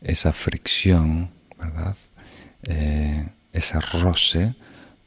esa 0.00 0.32
fricción, 0.32 1.30
¿verdad? 1.58 1.96
Eh, 2.62 3.26
ese 3.52 3.80
roce 3.80 4.54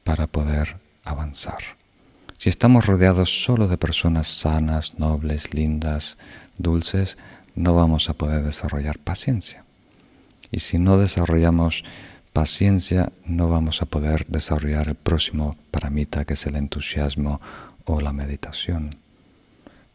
para 0.03 0.27
poder 0.27 0.77
avanzar. 1.03 1.59
Si 2.37 2.49
estamos 2.49 2.85
rodeados 2.85 3.43
solo 3.43 3.67
de 3.67 3.77
personas 3.77 4.27
sanas, 4.27 4.97
nobles, 4.97 5.53
lindas, 5.53 6.17
dulces, 6.57 7.17
no 7.55 7.75
vamos 7.75 8.09
a 8.09 8.13
poder 8.13 8.43
desarrollar 8.43 8.97
paciencia. 8.97 9.63
Y 10.51 10.59
si 10.59 10.79
no 10.79 10.97
desarrollamos 10.97 11.83
paciencia, 12.33 13.11
no 13.25 13.49
vamos 13.49 13.81
a 13.81 13.85
poder 13.85 14.25
desarrollar 14.27 14.87
el 14.87 14.95
próximo 14.95 15.55
paramita, 15.69 16.25
que 16.25 16.33
es 16.33 16.45
el 16.45 16.55
entusiasmo 16.55 17.39
o 17.85 18.01
la 18.01 18.11
meditación. 18.11 18.95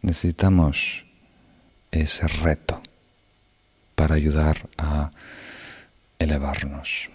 Necesitamos 0.03 1.05
ese 1.91 2.29
reto 2.29 2.81
para 3.95 4.15
ayudar 4.15 4.69
a 4.79 5.11
elevarnos. 6.19 7.11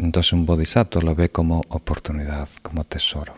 Entonces 0.00 0.32
un 0.32 0.46
bodhisattva 0.46 1.02
lo 1.02 1.14
ve 1.14 1.28
como 1.28 1.62
oportunidad, 1.68 2.48
como 2.62 2.84
tesoro. 2.84 3.34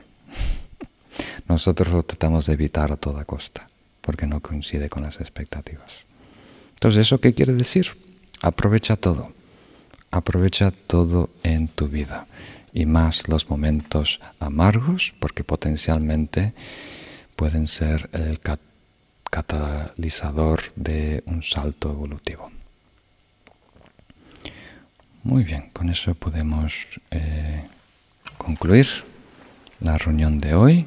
Nosotros 1.48 1.92
lo 1.92 2.02
tratamos 2.04 2.46
de 2.46 2.52
evitar 2.52 2.92
a 2.92 2.96
toda 2.96 3.24
costa, 3.24 3.68
porque 4.00 4.26
no 4.26 4.40
coincide 4.40 4.88
con 4.88 5.02
las 5.02 5.20
expectativas. 5.20 6.04
Entonces, 6.74 7.06
¿eso 7.06 7.20
qué 7.20 7.34
quiere 7.34 7.52
decir? 7.52 7.88
Aprovecha 8.42 8.96
todo. 8.96 9.32
Aprovecha 10.10 10.70
todo 10.70 11.30
en 11.42 11.68
tu 11.68 11.88
vida 11.88 12.26
y 12.72 12.86
más 12.86 13.28
los 13.28 13.50
momentos 13.50 14.20
amargos, 14.38 15.14
porque 15.18 15.44
potencialmente 15.44 16.54
pueden 17.34 17.66
ser 17.66 18.08
el 18.12 18.40
catalizador 19.30 20.60
de 20.76 21.22
un 21.26 21.42
salto 21.42 21.90
evolutivo. 21.90 22.50
Muy 25.24 25.44
bien, 25.44 25.70
con 25.72 25.88
eso 25.88 26.14
podemos 26.14 26.72
eh, 27.12 27.64
concluir 28.36 28.88
la 29.80 29.96
reunión 29.96 30.38
de 30.38 30.54
hoy 30.54 30.86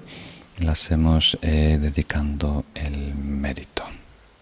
la 0.60 0.74
hacemos 0.74 1.38
eh, 1.42 1.78
dedicando 1.80 2.66
el 2.74 3.16
mérito. 3.16 3.86